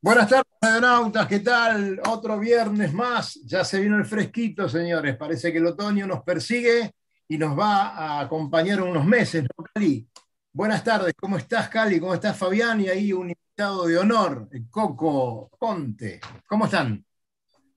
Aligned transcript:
Buenas 0.00 0.28
tardes, 0.28 0.44
radionautas, 0.60 1.26
¿qué 1.26 1.40
tal? 1.40 2.00
Otro 2.06 2.38
viernes 2.38 2.92
más, 2.92 3.40
ya 3.44 3.64
se 3.64 3.80
vino 3.80 3.96
el 3.96 4.04
fresquito, 4.04 4.68
señores. 4.68 5.16
Parece 5.16 5.50
que 5.50 5.58
el 5.58 5.66
otoño 5.66 6.06
nos 6.06 6.22
persigue 6.22 6.92
y 7.26 7.38
nos 7.38 7.58
va 7.58 7.88
a 7.88 8.20
acompañar 8.20 8.82
unos 8.82 9.04
meses, 9.06 9.44
¿no, 9.44 9.64
Cali? 9.64 10.06
Buenas 10.52 10.84
tardes, 10.84 11.14
¿cómo 11.18 11.38
estás, 11.38 11.68
Cali? 11.70 11.98
¿Cómo 11.98 12.14
estás, 12.14 12.36
Fabián? 12.36 12.80
Y 12.82 12.88
ahí 12.88 13.12
un 13.12 13.30
invitado 13.30 13.86
de 13.86 13.98
honor, 13.98 14.48
Coco 14.70 15.48
Conte. 15.58 16.20
¿Cómo 16.46 16.66
están? 16.66 17.04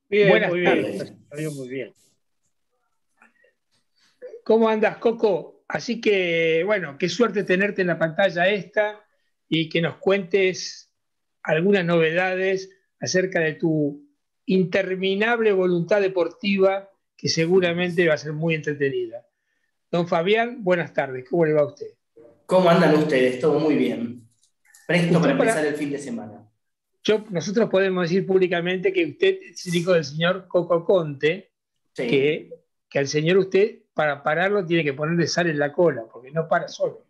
Bien, 0.10 0.30
Buenas 0.30 0.50
muy 0.50 0.64
tardes. 0.64 1.16
bien. 1.36 1.56
Muy 1.56 1.70
bien. 1.70 1.94
¿Cómo 4.44 4.68
andas, 4.68 4.98
Coco? 4.98 5.64
Así 5.68 6.02
que, 6.02 6.64
bueno, 6.66 6.98
qué 6.98 7.08
suerte 7.08 7.44
tenerte 7.44 7.82
en 7.82 7.88
la 7.88 7.98
pantalla 7.98 8.48
esta 8.50 9.04
y 9.48 9.70
que 9.70 9.82
nos 9.82 9.98
cuentes 9.98 10.89
algunas 11.50 11.84
novedades 11.84 12.70
acerca 13.00 13.40
de 13.40 13.54
tu 13.54 14.08
interminable 14.46 15.52
voluntad 15.52 16.00
deportiva 16.00 16.90
que 17.18 17.28
seguramente 17.28 18.08
va 18.08 18.14
a 18.14 18.18
ser 18.18 18.34
muy 18.34 18.54
entretenida. 18.54 19.26
Don 19.92 20.08
Fabián, 20.08 20.64
buenas 20.64 20.94
tardes, 20.94 21.28
¿cómo 21.28 21.46
le 21.46 21.54
va 21.54 21.62
a 21.62 21.66
usted? 21.66 21.88
¿Cómo 22.46 22.70
andan 22.70 22.96
ustedes? 22.96 23.40
Todo 23.40 23.60
muy 23.60 23.76
bien. 23.76 24.28
Presto 24.86 25.20
para 25.20 25.32
empezar 25.34 25.66
el 25.66 25.74
fin 25.74 25.90
de 25.90 25.98
semana. 25.98 26.48
Yo, 27.04 27.26
nosotros 27.32 27.68
podemos 27.70 28.04
decir 28.04 28.28
públicamente 28.28 28.94
que 28.94 29.06
usted 29.06 29.40
es 29.50 29.66
el 29.66 29.76
hijo 29.76 29.94
del 29.94 30.04
señor 30.04 30.48
Coco 30.48 30.86
Conte, 30.86 31.52
que, 31.96 32.52
que 32.88 33.00
al 33.00 33.08
señor 33.08 33.38
usted, 33.38 33.80
para 33.96 34.22
pararlo, 34.22 34.66
tiene 34.66 34.84
que 34.84 34.94
ponerle 34.94 35.26
sal 35.26 35.48
en 35.48 35.58
la 35.58 35.72
cola, 35.74 36.04
porque 36.12 36.30
no 36.30 36.48
para 36.48 36.68
solo. 36.68 37.08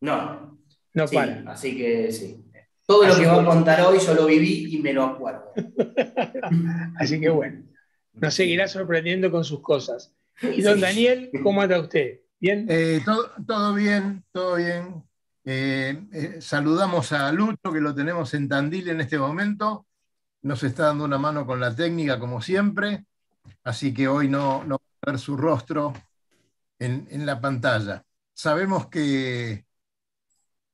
No. 0.00 0.58
No 0.92 1.06
para. 1.06 1.42
Así 1.46 1.76
que 1.76 2.12
sí. 2.12 2.43
Todo 2.86 3.06
lo 3.06 3.16
que 3.16 3.26
va 3.26 3.40
a 3.40 3.44
contar 3.44 3.80
hoy 3.82 3.98
yo 3.98 4.14
lo 4.14 4.26
viví 4.26 4.74
y 4.74 4.78
me 4.78 4.92
lo 4.92 5.04
acuerdo. 5.04 5.52
Así 6.98 7.18
que 7.18 7.30
bueno, 7.30 7.64
nos 8.12 8.34
seguirá 8.34 8.68
sorprendiendo 8.68 9.30
con 9.30 9.42
sus 9.44 9.60
cosas. 9.60 10.14
Y 10.42 10.60
don 10.60 10.80
Daniel, 10.80 11.30
¿cómo 11.42 11.62
anda 11.62 11.80
usted? 11.80 12.20
¿Bien? 12.38 12.66
Eh, 12.68 13.00
todo, 13.46 13.74
bien, 13.74 14.24
todo 14.32 14.56
bien. 14.56 15.02
Eh, 15.46 15.98
eh, 16.12 16.36
saludamos 16.40 17.12
a 17.12 17.32
Lucho, 17.32 17.72
que 17.72 17.80
lo 17.80 17.94
tenemos 17.94 18.34
en 18.34 18.48
Tandil 18.48 18.90
en 18.90 19.00
este 19.00 19.18
momento. 19.18 19.86
Nos 20.42 20.62
está 20.62 20.86
dando 20.86 21.04
una 21.04 21.16
mano 21.16 21.46
con 21.46 21.60
la 21.60 21.74
técnica, 21.74 22.18
como 22.18 22.42
siempre. 22.42 23.06
Así 23.62 23.94
que 23.94 24.08
hoy 24.08 24.28
no, 24.28 24.62
no 24.64 24.76
va 24.76 24.84
a 25.02 25.10
ver 25.12 25.18
su 25.18 25.38
rostro 25.38 25.94
en, 26.78 27.06
en 27.10 27.24
la 27.24 27.40
pantalla. 27.40 28.04
Sabemos 28.34 28.88
que 28.88 29.63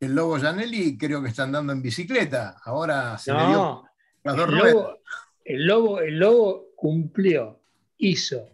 el 0.01 0.15
Lobo 0.15 0.39
Janelli 0.39 0.97
creo 0.97 1.23
que 1.23 1.29
está 1.29 1.45
andando 1.45 1.73
en 1.73 1.83
bicicleta. 1.83 2.57
Ahora 2.65 3.19
se 3.19 3.33
le 3.33 3.47
dio 3.47 3.85
las 4.25 4.37
dos 4.37 4.49
el 4.49 4.57
lobo, 4.57 4.99
el 5.45 5.67
lobo, 5.67 6.01
el 6.01 6.19
lobo 6.19 6.73
cumplió, 6.75 7.63
hizo 7.99 8.51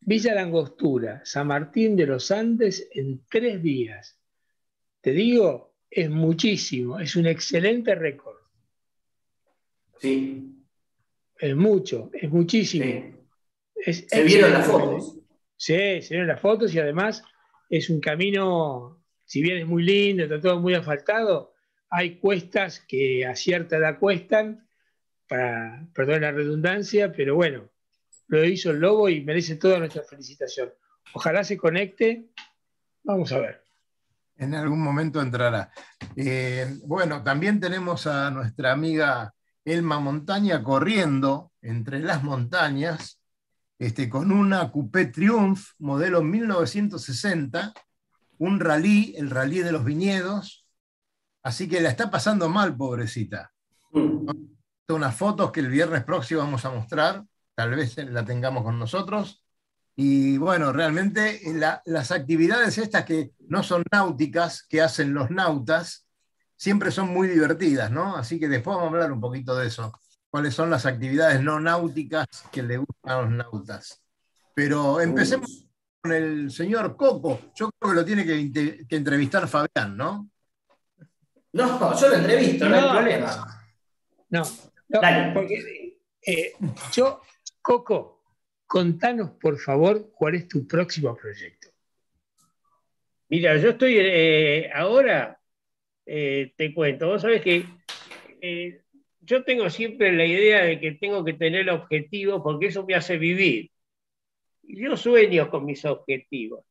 Villa 0.00 0.34
Langostura, 0.34 1.22
San 1.24 1.48
Martín 1.48 1.96
de 1.96 2.06
los 2.06 2.30
Andes 2.30 2.88
en 2.92 3.24
tres 3.28 3.62
días. 3.62 4.18
Te 5.00 5.12
digo, 5.12 5.74
es 5.90 6.08
muchísimo, 6.08 6.98
es 6.98 7.14
un 7.16 7.26
excelente 7.26 7.94
récord. 7.94 8.36
Sí. 10.00 10.54
Es 11.36 11.54
mucho, 11.54 12.10
es 12.12 12.30
muchísimo. 12.30 12.84
se 13.84 14.22
vieron 14.22 14.52
las 14.52 14.66
fotos. 14.66 15.18
Sí, 15.56 16.02
se 16.02 16.08
vieron 16.10 16.28
las 16.28 16.40
fotos 16.40 16.74
y 16.74 16.78
además 16.78 17.22
es 17.68 17.90
un 17.90 18.00
camino 18.00 18.97
si 19.28 19.42
bien 19.42 19.58
es 19.58 19.66
muy 19.66 19.82
lindo, 19.82 20.24
está 20.24 20.40
todo 20.40 20.58
muy 20.58 20.72
asfaltado, 20.72 21.52
hay 21.90 22.16
cuestas 22.16 22.80
que 22.80 23.26
a 23.26 23.36
cierta 23.36 23.76
edad 23.76 23.98
cuestan, 23.98 24.66
para, 25.28 25.86
perdón 25.94 26.22
la 26.22 26.32
redundancia, 26.32 27.12
pero 27.12 27.34
bueno, 27.34 27.68
lo 28.28 28.42
hizo 28.42 28.70
el 28.70 28.78
Lobo 28.78 29.10
y 29.10 29.20
merece 29.20 29.56
toda 29.56 29.78
nuestra 29.78 30.02
felicitación. 30.02 30.72
Ojalá 31.12 31.44
se 31.44 31.58
conecte, 31.58 32.30
vamos 33.04 33.30
a 33.32 33.40
ver. 33.40 33.62
En 34.36 34.54
algún 34.54 34.80
momento 34.80 35.20
entrará. 35.20 35.72
Eh, 36.16 36.66
bueno, 36.86 37.22
también 37.22 37.60
tenemos 37.60 38.06
a 38.06 38.30
nuestra 38.30 38.72
amiga 38.72 39.34
Elma 39.62 40.00
Montaña 40.00 40.62
corriendo 40.62 41.52
entre 41.60 42.00
las 42.00 42.22
montañas 42.22 43.20
este, 43.78 44.08
con 44.08 44.32
una 44.32 44.70
Coupé 44.72 45.06
Triumph 45.06 45.72
modelo 45.78 46.22
1960 46.22 47.74
un 48.38 48.60
rally, 48.60 49.14
el 49.16 49.30
rally 49.30 49.60
de 49.60 49.72
los 49.72 49.84
viñedos, 49.84 50.66
así 51.42 51.68
que 51.68 51.80
la 51.80 51.90
está 51.90 52.10
pasando 52.10 52.48
mal, 52.48 52.76
pobrecita. 52.76 53.52
Mm. 53.92 54.30
Unas 54.88 55.16
fotos 55.16 55.52
que 55.52 55.60
el 55.60 55.68
viernes 55.68 56.04
próximo 56.04 56.40
vamos 56.40 56.64
a 56.64 56.70
mostrar, 56.70 57.24
tal 57.54 57.74
vez 57.74 57.96
la 57.98 58.24
tengamos 58.24 58.62
con 58.62 58.78
nosotros. 58.78 59.44
Y 59.94 60.38
bueno, 60.38 60.72
realmente 60.72 61.40
las 61.84 62.12
actividades 62.12 62.78
estas 62.78 63.04
que 63.04 63.32
no 63.48 63.62
son 63.62 63.82
náuticas, 63.90 64.62
que 64.62 64.80
hacen 64.80 65.12
los 65.12 65.30
nautas, 65.30 66.06
siempre 66.56 66.90
son 66.90 67.08
muy 67.08 67.28
divertidas, 67.28 67.90
¿no? 67.90 68.16
Así 68.16 68.38
que 68.38 68.48
después 68.48 68.76
vamos 68.76 68.92
a 68.92 68.94
hablar 68.94 69.12
un 69.12 69.20
poquito 69.20 69.56
de 69.56 69.66
eso. 69.66 69.92
¿Cuáles 70.30 70.54
son 70.54 70.70
las 70.70 70.86
actividades 70.86 71.42
no 71.42 71.58
náuticas 71.58 72.26
que 72.52 72.62
le 72.62 72.76
gustan 72.76 73.12
a 73.12 73.22
los 73.22 73.30
nautas? 73.30 74.02
Pero 74.54 75.00
empecemos 75.00 75.67
con 76.00 76.12
el 76.12 76.50
señor 76.50 76.96
Coco. 76.96 77.52
Yo 77.54 77.70
creo 77.78 77.92
que 77.92 78.00
lo 78.00 78.04
tiene 78.04 78.24
que, 78.24 78.86
entrevistar 78.90 79.48
Fabián, 79.48 79.96
¿no? 79.96 80.30
No, 81.52 82.00
yo 82.00 82.08
lo 82.08 82.14
entrevisto, 82.14 82.68
no, 82.68 82.76
hay 82.76 82.90
problema. 82.90 83.64
No, 84.30 84.42
porque 85.34 85.98
eh, 86.22 86.52
yo, 86.92 87.22
Coco, 87.62 88.22
contanos 88.66 89.30
por 89.40 89.58
favor 89.58 90.10
cuál 90.12 90.34
es 90.34 90.48
tu 90.48 90.66
próximo 90.66 91.16
proyecto. 91.16 91.68
Mira, 93.30 93.56
yo 93.56 93.70
estoy 93.70 93.96
eh, 93.98 94.70
ahora, 94.72 95.40
eh, 96.06 96.52
te 96.56 96.72
cuento, 96.72 97.08
vos 97.08 97.22
sabés 97.22 97.42
que 97.42 97.66
yo 99.20 99.44
tengo 99.44 99.68
siempre 99.68 100.12
la 100.12 100.24
idea 100.24 100.64
de 100.64 100.78
que 100.80 100.92
tengo 100.92 101.24
que 101.24 101.32
tener 101.32 101.68
objetivos 101.70 102.40
porque 102.42 102.66
eso 102.66 102.86
me 102.86 102.94
hace 102.94 103.18
vivir 103.18 103.70
yo 104.68 104.96
sueño 104.96 105.50
con 105.50 105.64
mis 105.64 105.84
objetivos. 105.84 106.64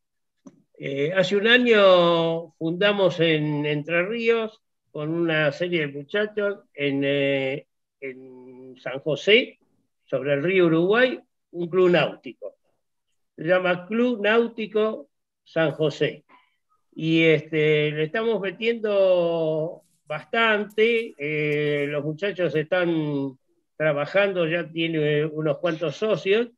Eh, 0.78 1.12
hace 1.14 1.36
un 1.36 1.48
año 1.48 2.52
fundamos 2.54 3.20
en 3.20 3.66
Entre 3.66 4.06
Ríos 4.06 4.62
con 4.92 5.10
una 5.10 5.52
serie 5.52 5.82
de 5.82 5.88
muchachos 5.88 6.60
en, 6.74 7.02
eh, 7.04 7.68
en 8.00 8.76
San 8.78 9.00
José, 9.00 9.60
sobre 10.06 10.34
el 10.34 10.44
río 10.44 10.68
Uruguay, 10.68 11.20
un 11.52 11.70
club 11.70 11.90
náutico. 11.90 12.56
Se 13.36 13.44
llama 13.44 13.88
Club 13.88 14.22
Náutico 14.24 15.10
San 15.44 15.72
José. 15.72 16.24
Y 16.96 17.24
este, 17.24 17.92
le 17.92 18.04
estamos 18.04 18.40
metiendo 18.42 19.84
bastante. 20.06 21.14
Eh, 21.18 21.88
los 21.88 22.04
muchachos 22.04 22.56
están 22.56 23.38
trabajando, 23.76 24.48
ya 24.48 24.68
tiene 24.68 25.26
unos 25.26 25.60
cuantos 25.60 25.96
socios 25.98 26.50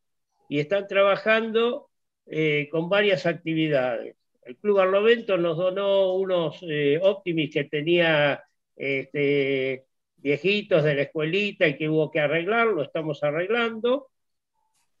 y 0.50 0.58
están 0.58 0.88
trabajando 0.88 1.90
eh, 2.26 2.68
con 2.72 2.88
varias 2.88 3.24
actividades. 3.24 4.16
El 4.42 4.56
Club 4.56 4.80
Arlovento 4.80 5.38
nos 5.38 5.56
donó 5.56 6.14
unos 6.14 6.58
eh, 6.62 6.98
Optimis 7.00 7.54
que 7.54 7.64
tenía 7.64 8.42
este, 8.74 9.84
viejitos 10.16 10.82
de 10.82 10.94
la 10.96 11.02
escuelita 11.02 11.68
y 11.68 11.76
que 11.76 11.88
hubo 11.88 12.10
que 12.10 12.18
arreglar, 12.18 12.66
lo 12.66 12.82
estamos 12.82 13.22
arreglando. 13.22 14.08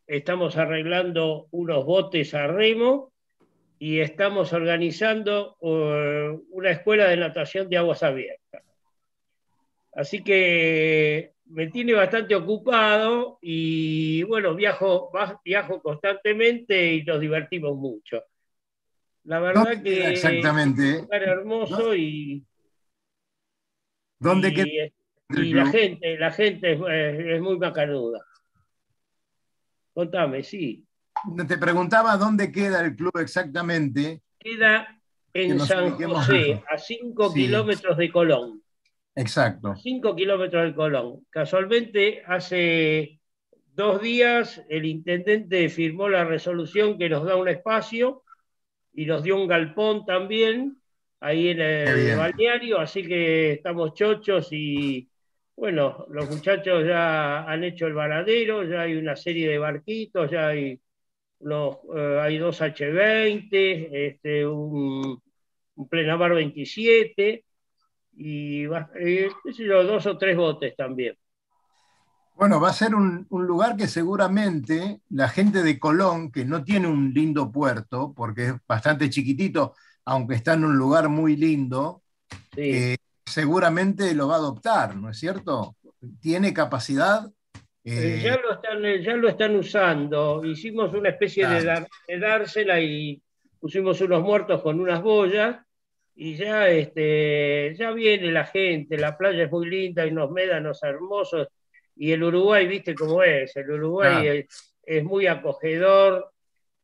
Estamos 0.06 0.56
arreglando 0.56 1.48
unos 1.50 1.84
botes 1.84 2.32
a 2.34 2.46
remo 2.46 3.12
y 3.80 3.98
estamos 3.98 4.52
organizando 4.52 5.56
uh, 5.58 6.40
una 6.50 6.70
escuela 6.70 7.08
de 7.08 7.16
natación 7.16 7.68
de 7.68 7.76
aguas 7.76 8.04
abiertas. 8.04 8.62
Así 9.92 10.22
que 10.22 11.32
me 11.50 11.66
tiene 11.68 11.94
bastante 11.94 12.34
ocupado 12.34 13.38
y 13.42 14.22
bueno, 14.24 14.54
viajo, 14.54 15.10
viajo 15.44 15.82
constantemente 15.82 16.94
y 16.94 17.02
nos 17.02 17.20
divertimos 17.20 17.76
mucho. 17.76 18.22
La 19.24 19.40
verdad 19.40 19.82
que 19.82 20.10
exactamente? 20.10 20.90
es 20.90 21.02
un 21.02 21.14
hermoso 21.14 21.94
y, 21.94 22.44
¿Dónde 24.18 24.48
y, 24.48 24.54
queda? 24.54 25.42
y 25.42 25.54
la 25.54 25.66
gente, 25.66 26.18
la 26.18 26.30
gente 26.30 26.72
es, 26.72 27.40
muy 27.40 27.58
macanuda. 27.58 28.24
Contame, 29.92 30.42
sí. 30.42 30.84
Te 31.48 31.58
preguntaba 31.58 32.16
dónde 32.16 32.52
queda 32.52 32.80
el 32.80 32.94
club 32.94 33.16
exactamente. 33.18 34.22
Queda 34.38 35.00
en 35.32 35.58
San 35.60 35.90
José, 35.90 36.62
a 36.70 36.78
5 36.78 37.34
kilómetros 37.34 37.96
de 37.96 38.10
Colón. 38.10 38.59
Exacto. 39.20 39.76
5 39.76 40.16
kilómetros 40.16 40.62
del 40.62 40.74
Colón. 40.74 41.26
Casualmente, 41.28 42.22
hace 42.26 43.20
dos 43.74 44.00
días 44.00 44.64
el 44.70 44.86
intendente 44.86 45.68
firmó 45.68 46.08
la 46.08 46.24
resolución 46.24 46.98
que 46.98 47.10
nos 47.10 47.24
da 47.24 47.36
un 47.36 47.48
espacio 47.48 48.22
y 48.94 49.04
nos 49.04 49.22
dio 49.22 49.36
un 49.36 49.46
galpón 49.46 50.06
también 50.06 50.78
ahí 51.20 51.48
en 51.48 51.60
el 51.60 52.16
balneario, 52.16 52.80
así 52.80 53.06
que 53.06 53.52
estamos 53.52 53.92
chochos 53.92 54.48
y 54.52 55.10
bueno, 55.54 56.06
los 56.08 56.30
muchachos 56.30 56.86
ya 56.86 57.42
han 57.44 57.62
hecho 57.62 57.86
el 57.86 57.92
varadero, 57.92 58.64
ya 58.64 58.82
hay 58.82 58.96
una 58.96 59.16
serie 59.16 59.50
de 59.50 59.58
barquitos, 59.58 60.30
ya 60.30 60.48
hay, 60.48 60.80
eh, 61.40 62.18
hay 62.22 62.38
dos 62.38 62.62
H20, 62.62 63.88
este, 63.92 64.46
un, 64.46 65.22
un 65.74 65.88
Plenamar 65.90 66.32
27 66.32 67.44
y 68.22 68.64
eh, 68.64 69.30
dos 69.66 70.06
o 70.06 70.18
tres 70.18 70.36
botes 70.36 70.76
también. 70.76 71.16
Bueno, 72.34 72.60
va 72.60 72.68
a 72.68 72.74
ser 72.74 72.94
un, 72.94 73.26
lugar 73.30 73.76
que 73.76 73.86
seguramente 73.86 75.00
la 75.08 75.28
gente 75.28 75.62
de 75.62 75.78
Colón, 75.78 76.30
que 76.30 76.44
no 76.44 76.62
tiene 76.62 76.86
un 76.86 77.14
lindo 77.14 77.50
puerto, 77.50 78.12
porque 78.14 78.46
es 78.48 78.54
bastante 78.68 79.08
chiquitito, 79.08 79.74
aunque 80.04 80.34
está 80.34 80.52
en 80.52 80.64
un 80.64 80.76
lugar 80.76 81.08
muy 81.08 81.36
lindo, 81.36 82.02
eh, 82.56 82.96
seguramente 83.24 84.14
lo 84.14 84.28
va 84.28 84.34
a 84.34 84.38
adoptar, 84.38 84.96
¿no 84.96 85.10
es 85.10 85.18
cierto? 85.18 85.76
Tiene 86.20 86.52
capacidad. 86.52 87.26
Eh, 87.84 88.20
ya, 88.22 88.36
lo 88.36 88.52
están, 88.52 89.02
ya 89.02 89.16
lo 89.16 89.28
están 89.28 89.56
usando. 89.56 90.44
Hicimos 90.44 90.92
una 90.92 91.08
especie 91.08 91.46
de, 91.46 91.86
de, 92.06 92.18
dársela 92.18 92.80
y 92.80 93.22
pusimos 93.58 93.98
unos 94.02 94.22
muertos 94.22 94.62
con 94.62 94.78
unas 94.78 95.02
boyas 95.02 95.56
y 96.22 96.36
ya, 96.36 96.68
este, 96.68 97.74
ya 97.78 97.92
viene 97.92 98.30
la 98.30 98.44
gente, 98.44 98.98
la 98.98 99.16
playa 99.16 99.44
es 99.44 99.50
muy 99.50 99.66
linda, 99.66 100.02
hay 100.02 100.10
unos 100.10 100.30
médanos 100.30 100.82
hermosos 100.82 101.48
y 101.96 102.12
el 102.12 102.22
Uruguay, 102.22 102.66
viste 102.66 102.94
cómo 102.94 103.22
es, 103.22 103.56
el 103.56 103.70
Uruguay 103.70 104.46
es, 104.84 105.02
muy 105.02 105.26
acogedor 105.26 106.30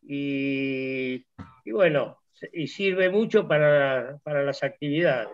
y, 0.00 1.22
bueno, 1.66 2.22
y 2.50 2.66
sirve 2.66 3.10
mucho 3.10 3.46
para, 3.46 4.18
las 4.24 4.62
actividades. 4.62 5.28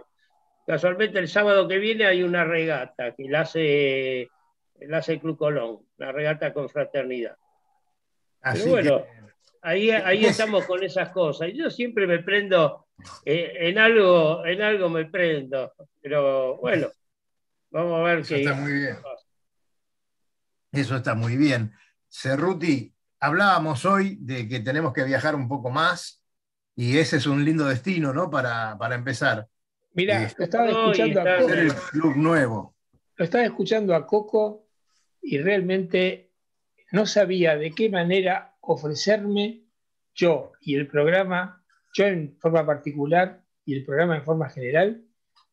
Casualmente 0.66 1.20
el 1.20 1.28
sábado 1.28 1.68
que 1.68 1.78
viene 1.78 2.04
hay 2.04 2.24
una 2.24 2.42
regata 2.42 3.14
que 3.14 3.28
la 3.28 3.42
hace, 3.42 4.28
la 4.80 4.96
hace 4.96 5.20
Club 5.20 5.38
Colón, 5.38 5.78
la 5.98 6.10
regata 6.10 6.52
con 6.52 6.68
fraternidad. 6.68 7.36
Pero 8.42 8.66
bueno, 8.66 9.04
ahí, 9.60 9.92
ahí 9.92 10.24
estamos 10.26 10.66
con 10.66 10.82
esas 10.82 11.10
cosas. 11.10 11.50
Y 11.50 11.56
yo 11.56 11.70
siempre 11.70 12.08
me 12.08 12.18
prendo, 12.18 12.81
eh, 13.24 13.52
en, 13.68 13.78
algo, 13.78 14.44
en 14.44 14.62
algo 14.62 14.88
me 14.88 15.06
prendo, 15.06 15.72
pero 16.00 16.56
bueno, 16.58 16.88
vamos 17.70 18.00
a 18.00 18.02
ver 18.02 18.24
qué. 18.24 18.40
Está 18.40 18.54
muy 18.54 18.72
bien. 18.72 18.96
Eso 20.72 20.96
está 20.96 21.14
muy 21.14 21.36
bien. 21.36 21.72
Cerruti, 22.08 22.94
hablábamos 23.20 23.84
hoy 23.84 24.16
de 24.20 24.48
que 24.48 24.60
tenemos 24.60 24.92
que 24.92 25.04
viajar 25.04 25.34
un 25.34 25.48
poco 25.48 25.70
más 25.70 26.22
y 26.74 26.98
ese 26.98 27.18
es 27.18 27.26
un 27.26 27.44
lindo 27.44 27.66
destino, 27.66 28.12
¿no? 28.12 28.30
Para, 28.30 28.76
empezar. 28.94 29.46
Mira, 29.92 30.22
eh, 30.22 30.34
lo 30.36 30.44
estaba 30.44 30.68
escuchando 30.70 31.20
a 31.20 31.38
Coco. 31.38 31.52
el 31.52 31.74
club 31.74 32.16
nuevo. 32.16 32.74
Lo 33.16 33.24
estaba 33.24 33.44
escuchando 33.44 33.94
a 33.94 34.06
Coco 34.06 34.66
y 35.20 35.38
realmente 35.38 36.32
no 36.92 37.06
sabía 37.06 37.56
de 37.56 37.72
qué 37.72 37.88
manera 37.90 38.56
ofrecerme 38.60 39.64
yo 40.14 40.52
y 40.60 40.76
el 40.76 40.86
programa, 40.86 41.61
yo 41.92 42.06
en 42.06 42.36
forma 42.38 42.64
particular 42.64 43.42
y 43.64 43.74
el 43.74 43.84
programa 43.84 44.16
en 44.16 44.24
forma 44.24 44.48
general, 44.48 45.04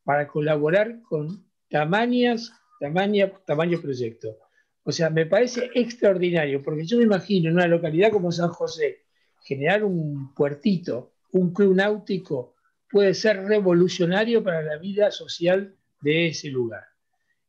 para 0.03 0.27
colaborar 0.27 1.01
con 1.03 1.45
tamañas, 1.69 2.51
tamaña, 2.79 3.31
tamaño 3.45 3.79
proyecto. 3.81 4.37
O 4.83 4.91
sea, 4.91 5.09
me 5.09 5.25
parece 5.25 5.69
extraordinario, 5.75 6.63
porque 6.63 6.85
yo 6.85 6.97
me 6.97 7.03
imagino 7.03 7.49
en 7.49 7.55
una 7.55 7.67
localidad 7.67 8.11
como 8.11 8.31
San 8.31 8.49
José, 8.49 9.03
generar 9.43 9.83
un 9.83 10.33
puertito, 10.33 11.13
un 11.33 11.53
club 11.53 11.75
náutico, 11.75 12.55
puede 12.89 13.13
ser 13.13 13.43
revolucionario 13.43 14.43
para 14.43 14.63
la 14.63 14.77
vida 14.77 15.11
social 15.11 15.75
de 16.01 16.27
ese 16.27 16.49
lugar. 16.49 16.85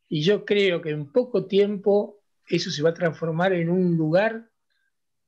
Y 0.08 0.22
yo 0.22 0.44
creo 0.44 0.82
que 0.82 0.90
en 0.90 1.10
poco 1.10 1.46
tiempo 1.46 2.20
eso 2.46 2.70
se 2.70 2.82
va 2.82 2.90
a 2.90 2.94
transformar 2.94 3.52
en 3.52 3.70
un 3.70 3.96
lugar 3.96 4.50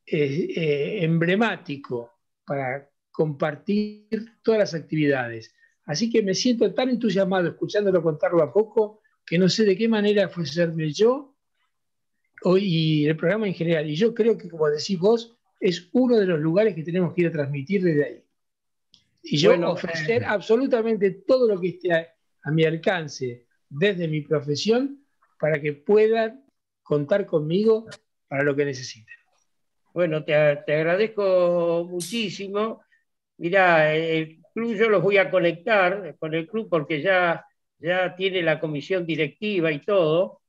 eh, 0.04 0.48
eh, 0.56 1.04
emblemático 1.04 2.12
para 2.44 2.91
compartir 3.12 4.08
todas 4.42 4.58
las 4.58 4.74
actividades. 4.74 5.54
Así 5.84 6.10
que 6.10 6.22
me 6.22 6.34
siento 6.34 6.72
tan 6.74 6.88
entusiasmado 6.88 7.48
escuchándolo 7.48 8.02
contarlo 8.02 8.42
a 8.42 8.52
poco 8.52 9.00
que 9.24 9.38
no 9.38 9.48
sé 9.48 9.64
de 9.64 9.76
qué 9.76 9.88
manera 9.88 10.28
fue 10.28 10.46
serme 10.46 10.90
yo 10.92 11.36
y 12.56 13.06
el 13.06 13.16
programa 13.16 13.46
en 13.46 13.54
general. 13.54 13.88
Y 13.88 13.94
yo 13.94 14.14
creo 14.14 14.36
que, 14.36 14.48
como 14.48 14.68
decís 14.68 14.98
vos, 14.98 15.36
es 15.60 15.88
uno 15.92 16.18
de 16.18 16.26
los 16.26 16.40
lugares 16.40 16.74
que 16.74 16.82
tenemos 16.82 17.14
que 17.14 17.22
ir 17.22 17.26
a 17.28 17.32
transmitir 17.32 17.82
desde 17.82 18.04
ahí. 18.04 18.24
Y 19.22 19.36
yo 19.36 19.52
ofrecer 19.70 20.24
absolutamente 20.24 21.10
todo 21.12 21.46
lo 21.46 21.60
que 21.60 21.68
esté 21.68 21.92
a, 21.92 22.50
mi 22.50 22.64
alcance 22.64 23.46
desde 23.68 24.08
mi 24.08 24.22
profesión 24.22 25.04
para 25.38 25.60
que 25.60 25.72
puedan 25.74 26.44
contar 26.82 27.24
conmigo 27.24 27.86
para 28.26 28.42
lo 28.42 28.56
que 28.56 28.64
necesiten. 28.64 29.14
Bueno, 29.94 30.24
te, 30.24 30.34
agradezco 30.34 31.86
muchísimo. 31.88 32.82
Mira, 33.42 33.92
el 33.92 34.38
club 34.54 34.76
yo 34.76 34.88
los 34.88 35.02
voy 35.02 35.16
a 35.16 35.28
conectar 35.28 36.14
con 36.20 36.32
el 36.32 36.46
club 36.46 36.68
porque 36.70 37.02
ya, 37.02 37.44
ya 37.80 38.14
tiene 38.14 38.40
la 38.40 38.60
comisión 38.60 39.04
directiva 39.04 39.72
y 39.72 39.80
todo 39.80 40.42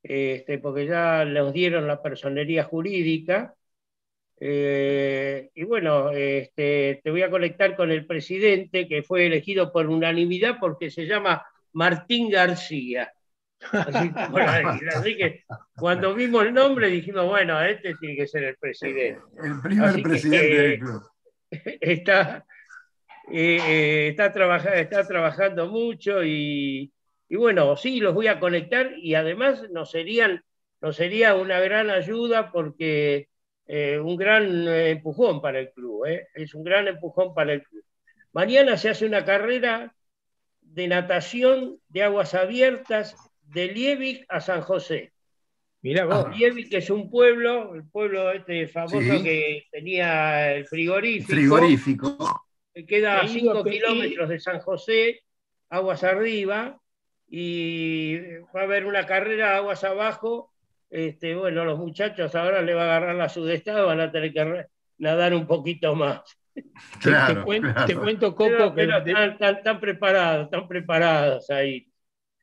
este, 0.00 0.58
porque 0.58 0.86
ya 0.86 1.24
nos 1.24 1.52
dieron 1.52 1.88
la 1.88 2.00
personería 2.00 2.62
jurídica. 2.62 3.56
Eh, 4.38 5.50
y 5.52 5.64
bueno, 5.64 6.12
este, 6.12 7.00
te 7.02 7.10
voy 7.10 7.22
a 7.22 7.30
conectar 7.30 7.74
con 7.74 7.90
el 7.90 8.06
presidente 8.06 8.86
que 8.86 9.02
fue 9.02 9.26
elegido 9.26 9.72
por 9.72 9.88
unanimidad 9.88 10.58
porque 10.60 10.92
se 10.92 11.06
llama 11.06 11.44
Martín 11.72 12.30
García. 12.30 13.12
Así, 13.58 15.16
que 15.16 15.42
cuando 15.76 16.14
vimos 16.14 16.46
el 16.46 16.54
nombre 16.54 16.86
dijimos, 16.86 17.26
bueno, 17.26 17.60
este 17.60 17.96
tiene 17.96 18.14
que 18.14 18.28
ser 18.28 18.44
el 18.44 18.56
presidente. 18.58 19.20
El 19.42 19.60
primer 19.60 20.02
presidente 20.02 20.62
del 20.62 20.78
club. 20.78 21.02
Está, 21.80 22.44
eh, 23.30 23.58
eh, 23.66 24.08
está, 24.08 24.26
está 24.74 25.06
trabajando 25.06 25.68
mucho 25.68 26.24
y, 26.24 26.92
y 27.28 27.36
bueno, 27.36 27.76
sí, 27.76 28.00
los 28.00 28.14
voy 28.14 28.26
a 28.26 28.40
conectar 28.40 28.92
y 28.98 29.14
además 29.14 29.68
nos, 29.70 29.90
serían, 29.90 30.44
sería 30.92 31.34
una 31.34 31.60
gran 31.60 31.90
ayuda 31.90 32.50
porque 32.52 33.28
eh, 33.66 33.98
un 33.98 34.16
gran 34.16 34.66
empujón 34.68 35.40
para 35.40 35.60
el 35.60 35.70
club, 35.72 36.06
es 36.34 36.54
un 36.54 36.64
gran 36.64 36.88
empujón 36.88 37.34
para 37.34 37.52
el 37.52 37.62
club. 37.62 37.84
Mañana 38.32 38.76
se 38.76 38.90
hace 38.90 39.06
una 39.06 39.24
carrera 39.24 39.94
de 40.62 40.88
natación 40.88 41.80
de 41.88 42.02
aguas 42.04 42.34
abiertas 42.34 43.16
de 43.42 43.68
Liebig 43.68 44.26
a 44.28 44.40
San 44.40 44.60
José. 44.62 45.12
Mira 45.88 46.04
vos. 46.04 46.36
Liebig, 46.36 46.68
que 46.68 46.76
es 46.76 46.90
un 46.90 47.08
pueblo, 47.08 47.74
el 47.74 47.82
pueblo 47.88 48.30
este 48.30 48.68
famoso 48.68 48.98
que 48.98 49.64
tenía 49.70 50.52
el 50.52 50.66
frigorífico. 50.66 51.32
Frigorífico. 51.32 52.44
Que 52.74 52.84
queda 52.84 53.22
a 53.22 53.26
5 53.26 53.64
kilómetros 53.64 54.28
de 54.28 54.38
San 54.38 54.58
José, 54.60 55.22
aguas 55.70 56.04
arriba, 56.04 56.78
y 57.26 58.18
va 58.54 58.60
a 58.60 58.64
haber 58.64 58.84
una 58.84 59.06
carrera 59.06 59.56
aguas 59.56 59.82
abajo. 59.82 60.52
Este, 60.90 61.34
bueno, 61.34 61.64
los 61.64 61.78
muchachos 61.78 62.34
ahora 62.34 62.60
le 62.60 62.74
va 62.74 62.82
a 62.82 62.84
agarrar 62.84 63.14
la 63.14 63.30
sudestada, 63.30 63.82
van 63.82 64.00
a 64.00 64.12
tener 64.12 64.34
que 64.34 64.66
nadar 64.98 65.32
un 65.32 65.46
poquito 65.46 65.94
más. 65.94 66.20
te, 67.02 67.96
cuento, 67.96 68.34
Coco, 68.34 68.74
que 68.74 68.82
están, 68.82 69.80
preparados, 69.80 70.44
están 70.44 70.68
preparados 70.68 71.48
ahí. 71.48 71.90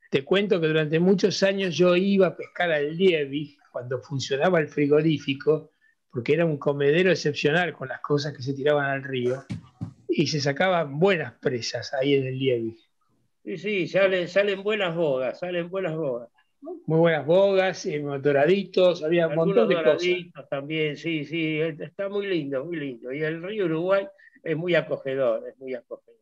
Te 0.09 0.23
cuento 0.23 0.61
que 0.61 0.67
durante 0.67 0.99
muchos 0.99 1.41
años 1.43 1.75
yo 1.75 1.95
iba 1.95 2.27
a 2.27 2.37
pescar 2.37 2.71
al 2.71 2.95
Liebig 2.95 3.57
cuando 3.71 3.99
funcionaba 3.99 4.59
el 4.59 4.67
frigorífico, 4.67 5.71
porque 6.09 6.33
era 6.33 6.45
un 6.45 6.57
comedero 6.57 7.11
excepcional 7.11 7.73
con 7.73 7.89
las 7.89 7.99
cosas 8.01 8.33
que 8.33 8.41
se 8.41 8.53
tiraban 8.53 8.85
al 8.85 9.03
río, 9.03 9.43
y 10.07 10.27
se 10.27 10.39
sacaban 10.39 10.97
buenas 10.97 11.33
presas 11.33 11.93
ahí 11.93 12.15
en 12.15 12.27
el 12.27 12.39
Liebig. 12.39 12.77
Sí, 13.43 13.57
sí, 13.57 13.87
salen, 13.87 14.27
salen 14.27 14.63
buenas 14.63 14.95
bogas, 14.95 15.39
salen 15.39 15.69
buenas 15.69 15.95
bogas. 15.95 16.29
Muy 16.87 16.99
buenas 16.99 17.25
bogas, 17.25 17.85
y 17.85 17.99
doraditos, 17.99 19.03
había 19.03 19.27
un 19.27 19.35
montón 19.35 19.67
de 19.67 19.75
doraditos 19.75 20.33
cosas. 20.33 20.49
también, 20.49 20.97
sí, 20.97 21.25
sí, 21.25 21.59
está 21.59 22.09
muy 22.09 22.27
lindo, 22.27 22.63
muy 22.63 22.77
lindo. 22.77 23.11
Y 23.11 23.21
el 23.21 23.43
río 23.43 23.65
Uruguay 23.65 24.07
es 24.43 24.55
muy 24.55 24.73
acogedor, 24.73 25.47
es 25.47 25.57
muy 25.59 25.73
acogedor. 25.73 26.14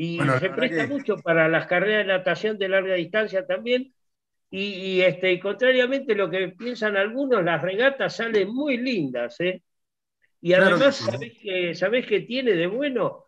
Y 0.00 0.20
se 0.38 0.50
presta 0.50 0.86
mucho 0.86 1.16
para 1.16 1.48
las 1.48 1.66
carreras 1.66 2.06
de 2.06 2.12
natación 2.12 2.56
de 2.56 2.68
larga 2.68 2.94
distancia 2.94 3.44
también. 3.44 3.92
Y, 4.48 5.00
este, 5.00 5.40
contrariamente 5.40 6.12
a 6.12 6.16
lo 6.16 6.30
que 6.30 6.50
piensan 6.50 6.96
algunos, 6.96 7.42
las 7.42 7.60
regatas 7.60 8.14
salen 8.14 8.48
muy 8.48 8.76
lindas. 8.76 9.40
¿eh? 9.40 9.60
Y 10.40 10.52
además, 10.52 10.98
¿sabés, 10.98 11.32
que, 11.42 11.74
¿sabés 11.74 12.06
qué 12.06 12.20
tiene 12.20 12.52
de 12.52 12.68
bueno? 12.68 13.24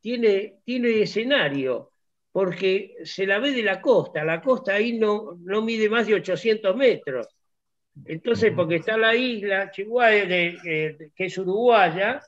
Tiene, 0.00 0.56
tiene 0.64 1.02
escenario 1.02 1.92
porque 2.32 2.96
se 3.04 3.24
la 3.24 3.38
ve 3.38 3.52
de 3.52 3.62
la 3.62 3.80
costa, 3.80 4.24
la 4.24 4.42
costa 4.42 4.74
ahí 4.74 4.98
no, 4.98 5.38
no 5.40 5.62
mide 5.62 5.88
más 5.88 6.08
de 6.08 6.14
800 6.14 6.74
metros. 6.74 7.28
Entonces, 8.04 8.52
porque 8.56 8.76
está 8.76 8.96
la 8.96 9.14
isla 9.14 9.70
Chihuahua, 9.70 10.10
que 10.10 11.12
es 11.16 11.38
uruguaya, 11.38 12.20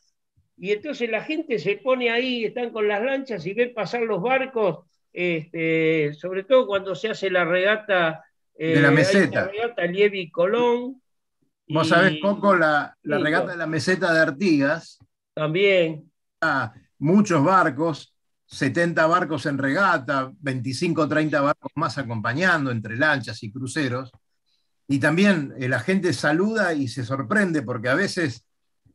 y 0.61 0.73
entonces 0.73 1.09
la 1.09 1.25
gente 1.25 1.59
se 1.59 1.77
pone 1.79 2.11
ahí, 2.11 2.45
están 2.45 2.69
con 2.69 2.87
las 2.87 3.03
lanchas 3.03 3.47
y 3.47 3.55
ven 3.55 3.73
pasar 3.73 4.03
los 4.03 4.21
barcos, 4.21 4.85
este, 5.11 6.13
sobre 6.13 6.45
todo 6.45 6.67
cuando 6.67 6.95
se 6.95 7.09
hace 7.09 7.31
la 7.31 7.47
regata 7.47 8.23
de 8.55 8.79
la 8.79 8.91
meseta. 8.91 9.47
la 9.47 9.49
regata 9.49 9.87
Lievi 9.87 10.31
Colón. 10.31 11.01
Vos 11.67 11.89
sabés, 11.89 12.21
Coco, 12.21 12.55
la, 12.55 12.95
regata 13.03 13.53
de 13.53 13.57
la 13.57 13.67
meseta 13.67 14.13
de 14.13 14.21
Artigas. 14.21 14.99
También. 15.33 16.11
muchos 16.99 17.43
barcos, 17.43 18.15
70 18.45 19.07
barcos 19.07 19.47
en 19.47 19.57
regata, 19.57 20.31
25 20.41 21.01
o 21.01 21.09
30 21.09 21.41
barcos 21.41 21.73
más 21.75 21.97
acompañando 21.97 22.71
entre 22.71 22.99
lanchas 22.99 23.43
y 23.43 23.51
cruceros. 23.51 24.13
Y 24.87 24.99
también 24.99 25.55
eh, 25.59 25.71
la 25.71 25.81
gente 25.81 26.13
saluda 26.13 26.75
y 26.75 26.87
se 26.87 27.03
sorprende 27.03 27.63
porque 27.63 27.89
a 27.89 27.95
veces 27.95 28.45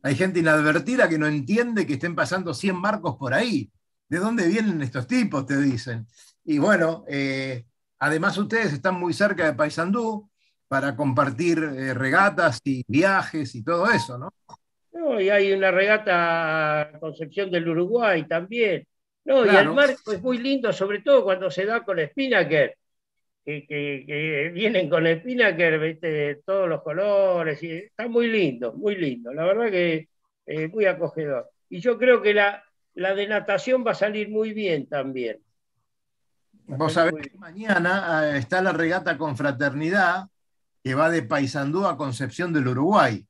hay 0.05 0.13
gente 0.13 0.39
inadvertida 0.39 1.09
que 1.09 1.17
no 1.17 1.25
entiende 1.25 1.87
que 1.87 1.93
estén 1.93 2.13
pasando 2.13 2.53
100 2.53 2.79
barcos 2.79 3.15
por 3.17 3.33
ahí. 3.33 3.71
¿De 4.07 4.19
dónde 4.19 4.47
vienen 4.47 4.83
estos 4.83 5.07
tipos? 5.07 5.47
Te 5.47 5.59
dicen. 5.59 6.05
Y 6.43 6.59
bueno, 6.59 7.05
eh, 7.07 7.65
además 7.97 8.37
ustedes 8.37 8.71
están 8.71 8.99
muy 8.99 9.13
cerca 9.13 9.47
de 9.47 9.55
Paysandú 9.55 10.29
para 10.67 10.95
compartir 10.95 11.57
eh, 11.57 11.95
regatas 11.95 12.59
y 12.63 12.83
viajes 12.87 13.55
y 13.55 13.63
todo 13.63 13.89
eso, 13.89 14.19
¿no? 14.19 14.31
No, 14.93 15.19
y 15.19 15.31
hay 15.31 15.51
una 15.53 15.71
regata 15.71 16.91
Concepción 16.99 17.49
del 17.49 17.67
Uruguay 17.67 18.27
también. 18.27 18.85
No, 19.23 19.43
y 19.43 19.55
el 19.55 19.73
marco 19.73 20.11
es 20.11 20.21
muy 20.21 20.37
lindo, 20.37 20.71
sobre 20.71 21.01
todo 21.01 21.23
cuando 21.23 21.49
se 21.49 21.65
da 21.65 21.83
con 21.83 21.97
Spinnaker, 21.97 22.77
que, 23.45 23.65
que, 23.67 24.51
vienen 24.53 24.89
con 24.89 25.05
Spinnaker, 25.05 25.79
¿viste? 25.79 26.41
todos 26.45 26.67
los 26.67 26.81
colores, 26.81 27.61
y 27.61 27.71
está 27.71 28.07
muy 28.07 28.27
lindo, 28.27 28.73
muy 28.73 28.95
lindo. 28.95 29.31
La 29.33 29.45
verdad 29.45 29.69
que 29.69 30.09
es 30.45 30.73
muy 30.73 30.85
acogedor. 30.85 31.49
Y 31.69 31.79
yo 31.79 31.97
creo 31.97 32.21
que 32.21 32.33
la, 32.33 32.63
la 32.95 33.13
de 33.13 33.27
natación 33.27 33.85
va 33.85 33.91
a 33.91 33.95
salir 33.95 34.29
muy 34.29 34.53
bien 34.53 34.87
también. 34.87 35.39
Vos 36.67 36.93
sabés 36.93 37.13
que 37.27 37.37
mañana 37.37 38.19
ah, 38.19 38.37
está 38.37 38.61
la 38.61 38.71
regata 38.71 39.17
Confraternidad, 39.17 40.27
que 40.83 40.95
va 40.95 41.11
de 41.11 41.21
Paysandú 41.21 41.85
a 41.85 41.97
Concepción 41.97 42.51
del 42.51 42.67
Uruguay. 42.67 43.25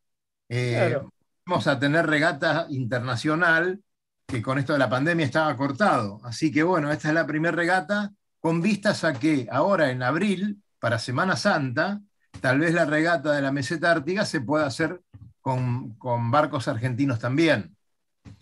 Eh, 0.47 0.97
vamos 1.45 1.67
a 1.67 1.77
tener 1.77 2.05
regata 2.05 2.67
internacional 2.69 3.81
que 4.25 4.41
con 4.41 4.57
esto 4.57 4.73
de 4.73 4.79
la 4.79 4.89
pandemia 4.89 5.25
estaba 5.25 5.55
cortado. 5.57 6.21
Así 6.23 6.51
que 6.51 6.63
bueno, 6.63 6.91
esta 6.91 7.09
es 7.09 7.13
la 7.13 7.27
primera 7.27 7.55
regata 7.55 8.11
con 8.45 8.61
vistas 8.61 9.03
a 9.03 9.13
que 9.13 9.47
ahora 9.49 9.89
en 9.89 10.03
abril, 10.03 10.61
para 10.77 10.99
Semana 10.99 11.35
Santa, 11.35 11.99
tal 12.41 12.59
vez 12.59 12.75
la 12.75 12.85
regata 12.85 13.31
de 13.31 13.41
la 13.41 13.51
meseta 13.51 13.91
Artigas 13.91 14.29
se 14.29 14.39
pueda 14.39 14.67
hacer 14.67 15.01
con, 15.41 15.97
barcos 16.29 16.67
argentinos 16.67 17.17
también. 17.17 17.75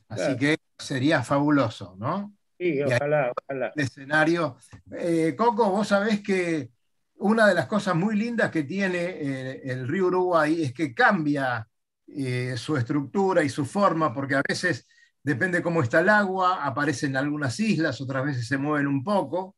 Así 0.09 0.35
que 0.35 0.57
sería 0.77 1.23
fabuloso, 1.23 1.95
¿no? 1.97 2.35
Sí, 2.57 2.83
ojalá, 2.83 3.31
ojalá. 3.31 3.71
El 3.73 3.81
escenario. 3.85 4.57
Eh, 4.91 5.35
Coco, 5.37 5.69
vos 5.69 5.87
sabés 5.87 6.19
que 6.19 6.71
una 7.15 7.47
de 7.47 7.53
las 7.53 7.67
cosas 7.67 7.95
muy 7.95 8.17
lindas 8.17 8.51
que 8.51 8.63
tiene 8.63 8.97
eh, 8.99 9.61
el 9.71 9.87
río 9.87 10.07
Uruguay 10.07 10.63
es 10.63 10.73
que 10.73 10.93
cambia 10.93 11.65
eh, 12.07 12.55
su 12.57 12.75
estructura 12.75 13.41
y 13.41 13.47
su 13.47 13.65
forma, 13.65 14.13
porque 14.13 14.35
a 14.35 14.41
veces 14.45 14.85
depende 15.23 15.63
cómo 15.63 15.81
está 15.81 16.01
el 16.01 16.09
agua, 16.09 16.65
aparecen 16.65 17.15
algunas 17.15 17.57
islas, 17.61 18.01
otras 18.01 18.25
veces 18.25 18.45
se 18.45 18.57
mueven 18.57 18.87
un 18.87 19.01
poco, 19.01 19.55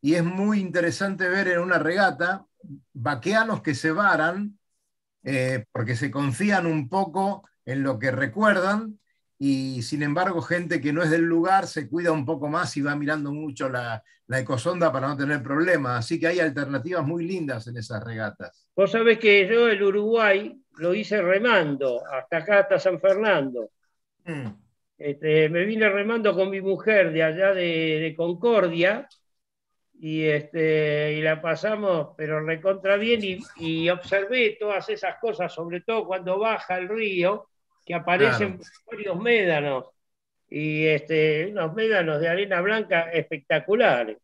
y 0.00 0.14
es 0.14 0.24
muy 0.24 0.60
interesante 0.60 1.28
ver 1.28 1.48
en 1.48 1.60
una 1.60 1.78
regata 1.78 2.46
vaqueanos 2.92 3.62
que 3.62 3.74
se 3.74 3.90
varan, 3.90 4.58
eh, 5.24 5.64
porque 5.72 5.96
se 5.96 6.10
confían 6.10 6.66
un 6.66 6.88
poco 6.88 7.48
en 7.64 7.82
lo 7.82 7.98
que 7.98 8.10
recuerdan, 8.10 8.98
y 9.38 9.82
sin 9.82 10.02
embargo 10.02 10.42
gente 10.42 10.80
que 10.80 10.92
no 10.92 11.02
es 11.02 11.10
del 11.10 11.22
lugar 11.22 11.66
se 11.66 11.88
cuida 11.88 12.10
un 12.10 12.24
poco 12.24 12.48
más 12.48 12.76
y 12.76 12.82
va 12.82 12.96
mirando 12.96 13.32
mucho 13.32 13.68
la, 13.68 14.02
la 14.28 14.38
ecosonda 14.38 14.92
para 14.92 15.08
no 15.08 15.16
tener 15.16 15.42
problemas. 15.42 16.00
Así 16.00 16.20
que 16.20 16.28
hay 16.28 16.40
alternativas 16.40 17.04
muy 17.04 17.26
lindas 17.26 17.66
en 17.66 17.76
esas 17.76 18.02
regatas. 18.04 18.68
Vos 18.76 18.92
sabés 18.92 19.18
que 19.18 19.48
yo 19.48 19.68
el 19.68 19.82
Uruguay 19.82 20.56
lo 20.76 20.94
hice 20.94 21.20
remando, 21.20 22.00
hasta 22.06 22.36
acá, 22.36 22.60
hasta 22.60 22.78
San 22.78 23.00
Fernando. 23.00 23.70
Mm. 24.24 24.48
Este, 24.98 25.48
me 25.48 25.64
vine 25.64 25.88
remando 25.88 26.34
con 26.34 26.50
mi 26.50 26.60
mujer 26.60 27.12
de 27.12 27.22
allá 27.22 27.54
de, 27.54 28.14
Concordia 28.16 29.08
y, 30.00 30.24
este, 30.24 31.14
y 31.14 31.22
la 31.22 31.42
pasamos, 31.42 32.10
pero 32.16 32.40
recontra 32.44 32.96
bien 32.96 33.20
y, 33.56 33.88
observé 33.90 34.56
todas 34.58 34.88
esas 34.88 35.16
cosas, 35.18 35.52
sobre 35.52 35.80
todo 35.80 36.06
cuando 36.06 36.38
baja 36.38 36.78
el 36.78 36.88
río, 36.88 37.48
que 37.84 37.94
aparecen 37.94 38.60
varios 38.90 39.18
médanos 39.18 39.86
y 40.50 40.86
este, 40.86 41.48
unos 41.50 41.74
médanos 41.74 42.20
de 42.20 42.28
arena 42.28 42.60
blanca 42.60 43.10
espectaculares. 43.10 44.18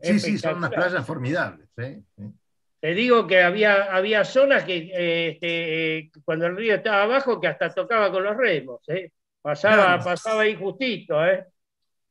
Sí, 0.00 0.18
sí, 0.18 0.38
son 0.38 0.56
unas 0.56 0.70
playas 0.70 1.06
formidables. 1.06 1.68
Te 1.74 2.94
digo 2.94 3.26
que 3.26 3.42
había, 3.42 3.94
había 3.94 4.24
zonas 4.24 4.64
que 4.64 5.28
este, 5.28 6.10
cuando 6.24 6.46
el 6.46 6.56
río 6.56 6.76
estaba 6.76 7.02
abajo 7.02 7.38
que 7.38 7.48
hasta 7.48 7.74
tocaba 7.74 8.10
con 8.10 8.24
los 8.24 8.36
remos. 8.36 8.80
¿eh? 8.88 9.12
Pasaba, 9.42 9.98
pasaba 10.02 10.42
ahí 10.42 10.56
justito, 10.56 11.24
¿eh? 11.26 11.44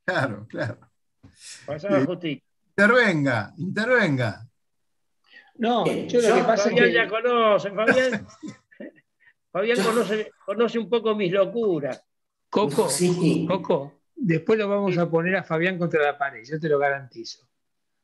Claro, 0.05 0.45
claro. 0.47 0.77
Pasaba 1.65 2.05
justito. 2.05 2.49
Intervenga, 2.79 3.53
intervenga. 3.57 4.48
No, 5.55 5.86
yo 5.86 6.21
lo 6.21 6.36
que 6.36 6.43
pasa 6.43 6.69
Fabián 6.69 6.86
es 6.86 6.91
que... 6.91 6.93
ya 6.93 7.09
conoce, 7.09 7.71
Fabián. 7.71 8.27
Fabián 9.51 9.83
conoce, 9.83 10.31
conoce 10.45 10.79
un 10.79 10.89
poco 10.89 11.13
mis 11.13 11.29
locuras. 11.29 12.01
Coco, 12.50 12.88
sí. 12.88 13.45
Coco, 13.45 14.03
después 14.15 14.57
lo 14.57 14.69
vamos 14.69 14.98
a 14.98 15.09
poner 15.09 15.36
a 15.36 15.43
Fabián 15.43 15.77
contra 15.77 16.01
la 16.01 16.17
pared, 16.17 16.41
yo 16.45 16.57
te 16.57 16.69
lo 16.69 16.79
garantizo. 16.79 17.45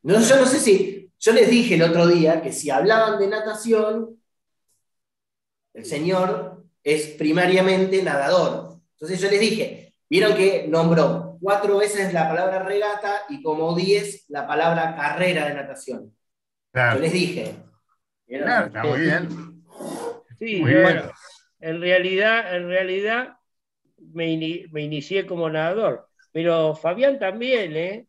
No, 0.01 0.19
yo 0.19 0.35
no 0.35 0.45
sé 0.45 0.59
si. 0.59 1.09
Yo 1.17 1.31
les 1.31 1.49
dije 1.49 1.75
el 1.75 1.83
otro 1.83 2.05
día 2.05 2.41
que 2.41 2.51
si 2.51 2.69
hablaban 2.69 3.17
de 3.17 3.27
natación, 3.27 4.21
el 5.73 5.85
señor 5.85 6.65
es 6.83 7.11
primariamente 7.11 8.03
nadador. 8.03 8.81
Entonces 8.95 9.21
yo 9.21 9.29
les 9.31 9.39
dije, 9.39 9.93
vieron 10.09 10.35
que 10.35 10.67
nombró 10.67 11.24
cuatro 11.45 11.77
veces 11.77 12.11
la 12.11 12.27
palabra 12.27 12.63
regata 12.63 13.21
y 13.29 13.43
como 13.43 13.75
diez 13.75 14.25
la 14.29 14.47
palabra 14.47 14.95
carrera 14.95 15.47
de 15.47 15.53
natación. 15.53 16.11
Yo 16.73 16.99
les 16.99 17.13
dije. 17.13 17.55
Claro, 18.27 18.65
está 18.65 18.83
muy 18.83 18.99
bien. 19.01 19.29
Sí, 20.39 20.61
bueno, 20.61 21.11
en 21.59 21.81
realidad, 21.81 22.55
en 22.55 22.67
realidad 22.67 23.37
me, 24.11 24.31
inicié 24.31 25.27
como 25.27 25.47
nadador, 25.47 26.07
pero 26.31 26.75
Fabián 26.75 27.19
también, 27.19 27.77
¿eh? 27.77 28.07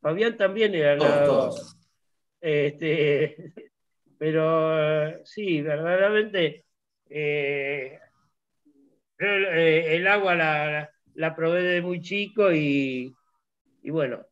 Fabián 0.00 0.36
también 0.36 0.72
era 0.72 0.94
nadador. 0.94 1.54
Este, 2.40 3.52
pero 4.18 5.24
sí, 5.24 5.62
verdaderamente 5.62 6.64
eh, 7.10 7.98
eh, 9.18 9.96
el 9.96 10.06
agua 10.06 10.36
la, 10.36 10.70
la, 10.70 10.91
probé 11.34 11.62
de 11.62 11.82
muy 11.82 12.00
chico 12.00 12.52
y, 12.52 13.14
bueno, 13.84 14.24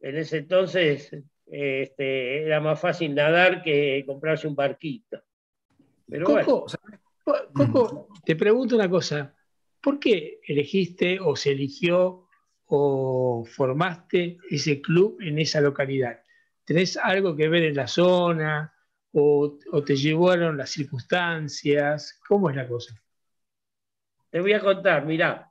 en 0.00 0.16
ese 0.16 0.38
entonces 0.38 1.10
este, 1.46 2.44
era 2.44 2.60
más 2.60 2.80
fácil 2.80 3.14
nadar 3.14 3.62
que 3.62 4.04
comprarse 4.06 4.46
un 4.46 4.54
barquito. 4.54 5.22
Pero 6.08 6.24
Coco, 6.24 6.66
Coco, 7.52 8.08
te 8.24 8.36
pregunto 8.36 8.76
una 8.76 8.88
cosa. 8.88 9.34
¿Por 9.80 9.98
qué 9.98 10.40
elegiste 10.46 11.20
o 11.20 11.36
se 11.36 11.52
eligió 11.52 12.26
o 12.66 13.44
formaste 13.44 14.38
ese 14.50 14.80
club 14.80 15.18
en 15.20 15.38
esa 15.38 15.60
localidad? 15.60 16.20
¿Tenés 16.64 16.96
algo 16.96 17.36
que 17.36 17.48
ver 17.48 17.64
en 17.64 17.76
la 17.76 17.86
zona 17.86 18.74
o, 19.12 19.58
o 19.72 19.84
te 19.84 19.96
llevaron 19.96 20.56
las 20.56 20.70
circunstancias? 20.70 22.18
¿Cómo 22.26 22.50
es 22.50 22.56
la 22.56 22.66
cosa? 22.66 22.94
Te 24.30 24.40
voy 24.40 24.52
a 24.52 24.60
contar, 24.60 25.06
mirá. 25.06 25.47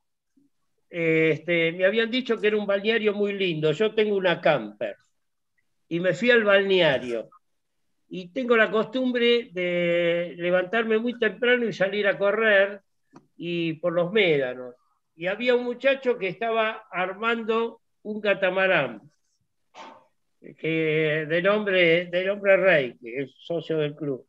Este, 0.89 1.71
me 1.73 1.85
habían 1.85 2.09
dicho 2.09 2.39
que 2.39 2.47
era 2.47 2.57
un 2.57 2.65
balneario 2.65 3.13
muy 3.13 3.33
lindo. 3.33 3.71
Yo 3.71 3.93
tengo 3.93 4.15
una 4.15 4.39
camper 4.41 4.95
y 5.87 5.99
me 5.99 6.13
fui 6.13 6.31
al 6.31 6.43
balneario. 6.43 7.29
Y 8.09 8.29
tengo 8.29 8.55
la 8.55 8.71
costumbre 8.71 9.49
de 9.51 10.33
levantarme 10.37 10.97
muy 10.97 11.19
temprano 11.19 11.65
y 11.65 11.73
salir 11.73 12.07
a 12.07 12.17
correr 12.17 12.81
y 13.35 13.73
por 13.73 13.93
los 13.93 14.11
médanos. 14.11 14.75
Y 15.15 15.27
había 15.27 15.55
un 15.55 15.65
muchacho 15.65 16.17
que 16.17 16.29
estaba 16.29 16.83
armando 16.89 17.81
un 18.03 18.21
catamarán 18.21 19.01
que, 20.57 21.25
de, 21.27 21.41
nombre, 21.41 22.05
de 22.05 22.25
nombre 22.25 22.57
Rey, 22.57 22.97
que 22.97 23.23
es 23.23 23.31
socio 23.39 23.77
del 23.77 23.95
club. 23.95 24.25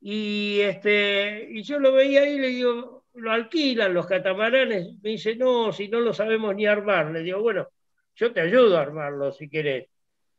Y, 0.00 0.60
este, 0.60 1.48
y 1.50 1.62
yo 1.62 1.78
lo 1.78 1.92
veía 1.92 2.28
y 2.28 2.38
le 2.38 2.48
digo, 2.48 3.01
lo 3.14 3.32
alquilan 3.32 3.94
los 3.94 4.06
catamaranes. 4.06 5.00
Me 5.02 5.10
dice, 5.10 5.36
no, 5.36 5.72
si 5.72 5.88
no 5.88 6.00
lo 6.00 6.12
sabemos 6.12 6.54
ni 6.54 6.66
armar. 6.66 7.10
Le 7.10 7.20
digo, 7.20 7.40
bueno, 7.40 7.68
yo 8.14 8.32
te 8.32 8.40
ayudo 8.40 8.78
a 8.78 8.82
armarlo 8.82 9.32
si 9.32 9.48
querés. 9.48 9.88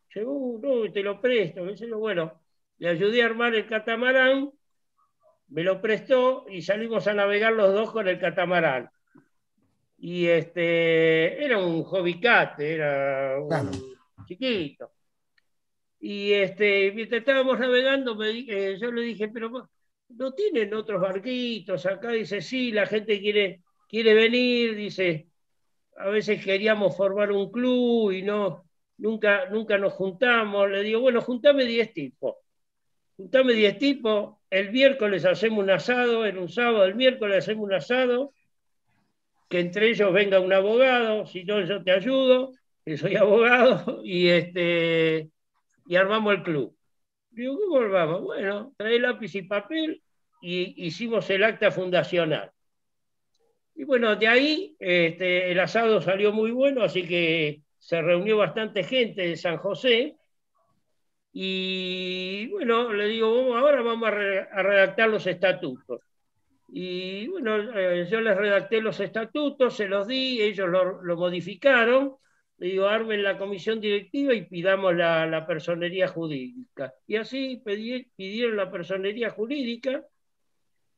Dice, 0.08 0.26
uh, 0.26 0.60
no, 0.62 0.92
te 0.92 1.02
lo 1.02 1.20
presto. 1.22 1.64
Me 1.64 1.72
dice, 1.72 1.88
bueno, 1.88 2.42
le 2.78 2.90
ayudé 2.90 3.22
a 3.22 3.28
armar 3.28 3.56
el 3.56 3.68
catamarán, 3.68 4.52
me 5.50 5.64
lo 5.64 5.80
prestó 5.82 6.46
y 6.50 6.62
salimos 6.62 7.08
a 7.08 7.14
navegar 7.14 7.54
los 7.54 7.74
dos 7.74 7.92
con 7.92 8.08
el 8.08 8.20
catamarán. 8.20 8.90
Y 9.98 10.26
este, 10.26 11.44
era 11.44 11.60
un 11.60 11.84
cat, 12.20 12.60
era 12.60 13.40
un 13.40 13.72
chiquito. 14.26 14.92
Y 16.00 16.34
este, 16.34 16.92
mientras 16.92 17.20
estábamos 17.20 17.58
navegando, 17.58 18.16
me 18.16 18.30
eh, 18.30 18.78
yo 18.78 18.92
le 18.92 19.04
dije, 19.04 19.30
pero 19.30 19.70
¿no 20.18 20.34
tienen 20.34 20.74
otros 20.74 21.02
barquitos 21.02 21.86
acá? 21.86 22.12
Dice, 22.12 22.42
sí, 22.42 22.72
la 22.72 22.86
gente 22.86 23.20
quiere, 23.20 23.64
quiere 23.88 24.14
venir, 24.14 24.76
dice, 24.76 25.28
a 25.98 26.10
veces 26.10 26.44
queríamos 26.44 26.96
formar 26.96 27.32
un 27.32 27.52
club 27.52 28.12
y 28.12 28.22
no, 28.22 28.66
nunca, 28.98 29.50
nunca 29.50 29.78
nos 29.78 29.94
juntamos. 29.94 30.70
Le 30.70 30.84
digo, 30.84 31.02
bueno, 31.02 31.22
juntame 31.22 31.66
10 31.66 31.94
tipos. 31.94 32.36
Juntame 33.18 33.54
10 33.54 33.78
tipos, 33.78 34.38
el 34.50 34.72
miércoles 34.72 35.24
hacemos 35.26 35.64
un 35.64 35.70
asado, 35.70 36.26
en 36.26 36.38
un 36.38 36.50
sábado, 36.50 36.86
el 36.86 36.96
miércoles 36.96 37.38
hacemos 37.40 37.66
un 37.66 37.74
asado, 37.74 38.34
que 39.50 39.60
entre 39.60 39.90
ellos 39.90 40.12
venga 40.12 40.40
un 40.40 40.52
abogado, 40.52 41.26
si 41.28 41.44
no 41.44 41.62
yo 41.62 41.84
te 41.84 41.92
ayudo, 41.92 42.52
que 42.84 42.98
soy 42.98 43.16
abogado, 43.16 44.02
y, 44.04 44.30
este, 44.30 45.30
y 45.86 45.96
armamos 45.96 46.34
el 46.34 46.44
club. 46.44 46.76
Digo, 47.30 47.58
¿cómo 47.60 47.78
armamos? 47.82 48.22
Bueno, 48.22 48.74
trae 48.78 49.00
lápiz 49.00 49.36
y 49.36 49.44
papel 49.44 50.03
y 50.44 50.74
hicimos 50.86 51.30
el 51.30 51.44
acta 51.44 51.72
fundacional. 51.72 52.52
Y 53.76 53.86
bueno, 53.86 54.16
de 54.18 54.28
ahí 54.28 54.76
este, 54.78 55.52
el 55.52 55.60
asado 55.60 56.02
salió 56.02 56.34
muy 56.34 56.52
bueno, 56.52 56.84
así 56.84 57.08
que 57.08 57.62
se 57.80 58.02
reunió 58.02 58.38
bastante 58.38 58.84
gente 58.84 59.22
de 59.22 59.38
San 59.38 59.58
José. 59.58 60.18
Y 61.32 62.48
bueno, 62.48 62.92
le 62.94 63.08
digo, 63.08 63.56
ahora 63.56 63.82
vamos 63.82 64.10
a, 64.10 64.12
redactar 64.12 65.10
los 65.10 65.26
estatutos. 65.26 66.02
Y 66.68 67.28
bueno, 67.28 67.58
eh, 67.74 68.06
yo 68.12 68.20
les 68.20 68.36
redacté 68.36 68.82
los 68.82 69.00
estatutos, 69.00 69.76
se 69.76 69.88
los 69.88 70.08
di, 70.08 70.42
ellos 70.42 70.68
lo, 70.70 71.16
modificaron. 71.16 72.16
Le 72.58 72.68
digo, 72.68 72.88
armen 72.88 73.24
la 73.24 73.38
comisión 73.38 73.80
directiva 73.80 74.34
y 74.34 74.46
pidamos 74.46 74.94
la, 74.96 75.46
personería 75.48 76.10
jurídica. 76.10 76.94
Y 77.08 77.16
así 77.16 77.64
pidieron 78.16 78.58
la 78.58 78.70
personería 78.70 79.30
jurídica 79.30 80.04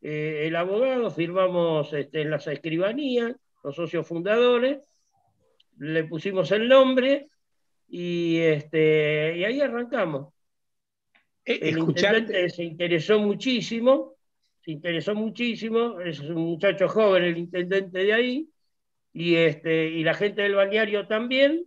eh, 0.08 0.46
el 0.46 0.56
abogado, 0.56 1.10
firmamos 1.10 1.92
este, 1.92 2.22
en 2.22 2.30
las 2.30 2.46
escribanías, 2.46 3.36
los 3.64 3.76
socios 3.76 4.08
fundadores, 4.08 4.88
le 5.80 6.04
pusimos 6.04 6.52
el 6.52 6.68
nombre 6.68 7.30
y, 7.88 8.38
este, 8.38 9.36
y 9.36 9.44
ahí 9.44 9.62
arrancamos. 9.62 10.32
Eh, 11.44 11.58
el 11.60 11.80
intendente 11.80 12.48
se 12.52 12.64
interesó 12.66 13.18
muchísimo, 13.18 14.14
se 14.64 14.74
interesó 14.74 15.16
muchísimo, 15.16 16.00
es 16.00 16.20
un 16.20 16.36
muchacho 16.36 16.88
joven 16.88 17.24
el 17.24 17.40
intendente 17.40 18.04
de 18.04 18.14
ahí, 18.14 18.50
y, 19.12 19.38
este, 19.38 19.88
y 19.88 20.04
la 20.04 20.14
gente 20.14 20.44
del 20.44 20.54
balneario 20.54 21.08
también, 21.08 21.66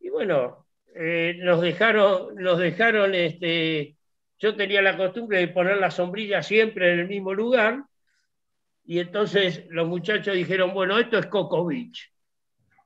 y 0.00 0.08
bueno, 0.08 0.66
eh, 0.94 1.36
nos 1.42 1.60
dejaron, 1.60 2.34
nos 2.34 2.58
dejaron 2.58 3.14
este, 3.14 3.98
yo 4.42 4.56
tenía 4.56 4.82
la 4.82 4.96
costumbre 4.96 5.38
de 5.38 5.48
poner 5.48 5.76
la 5.76 5.92
sombrilla 5.92 6.42
siempre 6.42 6.92
en 6.92 6.98
el 6.98 7.08
mismo 7.08 7.32
lugar, 7.32 7.84
y 8.84 8.98
entonces 8.98 9.64
los 9.70 9.86
muchachos 9.86 10.34
dijeron, 10.34 10.74
bueno, 10.74 10.98
esto 10.98 11.16
es 11.16 11.26
Coco 11.26 11.64
Beach. 11.64 12.12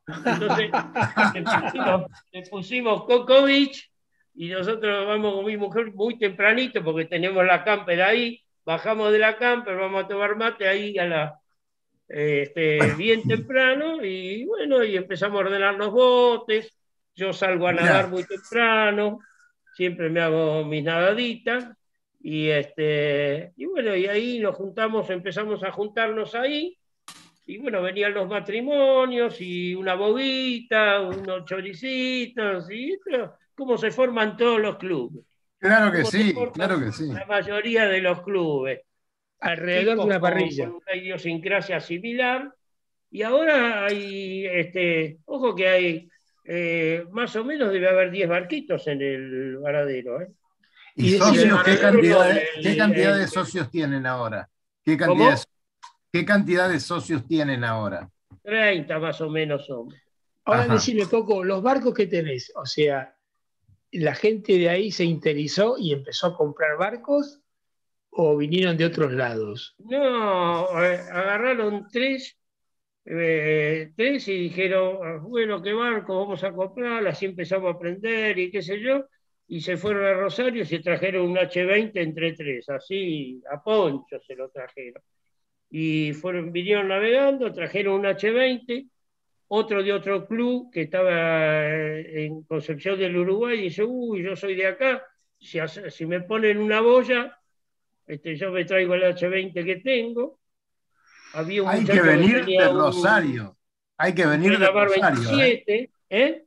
Entonces 0.06 0.70
le 2.32 2.42
pusimos, 2.50 3.04
Coco 3.04 3.44
Beach 3.44 3.90
y 4.34 4.50
nosotros 4.50 5.06
vamos 5.06 5.34
con 5.34 5.46
mi 5.46 5.56
mujer 5.56 5.94
muy 5.94 6.18
tempranito 6.18 6.84
porque 6.84 7.06
tenemos 7.06 7.42
la 7.46 7.64
camper 7.64 8.02
ahí, 8.02 8.44
bajamos 8.62 9.10
de 9.10 9.18
la 9.18 9.38
camper, 9.38 9.76
vamos 9.76 10.04
a 10.04 10.08
tomar 10.08 10.36
mate 10.36 10.68
ahí 10.68 10.98
a 10.98 11.06
la, 11.06 11.40
este, 12.06 12.94
bien 12.98 13.22
temprano 13.26 14.04
y 14.04 14.44
bueno, 14.44 14.84
y 14.84 14.94
empezamos 14.94 15.40
a 15.40 15.46
ordenar 15.46 15.75
los 15.76 15.90
botes, 15.90 16.76
yo 17.14 17.32
salgo 17.32 17.66
a 17.66 17.72
nadar 17.72 18.10
muy 18.10 18.25
temprano, 18.25 19.20
siempre 19.76 20.09
me 20.09 20.21
hago 20.21 20.64
mis 20.64 20.83
nadaditas. 20.83 21.68
Y, 22.21 22.49
este, 22.49 23.52
y 23.56 23.66
bueno, 23.66 23.95
y 23.95 24.06
ahí 24.06 24.38
nos 24.40 24.56
juntamos, 24.56 25.08
empezamos 25.10 25.62
a 25.62 25.71
juntarnos 25.71 26.34
ahí. 26.34 26.76
Y 27.47 27.58
bueno, 27.58 27.80
venían 27.82 28.15
los 28.15 28.26
matrimonios 28.26 29.41
y 29.41 29.75
una 29.75 29.95
boguita, 29.95 31.02
unos 31.02 31.45
choricitos, 31.45 32.69
y 32.73 32.99
cómo 33.54 33.78
se 33.78 33.93
forman 33.93 34.36
todos 34.36 34.60
los 34.60 34.76
clubes. 34.78 35.25
Claro 35.58 35.93
que 35.93 36.04
sí, 36.04 36.34
claro 36.52 36.80
que 36.80 36.91
sí. 36.91 37.12
La 37.12 37.25
mayoría 37.26 37.86
de 37.86 38.00
los 38.00 38.23
clubes. 38.23 38.80
Alrededor 39.39 39.99
de 39.99 40.04
una 40.04 40.21
parrilla. 40.21 40.67
Con 40.67 40.76
una 40.76 40.97
idiosincrasia 40.97 41.80
similar. 41.80 42.52
Y 43.10 43.23
ahora 43.23 43.84
hay, 43.86 44.47
este, 44.47 45.19
ojo 45.26 45.54
que 45.54 45.69
hay 45.69 46.08
eh, 46.49 47.04
más 47.11 47.35
o 47.37 47.45
menos 47.45 47.73
debe 47.73 47.89
haber 47.89 48.11
10 48.11 48.28
barquitos 48.28 48.87
en 48.87 49.02
el 49.02 49.59
varadero. 49.59 50.23
¿eh? 50.23 50.28
¿Y, 50.95 51.19
socios, 51.19 51.63
qué 51.65 51.78
cantidad, 52.76 53.17
de 53.19 53.26
socios 53.26 53.71
tienen 53.71 54.06
ahora? 54.06 54.49
¿Qué 54.85 54.97
cantidad, 54.97 55.39
¿Qué 56.13 56.25
cantidad 56.25 56.69
de 56.69 56.80
socios 56.80 57.26
tienen 57.26 57.65
ahora? 57.65 58.09
30 58.43 58.99
más 58.99 59.21
o 59.21 59.28
menos 59.28 59.67
son. 59.67 59.89
Ahora 60.45 60.69
decime 60.69 61.06
poco, 61.06 61.43
los 61.43 61.61
barcos 61.61 61.93
que 61.93 62.06
tenés, 62.06 62.52
o 62.54 62.65
sea, 62.65 63.17
¿la 63.91 64.15
gente 64.15 64.56
de 64.56 64.69
ahí 64.69 64.93
se 64.93 65.04
interesó 65.04 65.76
y 65.76 65.93
empezó 65.93 66.28
a 66.28 66.37
comprar 66.37 66.78
barcos 66.78 67.41
o 68.11 68.37
vinieron 68.37 68.76
de 68.76 68.85
otros 68.85 69.13
lados? 69.13 69.75
No, 69.78 70.82
eh, 70.82 71.00
agarraron 71.11 71.89
tres 71.91 72.39
eh, 73.06 73.92
tres 73.97 74.26
y 74.28 74.36
dijeron, 74.36 74.99
ah, 75.02 75.19
bueno, 75.23 75.62
qué 75.62 75.73
barco, 75.73 76.19
vamos 76.19 76.42
a 76.42 76.52
comprar, 76.52 77.06
así 77.06 77.26
empezamos 77.26 77.69
a 77.69 77.76
aprender 77.76 78.36
y 78.38 78.50
qué 78.50 78.62
sé 78.62 78.80
yo, 78.80 79.06
y 79.47 79.60
se 79.60 79.76
fueron 79.76 80.04
a 80.04 80.14
Rosario 80.14 80.62
y 80.62 80.66
se 80.66 80.80
trajeron 80.80 81.30
un 81.30 81.36
H20 81.36 81.92
entre 81.95 82.32
tres, 82.32 82.69
así 82.69 83.40
a 83.50 83.62
Poncho 83.62 84.21
se 84.21 84.34
lo 84.34 84.49
trajeron. 84.50 85.02
Y 85.71 86.12
fueron, 86.14 86.52
vinieron 86.52 86.88
navegando, 86.88 87.52
trajeron 87.52 88.00
un 88.00 88.06
H20, 88.06 88.88
otro 89.49 89.82
de 89.82 89.92
otro 89.92 90.26
club 90.26 90.71
que 90.73 90.82
estaba 90.82 91.64
eh, 91.69 92.25
en 92.25 92.42
Concepción 92.42 92.99
del 92.99 93.16
Uruguay, 93.16 93.60
dice, 93.60 93.84
uy, 93.84 94.23
yo 94.25 94.34
soy 94.36 94.56
de 94.56 94.66
acá, 94.66 95.04
si, 95.38 95.58
si 95.90 96.06
me 96.06 96.23
ponen 96.23 96.58
una 96.58 96.80
boya, 96.80 97.38
este, 98.06 98.36
yo 98.36 98.50
me 98.50 98.64
traigo 98.64 98.95
el 98.95 99.04
H20 99.04 99.64
que 99.64 99.76
tengo, 99.76 100.40
hay 101.36 101.84
que 101.84 102.00
venir 102.00 102.44
de 102.46 102.68
Rosario. 102.68 103.56
Hay 103.99 104.14
que 104.14 104.26
venir 104.26 104.58
de 104.58 104.70
Rosario. 104.70 105.40
¿eh? 105.40 105.90
¿eh? 106.08 106.44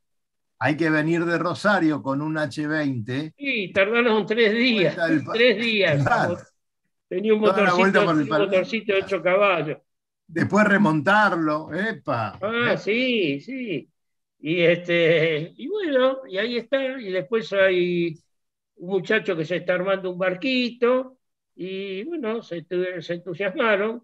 Hay 0.59 0.75
que 0.75 0.89
venir 0.89 1.25
de 1.25 1.37
Rosario 1.37 2.01
con 2.01 2.21
un 2.21 2.35
H20. 2.35 3.33
Sí, 3.37 3.71
tardaron 3.73 4.25
tres 4.25 4.53
días. 4.53 4.97
Tres 5.31 5.57
días. 5.57 6.05
Tenía 7.07 7.33
un 7.33 7.39
motorcito, 7.39 8.09
un 8.09 8.27
motorcito 8.27 8.93
de 8.93 9.03
8 9.03 9.23
caballos. 9.23 9.77
Después 10.27 10.65
remontarlo, 10.65 11.73
epa. 11.73 12.37
Ah, 12.41 12.77
sí, 12.77 13.39
sí. 13.41 13.89
Y 14.41 14.61
este, 14.61 15.53
y 15.55 15.67
bueno, 15.67 16.19
y 16.27 16.37
ahí 16.37 16.57
está. 16.57 16.99
Y 16.99 17.11
después 17.11 17.51
hay 17.53 18.13
un 18.75 18.89
muchacho 18.89 19.35
que 19.35 19.45
se 19.45 19.57
está 19.57 19.73
armando 19.73 20.11
un 20.11 20.19
barquito. 20.19 21.17
Y 21.55 22.03
bueno, 22.03 22.43
se, 22.43 22.65
se 23.01 23.13
entusiasmaron 23.13 24.03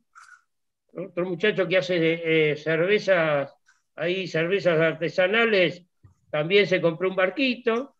otro 0.95 1.25
muchacho 1.25 1.67
que 1.67 1.77
hace 1.77 2.51
eh, 2.51 2.55
cervezas, 2.55 3.53
ahí 3.95 4.27
cervezas 4.27 4.79
artesanales, 4.79 5.85
también 6.29 6.67
se 6.67 6.81
compró 6.81 7.09
un 7.09 7.15
barquito. 7.15 7.95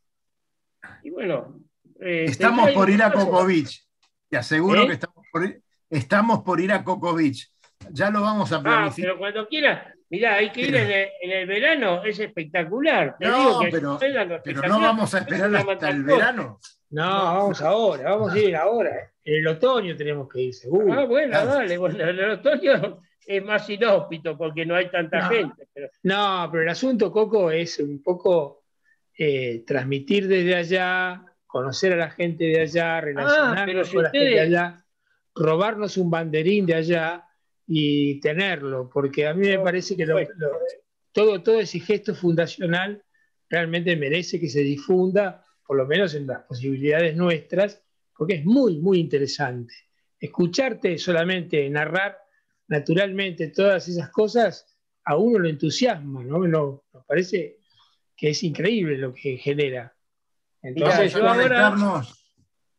Y 1.04 1.10
bueno. 1.10 1.60
Eh, 2.00 2.26
estamos 2.28 2.72
por 2.72 2.90
ir 2.90 3.02
a 3.02 3.12
Coco 3.12 3.46
Beach. 3.46 3.88
Te 4.30 4.38
aseguro 4.38 4.84
¿Eh? 4.84 4.88
que 4.88 4.94
estamos 4.94 5.26
por, 5.32 5.46
ir, 5.46 5.62
estamos 5.90 6.44
por 6.44 6.60
ir 6.60 6.72
a 6.72 6.84
Coco 6.84 7.14
Beach. 7.14 7.50
Ya 7.92 8.10
lo 8.10 8.22
vamos 8.22 8.52
a 8.52 8.58
ah, 8.58 8.64
planificar. 8.64 9.12
pero 9.12 9.18
cuando 9.18 9.48
quiera, 9.48 9.95
mirá, 10.16 10.36
hay 10.36 10.50
que 10.50 10.62
ir 10.62 10.76
en 10.76 11.32
el, 11.32 11.46
verano, 11.46 12.04
es 12.04 12.20
espectacular. 12.20 13.16
no, 13.20 13.60
pero, 13.70 13.98
pero 14.44 14.68
no 14.68 14.80
vamos 14.80 15.14
a 15.14 15.20
esperar 15.20 15.56
hasta 15.56 15.90
el 15.90 16.04
verano. 16.04 16.60
No, 16.90 17.10
vamos 17.10 17.62
ahora, 17.62 18.12
vamos 18.12 18.34
a 18.34 18.40
ir 18.40 18.56
ahora. 18.56 19.12
En 19.24 19.36
el 19.36 19.48
otoño 19.48 19.96
tenemos 19.98 20.30
que 20.30 20.42
ir, 20.42 20.54
seguro. 20.54 20.94
Ah, 20.94 21.06
bueno, 21.06 21.46
dale, 21.46 21.78
bueno, 21.78 22.00
en 22.00 22.20
el 22.20 22.30
otoño 22.32 23.02
es 23.26 23.44
más 23.44 23.70
inhóspito 23.70 24.38
porque 24.38 24.66
no 24.66 24.76
hay 24.76 24.90
tanta 24.90 25.28
gente. 25.28 25.68
No, 26.04 26.48
pero 26.52 26.64
el 26.64 26.70
asunto, 26.70 27.12
Coco, 27.12 27.52
es 27.52 27.80
un 27.80 28.02
poco 28.02 28.64
eh, 29.18 29.64
transmitir 29.68 30.28
desde 30.28 30.56
allá, 30.56 31.26
conocer 31.46 31.94
a 31.94 31.98
la 31.98 32.12
gente 32.12 32.46
de 32.46 32.62
allá, 32.62 33.02
relacionarnos 33.02 33.90
ah, 33.90 33.92
con 33.94 34.04
la 34.04 34.10
gente 34.12 34.30
de 34.30 34.40
allá, 34.40 34.86
robarnos 35.34 35.98
un 35.98 36.10
banderín 36.10 36.66
de 36.66 36.76
allá 36.76 37.26
y 37.68 38.20
tenerlo, 38.20 38.90
porque 38.92 39.28
a 39.28 39.34
mí 39.34 39.48
me 39.48 39.60
parece 39.60 39.98
que 39.98 40.06
todo, 41.12 41.42
todo 41.42 41.60
ese 41.60 41.80
gesto 41.80 42.14
fundacional 42.14 43.04
realmente 43.50 43.96
merece 43.96 44.40
que 44.40 44.50
se 44.50 44.62
difunda, 44.62 45.46
por 45.66 45.78
lo 45.78 45.86
menos 45.86 46.14
en 46.14 46.28
las 46.28 46.44
posibilidades 46.44 47.16
nuestras, 47.16 47.84
porque 48.16 48.36
es 48.36 48.46
muy, 48.46 48.80
muy 48.80 49.00
interesante. 49.00 49.74
Escucharte 50.20 50.98
solamente 50.98 51.70
narrar 51.70 52.18
naturalmente 52.68 53.48
todas 53.50 53.88
esas 53.88 54.10
cosas, 54.10 54.78
a 55.04 55.18
uno 55.18 55.40
lo 55.40 55.50
entusiasma, 55.50 56.24
¿no? 56.24 56.48
Nos, 56.48 56.82
parece 57.08 57.60
que 58.16 58.30
es 58.30 58.44
increíble 58.44 58.98
lo 58.98 59.14
que 59.14 59.38
genera. 59.38 59.96
Entonces 60.62 61.14
yo 61.14 61.28
ahora, 61.28 61.76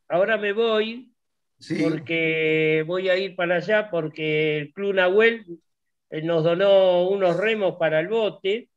ahora 0.08 0.36
me 0.38 0.52
voy 0.52 1.15
Sí, 1.58 1.82
porque 1.82 2.84
voy 2.86 3.08
a 3.08 3.16
ir 3.16 3.34
para 3.34 3.56
allá 3.56 3.88
porque 3.90 4.58
el 4.58 4.72
Club 4.72 4.94
Nahuel 4.94 5.46
eh, 6.10 6.22
nos 6.22 6.44
donó 6.44 7.08
unos 7.08 7.36
remos 7.38 7.76
para 7.76 8.00
el 8.00 8.08
bote 8.08 8.68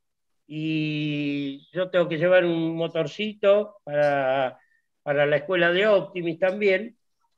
y 0.47 1.67
yo 1.71 1.89
tengo 1.89 2.07
que 2.07 2.17
llevar 2.17 2.45
un 2.45 2.75
motorcito 2.75 3.77
para, 3.83 4.57
para 5.03 5.25
la 5.25 5.35
escuela 5.37 5.71
de 5.71 5.87
Optimis 5.87 6.39
también 6.39 6.97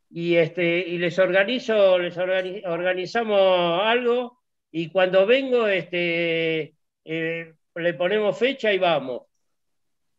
y, 0.10 0.36
este, 0.36 0.80
y 0.80 0.98
les 0.98 1.18
organizo, 1.20 1.98
les 1.98 2.18
organi- 2.18 2.66
organizamos 2.66 3.82
algo 3.84 4.40
y 4.72 4.90
cuando 4.90 5.26
vengo 5.26 5.68
este, 5.68 6.76
eh, 7.04 7.54
le 7.76 7.94
ponemos 7.96 8.38
fecha 8.38 8.72
y 8.72 8.78
vamos. 8.78 9.24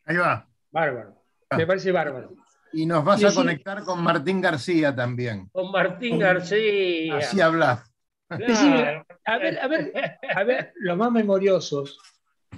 ahí 0.04 0.16
va. 0.16 0.48
Bárbaro. 0.70 1.14
Ah. 1.48 1.56
Me 1.56 1.66
parece 1.66 1.92
bárbaro. 1.92 2.34
Y 2.72 2.86
nos 2.86 3.04
vas 3.04 3.22
a 3.22 3.30
sí. 3.30 3.36
conectar 3.36 3.82
con 3.84 4.02
Martín 4.02 4.40
García 4.40 4.94
también. 4.94 5.48
Con 5.52 5.70
Martín 5.70 6.18
García. 6.18 7.16
Así 7.18 7.40
hablas. 7.40 7.90
A 8.28 8.36
ver, 9.38 9.58
a 9.58 9.68
ver, 9.68 9.92
a 10.34 10.44
ver, 10.44 10.72
los 10.76 10.96
más 10.96 11.12
memoriosos. 11.12 11.98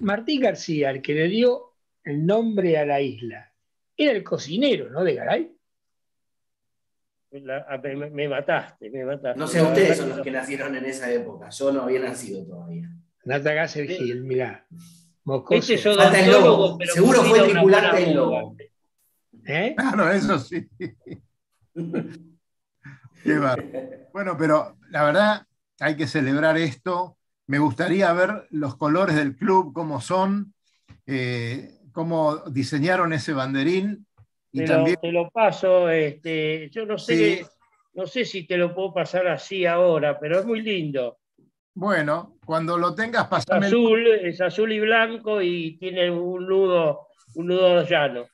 Martín 0.01 0.41
García, 0.41 0.91
el 0.91 1.03
que 1.03 1.15
le 1.15 1.29
dio 1.29 1.75
el 2.05 2.25
nombre 2.25 2.79
a 2.79 2.87
la 2.87 3.01
isla, 3.01 3.53
era 3.97 4.13
el 4.13 4.23
cocinero, 4.23 4.91
¿no? 4.91 5.03
De 5.03 5.15
Garay. 5.15 5.51
La- 7.33 7.67
me, 7.83 8.11
me 8.11 8.29
mataste, 8.29 8.91
me 8.91 9.05
mataste. 9.05 9.39
No 9.39 9.49
sé, 9.49 9.61
ustedes 9.61 9.99
son 9.99 10.11
los 10.11 10.21
que 10.21 10.31
nacieron 10.31 10.77
en 10.77 10.85
esa 10.85 11.11
época. 11.11 11.49
Yo 11.51 11.73
no 11.73 11.83
había 11.83 11.99
nacido 12.01 12.45
todavía. 12.45 12.89
El 13.25 13.69
Sí. 13.69 13.87
Gil, 13.89 14.23
mirá. 14.23 14.67
Mocoso. 15.25 15.59
Este 15.59 15.75
es 15.75 15.87
odontólogo, 15.87 16.79
Seguro 16.85 17.23
fue 17.23 17.49
tripulante 17.49 18.01
del 18.03 18.15
lobo. 18.15 18.57
¿Eh? 19.47 19.75
Claro, 19.77 20.11
eso 20.11 20.39
sí. 20.39 20.67
Qué. 20.79 20.95
Bueno, 24.13 24.37
pero 24.39 24.77
la 24.91 25.05
verdad 25.05 25.47
hay 25.81 25.97
que 25.97 26.07
celebrar 26.07 26.57
esto. 26.59 27.17
Me 27.47 27.59
gustaría 27.59 28.13
ver 28.13 28.47
los 28.51 28.77
colores 28.77 29.17
del 29.17 29.37
club, 29.37 29.73
cómo 29.73 30.01
son, 30.01 30.55
eh, 31.07 31.71
cómo 31.93 32.37
diseñaron 32.51 33.13
ese 33.13 33.33
banderín. 33.33 34.07
Y 34.53 34.61
Te, 34.61 34.67
también, 34.67 34.95
lo, 34.97 35.01
te 35.01 35.13
lo 35.13 35.31
paso, 35.31 35.91
este, 35.91 36.71
yo 36.71 36.87
no 36.87 36.97
sé, 36.97 37.39
Sí. 37.39 37.47
no 37.95 38.07
sé 38.07 38.25
si 38.25 38.47
te 38.47 38.57
lo 38.57 38.75
puedo 38.75 38.95
pasar 38.95 39.27
así 39.27 39.67
ahora, 39.67 40.19
pero 40.19 40.39
es 40.39 40.47
muy 40.47 40.63
lindo. 40.63 41.19
bueno, 41.75 42.37
cuando 42.47 42.79
lo 42.79 42.95
tengas, 42.95 43.25
Es 43.25 43.29
pasame. 43.29 43.67
azul, 43.67 44.07
es 44.07 44.41
azul 44.41 44.73
y 44.73 44.81
blanco 44.81 45.43
y 45.43 45.77
tiene 45.79 46.09
un 46.11 46.47
nudo, 46.47 47.09
un 47.35 47.47
nudo 47.49 47.83
llano. 47.85 48.27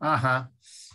Ajá. 0.00 0.50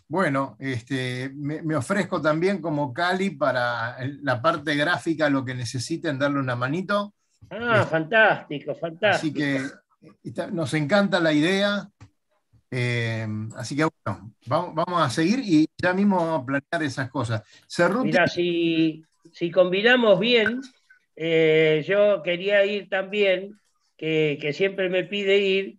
Bueno, 0.08 0.58
este, 0.60 1.32
me, 1.36 1.62
me 1.62 1.76
ofrezco 1.76 2.22
también 2.22 2.62
como 2.62 2.94
Cali 2.94 3.32
para 3.32 3.98
la 4.22 4.42
parte 4.42 4.76
gráfica, 4.76 5.30
lo 5.30 5.46
que 5.46 5.54
necesiten, 5.54 6.18
darle 6.18 6.40
una 6.40 6.56
manito. 6.56 7.14
Ah, 7.52 7.86
fantástico, 7.86 8.72
Así 8.72 8.80
fantástico. 8.80 9.40
que 9.40 9.62
está- 10.24 10.48
nos 10.48 10.74
encanta 10.74 11.20
la 11.20 11.34
idea. 11.34 11.90
Eh, 12.72 13.28
así 13.56 13.76
que 13.76 13.84
bueno, 14.06 14.32
vamos, 14.46 14.76
vamos 14.76 15.02
a 15.02 15.10
seguir 15.10 15.40
y 15.44 15.68
ya 15.82 15.94
mismo 15.94 16.18
vamos 16.18 16.44
a 16.44 16.46
planear 16.46 16.84
esas 16.84 17.10
cosas. 17.10 17.42
Cerruti, 17.68 18.10
Mira, 18.10 18.28
si, 18.28 19.04
si 19.34 19.50
combinamos 19.50 20.20
bien, 20.20 20.62
eh, 21.16 21.84
yo 21.88 22.22
quería 22.24 22.64
ir 22.66 22.88
también, 22.90 23.60
que, 23.98 24.38
que 24.40 24.54
siempre 24.54 24.90
me 24.90 25.04
pide 25.04 25.38
ir, 25.40 25.79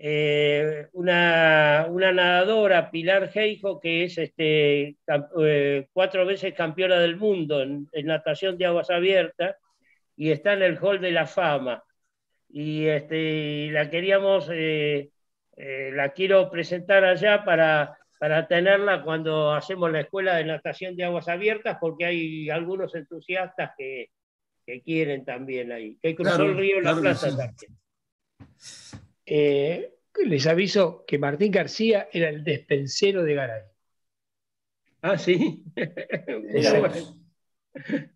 eh, 0.00 0.86
una, 0.92 1.86
una 1.90 2.12
nadadora, 2.12 2.90
Pilar 2.90 3.30
Geijo, 3.30 3.80
que 3.80 4.04
es 4.04 4.16
este, 4.16 4.96
eh, 5.40 5.88
cuatro 5.92 6.24
veces 6.24 6.54
campeona 6.54 7.00
del 7.00 7.16
mundo 7.16 7.62
en, 7.62 7.88
en 7.92 8.06
natación 8.06 8.56
de 8.56 8.66
aguas 8.66 8.90
abiertas 8.90 9.56
y 10.16 10.30
está 10.30 10.52
en 10.52 10.62
el 10.62 10.78
Hall 10.78 11.00
de 11.00 11.10
la 11.10 11.26
Fama. 11.26 11.82
Y 12.48 12.86
este, 12.86 13.70
la 13.72 13.90
queríamos, 13.90 14.48
eh, 14.52 15.10
la 15.56 16.10
quiero 16.10 16.48
presentar 16.48 17.04
allá 17.04 17.44
para, 17.44 17.98
para 18.20 18.46
tenerla 18.46 19.02
cuando 19.02 19.52
hacemos 19.52 19.90
la 19.90 20.00
escuela 20.00 20.36
de 20.36 20.44
natación 20.44 20.96
de 20.96 21.04
aguas 21.04 21.28
abiertas, 21.28 21.76
porque 21.80 22.06
hay 22.06 22.50
algunos 22.50 22.94
entusiastas 22.94 23.72
que, 23.76 24.10
que 24.64 24.80
quieren 24.82 25.24
también 25.24 25.72
ahí, 25.72 25.98
que 26.00 26.14
cruzó 26.14 26.36
Claro, 26.36 26.50
el 26.50 26.56
río 26.56 26.76
La 26.76 26.92
claro 26.92 27.00
Plata 27.00 27.30
sí. 27.30 27.36
también. 27.36 27.78
Eh, 29.30 29.94
les 30.24 30.46
aviso 30.46 31.04
que 31.06 31.18
Martín 31.18 31.52
García 31.52 32.08
era 32.12 32.28
el 32.30 32.42
despensero 32.42 33.22
de 33.22 33.34
Garay. 33.34 33.62
Ah, 35.02 35.18
sí. 35.18 35.64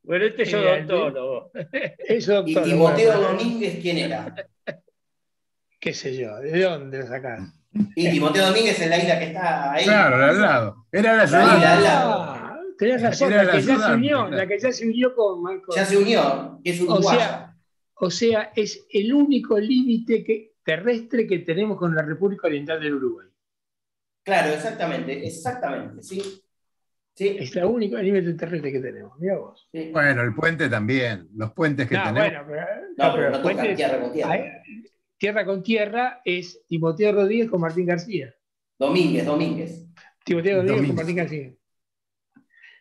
Bueno, 0.02 0.24
este 0.24 0.42
es 0.42 0.54
odontólogo. 0.54 1.52
¿Y 2.46 2.54
Timoteo 2.64 3.20
Domínguez 3.20 3.78
quién 3.80 3.98
era? 3.98 4.34
qué 5.80 5.92
sé 5.94 6.16
yo, 6.16 6.34
¿de 6.38 6.60
dónde 6.62 6.98
lo 6.98 7.06
sacaron? 7.06 7.52
Y 7.94 8.10
Timoteo 8.10 8.46
Domínguez 8.48 8.80
es 8.80 8.88
la 8.88 8.98
isla 8.98 9.18
que 9.20 9.26
está 9.26 9.72
ahí. 9.72 9.84
claro, 9.84 10.16
al 10.16 10.40
lado. 10.40 10.86
Era 10.90 11.12
la 11.16 11.16
La 11.18 11.22
ayudante. 11.24 11.56
isla 11.58 11.72
al 11.76 11.82
lado. 11.84 12.22
Ah, 12.22 12.60
tenés 12.76 13.02
razón, 13.02 13.32
Era 13.32 13.44
la 13.44 13.52
la 13.52 13.58
que, 13.60 13.62
ya 13.66 13.78
se 13.78 13.92
unió, 13.94 14.16
claro. 14.26 14.36
la 14.36 14.46
que 14.48 14.58
ya 14.58 14.72
se 14.72 14.86
unió 14.88 15.14
con 15.14 15.42
Marco. 15.42 15.76
Ya 15.76 15.84
se 15.84 15.96
unió, 15.96 16.60
es 16.64 16.80
O 16.80 16.84
uruguaya. 16.84 17.18
sea, 17.18 17.56
o 17.94 18.10
sea, 18.10 18.52
es 18.56 18.84
el 18.90 19.12
único 19.14 19.58
límite 19.60 20.24
que- 20.24 20.51
terrestre 20.64 21.26
que 21.26 21.40
tenemos 21.40 21.78
con 21.78 21.94
la 21.94 22.02
República 22.02 22.46
Oriental 22.46 22.80
del 22.80 22.94
Uruguay. 22.94 23.28
Claro, 24.24 24.52
exactamente, 24.52 25.26
exactamente, 25.26 26.02
sí. 26.02 26.20
Sí, 27.14 27.36
Es 27.38 27.54
el 27.56 27.64
único 27.66 27.98
límite 27.98 28.32
terrestre 28.34 28.72
que 28.72 28.80
tenemos. 28.80 29.18
Mira 29.20 29.36
vos. 29.36 29.68
sí. 29.70 29.90
Bueno, 29.92 30.22
el 30.22 30.34
puente 30.34 30.68
también. 30.70 31.28
Los 31.34 31.52
puentes 31.52 31.86
que 31.86 31.94
No, 31.96 32.04
tenemos. 32.04 32.28
bueno, 32.28 32.44
pero, 32.48 32.60
No, 32.66 32.80
no, 32.88 32.94
pero 32.96 33.12
pero 33.14 33.30
no 33.30 33.42
puentes- 33.42 33.76
tierra 33.76 34.00
con 34.00 34.12
tierra. 34.12 34.32
hay- 34.32 34.50
tierra 35.18 35.44
con 35.44 35.62
tierra 35.62 36.20
es 36.24 36.62
Timoteo 36.66 37.12
Rodríguez 37.12 37.50
con 37.50 37.60
Martín 37.60 37.84
García. 37.86 38.34
Domínguez, 38.78 39.26
Domínguez. 39.26 39.86
Timoteo 40.24 40.56
Rodríguez 40.62 40.76
Domínguez. 40.76 40.88
con 40.88 40.96
Martín 40.96 41.16
García. 41.16 41.52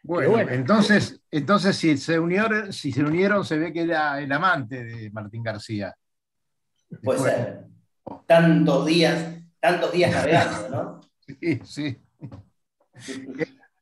Bueno, 0.04 0.40
entonces, 0.50 1.22
entonces 1.30 1.76
si 1.76 1.98
se 1.98 2.18
unieron, 2.18 2.72
si 2.74 2.92
se 2.92 3.04
unieron, 3.04 3.46
se 3.46 3.58
ve 3.60 3.72
que 3.74 3.82
era 3.84 4.20
el 4.22 4.32
amante 4.32 4.84
de 4.84 5.12
Martín 5.12 5.44
García. 5.44 5.94
Puede 7.04 7.20
ser. 7.20 7.60
Tantos 8.26 8.86
días, 8.86 9.42
tantos 9.60 9.92
días 9.92 10.12
navegando, 10.12 10.70
¿no? 10.70 11.02
Sí, 11.40 11.62
sí. 11.64 11.98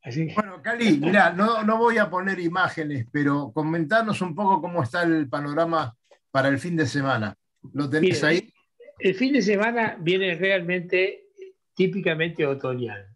Así 0.03 0.27
Bueno, 0.35 0.61
Cali, 0.61 0.97
mirá, 0.99 1.31
no, 1.33 1.63
no 1.63 1.77
voy 1.77 1.97
a 1.97 2.09
poner 2.09 2.39
imágenes, 2.39 3.05
pero 3.11 3.51
comentarnos 3.51 4.21
un 4.21 4.35
poco 4.35 4.61
cómo 4.61 4.83
está 4.83 5.03
el 5.03 5.27
panorama 5.27 5.95
para 6.31 6.49
el 6.49 6.59
fin 6.59 6.75
de 6.75 6.85
semana. 6.85 7.35
¿Lo 7.73 7.89
tenés 7.89 8.21
Mire, 8.21 8.27
ahí? 8.27 8.53
El 8.99 9.15
fin 9.15 9.33
de 9.33 9.41
semana 9.41 9.97
viene 9.99 10.35
realmente 10.35 11.29
típicamente 11.73 12.45
otoñal. 12.45 13.07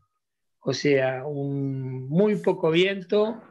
O 0.61 0.73
sea, 0.73 1.25
un 1.25 2.07
muy 2.07 2.37
poco 2.37 2.71
viento, 2.71 3.41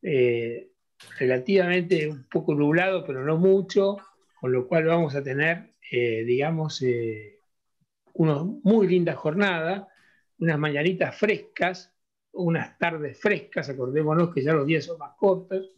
eh, 0.00 0.70
relativamente 1.18 2.08
un 2.08 2.24
poco 2.28 2.54
nublado, 2.54 3.04
pero 3.04 3.24
no 3.24 3.36
mucho, 3.36 3.96
con 4.40 4.52
lo 4.52 4.68
cual 4.68 4.84
vamos 4.84 5.14
a 5.14 5.22
tener, 5.22 5.71
eh, 5.94 6.24
digamos, 6.24 6.80
eh, 6.80 7.38
unas 8.14 8.42
muy 8.64 8.88
lindas 8.88 9.14
jornadas, 9.16 9.86
unas 10.38 10.58
mañanitas 10.58 11.14
frescas, 11.14 11.92
unas 12.32 12.78
tardes 12.78 13.20
frescas, 13.20 13.68
acordémonos 13.68 14.32
que 14.32 14.42
ya 14.42 14.54
los 14.54 14.66
días 14.66 14.86
son 14.86 14.96
más 14.96 15.12
cortos, 15.18 15.76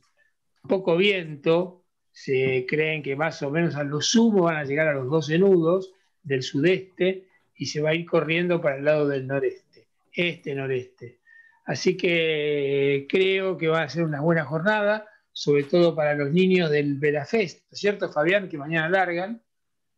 poco 0.68 0.96
viento, 0.96 1.82
se 2.12 2.64
creen 2.68 3.02
que 3.02 3.16
más 3.16 3.42
o 3.42 3.50
menos 3.50 3.74
a 3.74 3.82
lo 3.82 4.00
sumo 4.00 4.44
van 4.44 4.58
a 4.58 4.64
llegar 4.64 4.86
a 4.86 4.94
los 4.94 5.10
12 5.10 5.36
nudos 5.36 5.92
del 6.22 6.44
sudeste 6.44 7.26
y 7.56 7.66
se 7.66 7.80
va 7.80 7.90
a 7.90 7.94
ir 7.94 8.06
corriendo 8.06 8.60
para 8.60 8.76
el 8.76 8.84
lado 8.84 9.08
del 9.08 9.26
noreste, 9.26 9.88
este-noreste. 10.12 11.18
Así 11.64 11.96
que 11.96 13.08
creo 13.08 13.58
que 13.58 13.66
va 13.66 13.82
a 13.82 13.88
ser 13.88 14.04
una 14.04 14.20
buena 14.20 14.44
jornada, 14.44 15.08
sobre 15.32 15.64
todo 15.64 15.96
para 15.96 16.14
los 16.14 16.30
niños 16.30 16.70
del 16.70 16.98
Verafest, 16.98 17.62
¿no 17.62 17.74
es 17.74 17.80
cierto, 17.80 18.12
Fabián? 18.12 18.48
Que 18.48 18.58
mañana 18.58 18.88
largan, 18.88 19.43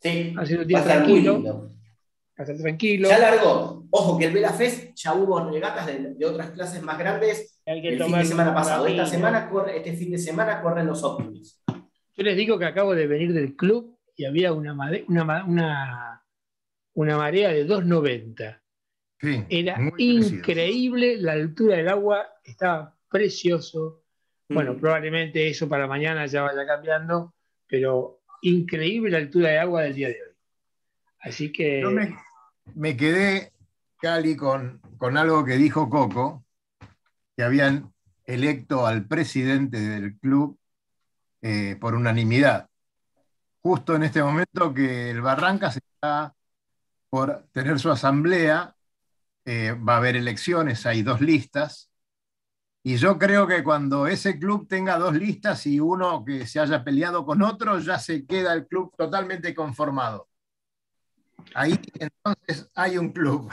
Sí, 0.07 0.55
un 0.57 0.67
día 0.67 0.83
tranquilo, 0.85 1.33
lindo. 1.35 1.71
va 1.71 1.71
a 2.39 2.43
estar 2.43 2.57
tranquilo. 2.57 3.09
Ya 3.09 3.19
largó. 3.19 3.87
Ojo 3.91 4.19
que 4.19 4.27
el 4.27 4.33
Vela 4.33 4.53
Fest 4.53 4.95
ya 4.95 5.15
hubo 5.15 5.49
regatas 5.51 5.87
de, 5.87 6.15
de 6.15 6.27
otras 6.27 6.51
clases 6.51 6.83
más 6.83 6.99
grandes 6.99 7.61
Hay 7.67 7.81
que 7.83 7.89
el 7.89 8.03
fin 8.03 8.13
de 8.13 8.25
semana 8.25 8.55
pasado. 8.55 8.87
Esta 8.87 9.07
semana 9.07 9.49
corre, 9.49 9.77
este 9.79 9.93
fin 9.95 10.11
de 10.11 10.19
semana 10.19 10.61
corren 10.63 10.87
los 10.87 11.03
Optimis. 11.05 11.63
Yo 11.69 12.23
les 12.25 12.37
digo 12.37 12.59
que 12.59 12.65
acabo 12.65 12.95
de 12.95 13.07
venir 13.07 13.33
del 13.33 13.55
club 13.57 13.99
y 14.17 14.25
había 14.25 14.53
una, 14.53 14.75
made- 14.75 15.05
una, 15.09 15.45
una, 15.45 16.23
una 16.95 17.17
marea 17.19 17.51
de 17.51 17.67
2,90. 17.67 18.61
Sí, 19.21 19.45
Era 19.49 19.75
parecido. 19.77 20.29
increíble, 20.37 21.17
la 21.19 21.33
altura 21.33 21.77
del 21.77 21.89
agua 21.89 22.27
estaba 22.45 22.95
precioso. 23.11 24.03
Bueno, 24.49 24.75
Mm. 24.75 24.79
probablemente 24.81 25.49
eso 25.49 25.69
para 25.69 25.87
mañana 25.87 26.25
ya 26.27 26.43
vaya 26.43 26.67
cambiando, 26.67 27.35
pero 27.67 28.16
increíble 28.43 29.11
la 29.11 29.19
altura 29.19 29.51
de 29.51 29.59
agua 29.59 29.83
del 29.83 29.95
día 29.95 30.09
de 30.09 30.15
hoy. 30.15 30.35
Así 31.21 31.51
que 31.53 31.83
me 32.75 32.97
quedé 32.97 33.53
Cali, 33.99 34.37
con, 34.37 34.81
con 34.99 35.17
algo 35.17 35.45
que 35.45 35.57
dijo 35.57 35.89
Coco, 35.89 36.45
que 37.37 37.43
habían 37.43 37.93
electo 38.25 38.87
al 38.87 39.07
presidente 39.07 39.81
del 39.81 40.19
club 40.19 40.59
eh, 41.43 41.77
por 41.81 41.95
unanimidad. 41.95 42.69
Justo 43.63 43.95
en 43.95 44.05
este 44.05 44.23
momento 44.23 44.73
que 44.75 45.11
el 45.11 45.21
Barrancas 45.21 45.77
está 45.77 46.35
por 47.09 47.47
tener 47.53 47.79
su 47.79 47.91
asamblea, 47.91 48.75
eh, 49.45 49.73
va 49.73 49.95
a 49.95 49.97
haber 49.99 50.17
elecciones, 50.17 50.87
hay 50.87 51.03
dos 51.03 51.21
listas, 51.21 51.91
y 52.89 52.99
yo 52.99 53.19
creo 53.19 53.49
que 53.49 53.65
cuando 53.65 54.07
ese 54.07 54.39
club 54.39 54.69
tenga 54.69 54.97
dos 54.97 55.13
listas 55.17 55.67
y 55.67 55.81
uno 55.81 56.25
que 56.25 56.47
se 56.47 56.61
haya 56.61 56.85
peleado 56.85 57.27
con 57.27 57.43
otro, 57.43 57.81
ya 57.81 57.99
se 57.99 58.25
queda 58.25 58.55
el 58.55 58.69
club 58.69 58.95
totalmente 58.97 59.53
conformado. 59.57 60.29
Ahí 61.53 61.75
entonces 61.99 62.71
hay 62.77 62.97
un 62.97 63.11
club. 63.11 63.51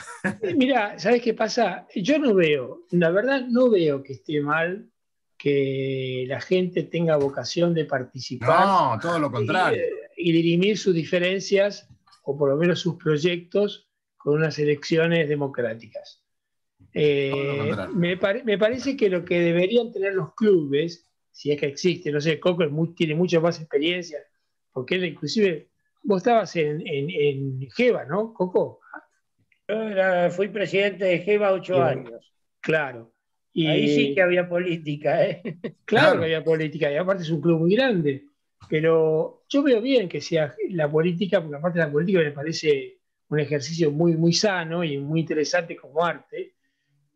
Mira, 0.56 1.00
¿sabes 1.00 1.24
qué 1.24 1.34
pasa? 1.34 1.88
Yo 1.96 2.20
no 2.20 2.36
veo, 2.36 2.84
la 2.92 3.10
verdad 3.10 3.42
no 3.48 3.72
veo 3.72 4.04
que 4.04 4.14
esté 4.14 4.40
mal 4.40 4.88
que 5.36 6.26
la 6.28 6.40
gente 6.40 6.84
tenga 6.84 7.18
vocación 7.18 7.74
de 7.74 7.86
participar. 7.86 8.68
No, 8.68 9.00
todo 9.02 9.18
lo 9.18 9.32
contrario. 9.32 9.82
Y, 10.16 10.32
dirimir 10.32 10.78
sus 10.78 10.94
diferencias, 10.94 11.90
o 12.22 12.38
por 12.38 12.50
lo 12.50 12.56
menos 12.56 12.82
sus 12.82 12.98
proyectos, 12.98 13.90
con 14.16 14.36
unas 14.36 14.60
elecciones 14.60 15.28
democráticas. 15.28 16.23
Eh, 16.94 17.72
me, 17.96 18.18
parece 18.18 18.96
que 18.96 19.10
lo 19.10 19.26
que 19.26 19.40
deberían 19.40 19.92
tener 19.92 20.14
los 20.14 20.34
clubes, 20.36 21.10
si 21.32 21.52
es 21.52 21.60
que 21.60 21.66
existe, 21.66 22.12
no 22.12 22.22
sé, 22.22 22.40
Coco 22.40 22.64
tiene 22.96 23.16
mucha 23.16 23.40
más 23.40 23.60
experiencia, 23.60 24.20
porque 24.72 24.96
él 24.96 25.06
inclusive 25.06 25.70
Vos 26.04 26.18
estabas 26.18 26.54
en, 26.58 26.84
en, 26.86 27.70
Jeva, 27.72 28.04
¿no, 28.04 28.34
Coco? 28.34 28.82
Yo 29.68 30.30
fui 30.32 30.50
presidente 30.50 31.06
de 31.06 31.20
Jeva 31.20 31.54
ocho 31.54 31.82
años. 31.82 32.34
Claro. 32.60 33.14
Y, 33.54 33.68
Ahí 33.68 33.88
sí 33.88 34.14
que 34.14 34.22
había 34.22 34.50
política, 34.50 35.26
¿eh? 35.26 35.42
Claro, 35.86 36.20
que 36.20 36.26
había 36.26 36.44
política, 36.44 36.92
y 36.92 36.98
aparte 36.98 37.24
es 37.24 37.30
un 37.30 37.40
club 37.40 37.60
muy 37.60 37.76
grande. 37.76 38.26
Pero 38.70 39.46
yo 39.48 39.64
veo 39.64 39.82
bien 39.82 40.10
que 40.10 40.20
sea 40.20 40.54
la 40.70 40.92
política, 40.92 41.42
porque 41.42 41.58
aparte 41.58 41.80
la 41.80 41.92
política 41.92 42.20
me 42.20 42.32
parece 42.32 42.98
un 43.30 43.40
ejercicio 43.40 43.92
muy, 43.92 44.18
muy 44.18 44.34
sano 44.34 44.84
y 44.84 44.98
muy 44.98 45.22
interesante 45.22 45.76
como 45.76 46.04
arte. 46.04 46.56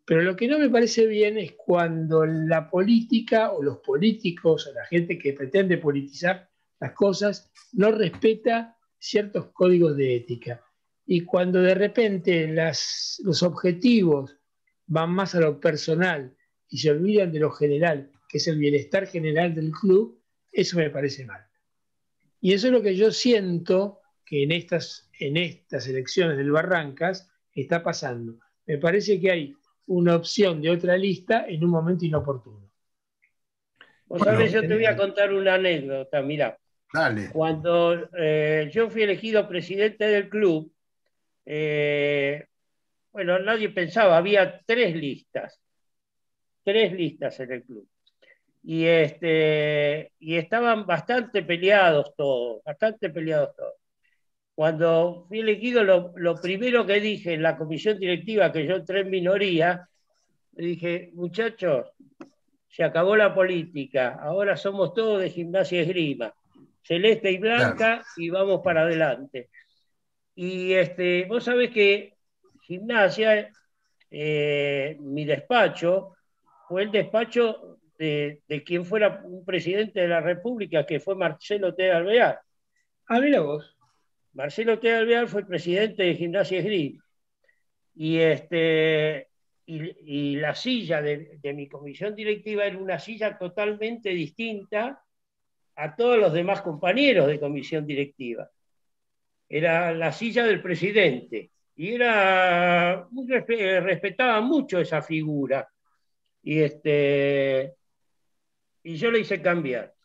Pero 0.08 0.22
lo 0.22 0.38
que 0.38 0.48
no 0.48 0.58
me 0.58 0.70
parece 0.70 1.06
bien 1.06 1.38
es 1.38 1.52
cuando 1.58 2.26
la 2.26 2.70
política 2.70 3.52
o 3.52 3.62
los 3.62 3.80
políticos 3.80 4.66
o 4.66 4.74
la 4.74 4.86
gente 4.86 5.20
que 5.20 5.34
pretende 5.34 5.80
politizar 5.80 6.50
las 6.80 6.94
cosas 6.94 7.52
no 7.74 7.92
respeta 7.92 8.78
ciertos 8.98 9.48
códigos 9.48 9.98
de 9.98 10.16
ética. 10.16 10.64
Y 11.06 11.26
cuando 11.26 11.62
de 11.62 11.76
repente 11.76 12.48
los 12.48 13.44
objetivos 13.44 14.38
van 14.86 15.12
más 15.12 15.36
a 15.36 15.42
lo 15.42 15.60
personal 15.60 16.34
y 16.70 16.78
se 16.78 16.92
olvidan 16.92 17.34
de 17.34 17.40
lo 17.40 17.52
general, 17.52 18.10
que 18.30 18.38
es 18.38 18.48
el 18.48 18.60
bienestar 18.60 19.08
general 19.08 19.54
del 19.54 19.72
club, 19.72 20.24
eso 20.54 20.78
me 20.78 20.90
parece 20.90 21.26
mal. 21.26 21.46
Y 22.40 22.54
eso 22.54 22.68
es 22.68 22.74
lo 22.74 22.82
que 22.82 22.96
yo 22.96 23.12
siento 23.12 24.00
que 24.26 24.44
en 24.44 24.54
estas, 24.54 25.10
en 25.20 25.36
estas 25.36 25.86
elecciones 25.90 26.38
del 26.38 26.52
Barrancas 26.52 27.30
está 27.54 27.84
pasando. 27.84 28.40
Me 28.66 28.78
parece 28.78 29.20
que 29.20 29.32
hay 29.32 29.58
una 29.88 30.16
opción 30.16 30.62
de 30.62 30.70
otra 30.70 30.98
lista 30.98 31.46
en 31.48 31.64
un 31.64 31.72
momento 31.72 32.06
inoportuno. 32.06 32.70
Vos 34.06 34.22
sabés, 34.22 34.52
yo 34.52 34.62
te 34.62 34.74
voy 34.74 34.86
a 34.86 34.96
contar 34.96 35.34
una 35.34 35.56
anécdota, 35.56 36.22
mira. 36.22 36.58
Cuando 37.34 38.10
eh, 38.18 38.70
yo 38.72 38.90
fui 38.90 39.04
elegido 39.04 39.48
presidente 39.48 40.06
del 40.06 40.30
club, 40.30 40.72
eh, 41.46 42.46
bueno, 43.12 43.40
nadie 43.40 43.70
pensaba, 43.70 44.18
había 44.18 44.62
tres 44.66 44.96
listas, 44.96 45.60
tres 46.64 46.94
listas 46.94 47.40
en 47.42 47.52
el 47.52 47.64
club. 47.64 47.88
Y, 48.64 48.86
este, 48.86 50.12
y 50.20 50.36
estaban 50.36 50.86
bastante 50.86 51.44
peleados 51.44 52.14
todos, 52.16 52.64
bastante 52.64 53.10
peleados 53.10 53.56
todos. 53.56 53.74
Cuando 54.58 55.26
fui 55.28 55.42
elegido, 55.42 55.84
lo, 55.84 56.14
lo 56.16 56.42
primero 56.42 56.84
que 56.84 57.00
dije 57.00 57.36
en 57.36 57.44
la 57.44 57.56
comisión 57.56 58.00
directiva, 58.00 58.52
que 58.52 58.66
yo 58.66 58.76
entré 58.76 59.02
en 59.02 59.12
minoría, 59.12 59.88
dije, 60.52 61.12
muchachos, 61.14 61.92
se 62.68 62.84
acabó 62.84 63.16
la 63.16 63.36
política, 63.36 64.18
ahora 64.20 64.58
somos 64.58 64.96
todos 64.96 65.22
de 65.22 65.30
gimnasia 65.30 65.78
y 65.78 65.82
esgrima 65.84 66.34
celeste 66.88 67.32
y 67.32 67.38
blanca 67.38 68.04
y 68.16 68.30
vamos 68.30 68.62
para 68.64 68.82
adelante. 68.82 69.50
Y 70.36 70.74
este, 70.74 71.26
vos 71.26 71.44
sabés 71.44 71.72
que 71.72 72.14
gimnasia, 72.62 73.52
eh, 74.10 74.96
mi 75.02 75.26
despacho, 75.26 76.16
fue 76.68 76.84
el 76.84 76.92
despacho 76.92 77.80
de, 77.98 78.42
quien 78.66 78.86
fuera 78.86 79.22
un 79.24 79.44
presidente 79.44 80.02
de 80.02 80.08
la 80.08 80.22
República, 80.22 80.86
que 80.86 81.00
fue 81.00 81.16
Marcelo 81.16 81.74
T. 81.74 81.92
Alvear. 81.92 82.40
Ah, 83.08 83.20
mira 83.20 83.42
vos. 83.42 83.77
Marcelo 84.38 84.78
T. 84.78 84.94
Alvear 84.94 85.28
fue 85.28 85.48
presidente 85.48 86.04
de 86.04 86.16
Gimnasia 86.16 86.62
Gris. 86.62 87.02
Y, 87.96 88.20
este, 88.20 89.30
y, 89.66 90.36
la 90.36 90.54
silla 90.54 91.02
de, 91.02 91.40
mi 91.56 91.68
comisión 91.68 92.14
directiva 92.16 92.66
era 92.66 92.78
una 92.78 93.00
silla 93.00 93.36
totalmente 93.36 94.10
distinta 94.10 95.04
a 95.76 95.96
todos 95.96 96.20
los 96.20 96.34
demás 96.34 96.62
compañeros 96.62 97.28
de 97.28 97.40
comisión 97.40 97.88
directiva. 97.88 98.48
Era 99.50 99.92
la 99.92 100.12
silla 100.12 100.46
del 100.46 100.62
presidente 100.62 101.50
y 101.76 101.94
era 101.94 103.08
muy, 103.10 103.28
respetaba 103.28 104.40
mucho 104.42 104.80
esa 104.80 105.02
figura. 105.02 105.68
Y, 106.44 106.60
este, 106.60 107.74
y 108.84 108.98
yo 108.98 109.10
le 109.10 109.20
hice 109.20 109.42
cambiar. 109.42 109.96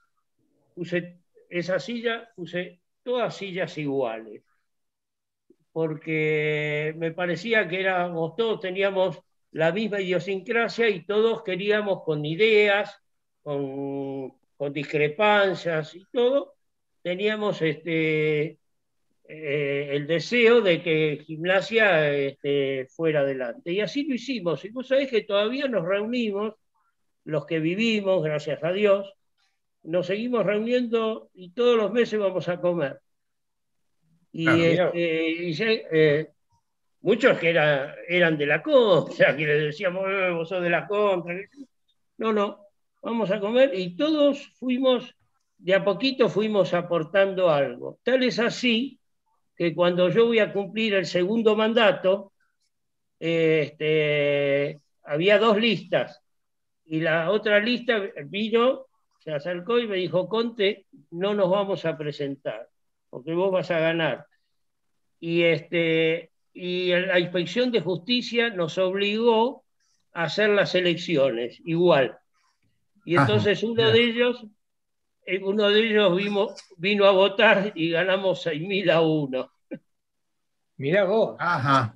Puse 0.74 1.18
esa 1.50 1.78
silla, 1.78 2.30
puse 2.34 2.81
todas 3.02 3.36
sillas 3.36 3.76
iguales, 3.78 4.42
porque 5.72 6.94
me 6.96 7.12
parecía 7.12 7.68
que 7.68 7.80
éramos 7.80 8.36
todos, 8.36 8.60
teníamos 8.60 9.20
la 9.52 9.72
misma 9.72 10.00
idiosincrasia 10.00 10.88
y 10.88 11.04
todos 11.04 11.42
queríamos 11.42 12.02
con 12.04 12.24
ideas, 12.24 12.98
con 13.42 14.72
discrepancias 14.72 15.94
y 15.94 16.04
todo, 16.12 16.54
teníamos 17.02 17.60
este, 17.62 18.58
eh, 19.34 19.88
el 19.92 20.06
deseo 20.06 20.60
de 20.60 20.82
que 20.82 21.22
gimnasia 21.24 22.10
este, 22.12 22.86
fuera 22.88 23.20
adelante. 23.20 23.72
Y 23.72 23.80
así 23.80 24.04
lo 24.04 24.14
hicimos. 24.14 24.64
Y 24.64 24.70
vos 24.70 24.88
sabés 24.88 25.08
que 25.08 25.22
todavía 25.22 25.68
nos 25.68 25.86
reunimos, 25.86 26.54
los 27.24 27.46
que 27.46 27.60
vivimos, 27.60 28.22
gracias 28.22 28.62
a 28.62 28.72
Dios, 28.72 29.12
nos 29.84 30.06
seguimos 30.06 30.44
reuniendo 30.44 31.30
y 31.34 31.50
todos 31.50 31.76
los 31.76 31.92
meses 31.92 32.18
vamos 32.18 32.48
a 32.48 32.60
comer. 32.60 33.00
Y, 34.32 34.48
este, 34.48 35.86
eh, 35.92 36.30
muchos 37.02 37.38
que 37.38 37.50
eran 37.50 38.38
de 38.38 38.46
la 38.46 38.62
contra, 38.62 39.36
que 39.36 39.46
les 39.46 39.62
decíamos, 39.64 40.04
eh, 40.08 40.30
vos 40.30 40.48
sos 40.48 40.62
de 40.62 40.70
la 40.70 40.86
contra. 40.86 41.34
No, 42.18 42.32
no, 42.32 42.66
vamos 43.02 43.30
a 43.30 43.40
comer 43.40 43.72
y 43.74 43.96
todos 43.96 44.52
fuimos, 44.58 45.14
de 45.58 45.74
a 45.74 45.84
poquito 45.84 46.28
fuimos 46.28 46.72
aportando 46.74 47.50
algo. 47.50 47.98
Tal 48.02 48.22
es 48.22 48.38
así 48.38 48.98
que 49.56 49.74
cuando 49.74 50.08
yo 50.08 50.26
voy 50.26 50.38
a 50.38 50.52
cumplir 50.52 50.94
el 50.94 51.06
segundo 51.06 51.54
mandato, 51.56 52.32
este, 53.18 54.80
había 55.04 55.38
dos 55.38 55.58
listas 55.58 56.20
y 56.86 57.00
la 57.00 57.30
otra 57.30 57.60
lista 57.60 58.00
vino, 58.24 58.86
se 59.22 59.32
acercó 59.32 59.78
y 59.78 59.86
me 59.86 59.96
dijo, 59.96 60.28
Conte, 60.28 60.86
no 61.10 61.34
nos 61.34 61.48
vamos 61.48 61.84
a 61.84 61.96
presentar 61.96 62.68
porque 63.12 63.34
vos 63.34 63.52
vas 63.52 63.70
a 63.70 63.78
ganar. 63.78 64.26
Y, 65.20 65.42
este, 65.42 66.32
y 66.54 66.88
la 66.88 67.20
inspección 67.20 67.70
de 67.70 67.82
justicia 67.82 68.48
nos 68.48 68.78
obligó 68.78 69.64
a 70.14 70.24
hacer 70.24 70.48
las 70.48 70.74
elecciones 70.74 71.60
igual. 71.66 72.18
Y 73.04 73.16
entonces 73.16 73.62
uno 73.62 73.90
de 73.90 74.00
ellos, 74.00 74.46
eh, 75.26 75.42
uno 75.44 75.68
de 75.68 75.80
ellos 75.80 76.16
vino, 76.16 76.54
vino 76.78 77.04
a 77.04 77.10
votar 77.10 77.72
y 77.74 77.90
ganamos 77.90 78.46
6.000 78.46 78.90
a 78.90 79.02
1. 79.02 79.52
Mirá 80.78 81.04
vos. 81.04 81.36
Ajá. 81.38 81.94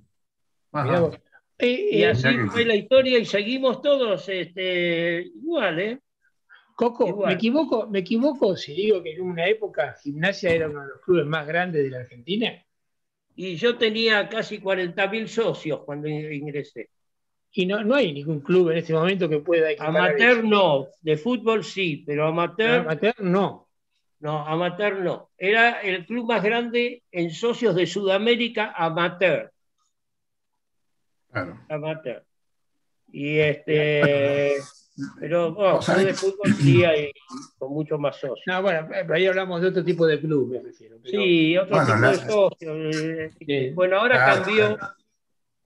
Y, 1.58 2.04
así 2.04 2.28
fue 2.50 2.66
la 2.66 2.74
historia 2.74 3.18
y 3.18 3.24
seguimos 3.24 3.80
todos 3.80 4.28
este, 4.28 5.22
igual, 5.34 5.80
¿eh? 5.80 6.00
Coco, 6.76 7.24
¿me 7.26 7.32
equivoco, 7.32 7.86
¿me 7.86 8.00
equivoco 8.00 8.54
si 8.54 8.74
digo 8.74 9.02
que 9.02 9.14
en 9.14 9.22
una 9.22 9.46
época 9.46 9.96
Gimnasia 10.02 10.50
era 10.50 10.68
uno 10.68 10.82
de 10.82 10.88
los 10.88 11.00
clubes 11.00 11.24
más 11.24 11.46
grandes 11.46 11.82
de 11.82 11.88
la 11.88 12.00
Argentina? 12.00 12.52
Y 13.34 13.56
yo 13.56 13.78
tenía 13.78 14.28
casi 14.28 14.60
40.000 14.60 15.26
socios 15.26 15.80
cuando 15.84 16.06
ingresé. 16.06 16.90
Y 17.52 17.64
no, 17.64 17.82
no 17.82 17.94
hay 17.94 18.12
ningún 18.12 18.40
club 18.40 18.70
en 18.70 18.76
este 18.76 18.92
momento 18.92 19.26
que 19.26 19.38
pueda 19.38 19.68
Amateur 19.78 20.44
no, 20.44 20.88
de 21.00 21.16
fútbol 21.16 21.64
sí, 21.64 22.04
pero 22.06 22.26
amateur. 22.26 22.80
Amateur 22.80 23.14
no. 23.20 23.70
No, 24.20 24.46
amateur 24.46 24.98
no. 24.98 25.30
Era 25.38 25.80
el 25.80 26.04
club 26.04 26.28
más 26.28 26.42
grande 26.42 27.04
en 27.10 27.30
socios 27.30 27.74
de 27.74 27.86
Sudamérica 27.86 28.74
amateur. 28.76 29.50
amateur. 31.70 32.22
Y 33.10 33.38
este, 33.38 34.56
pero 35.20 35.52
bueno, 35.52 35.80
de 35.80 36.14
fútbol 36.14 36.54
sí 36.54 36.84
hay 36.84 37.12
con 37.58 37.72
mucho 37.72 37.98
más 37.98 38.16
socios. 38.16 38.42
No, 38.46 38.62
bueno, 38.62 38.88
ahí 39.12 39.26
hablamos 39.26 39.60
de 39.60 39.68
otro 39.68 39.84
tipo 39.84 40.06
de 40.06 40.20
club, 40.20 40.52
me 40.52 40.62
refiero. 40.62 40.96
Sí, 41.04 41.56
otro 41.56 41.78
tipo 41.84 42.08
de 42.08 42.16
socios. 42.16 42.96
Eh, 43.40 43.72
bueno, 43.74 43.98
ahora 43.98 44.24
cambió. 44.24 44.78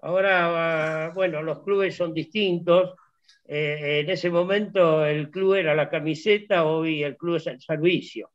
Ahora, 0.02 1.12
bueno, 1.14 1.42
los 1.42 1.62
clubes 1.62 1.96
son 1.96 2.14
distintos. 2.14 2.94
Eh, 3.46 4.00
en 4.00 4.10
ese 4.10 4.30
momento 4.30 5.04
el 5.04 5.30
club 5.30 5.54
era 5.54 5.74
la 5.74 5.88
camiseta, 5.90 6.64
hoy 6.64 7.02
el 7.02 7.16
club 7.16 7.36
es 7.36 7.46
el 7.46 7.60
servicio. 7.60 8.30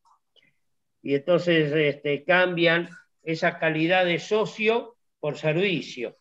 Y 1.01 1.15
entonces 1.15 1.71
este, 1.71 2.23
cambian 2.23 2.89
esa 3.23 3.58
calidad 3.60 4.05
de 4.05 4.19
socio 4.19 4.95
por 5.19 5.38
servicio. 5.38 6.17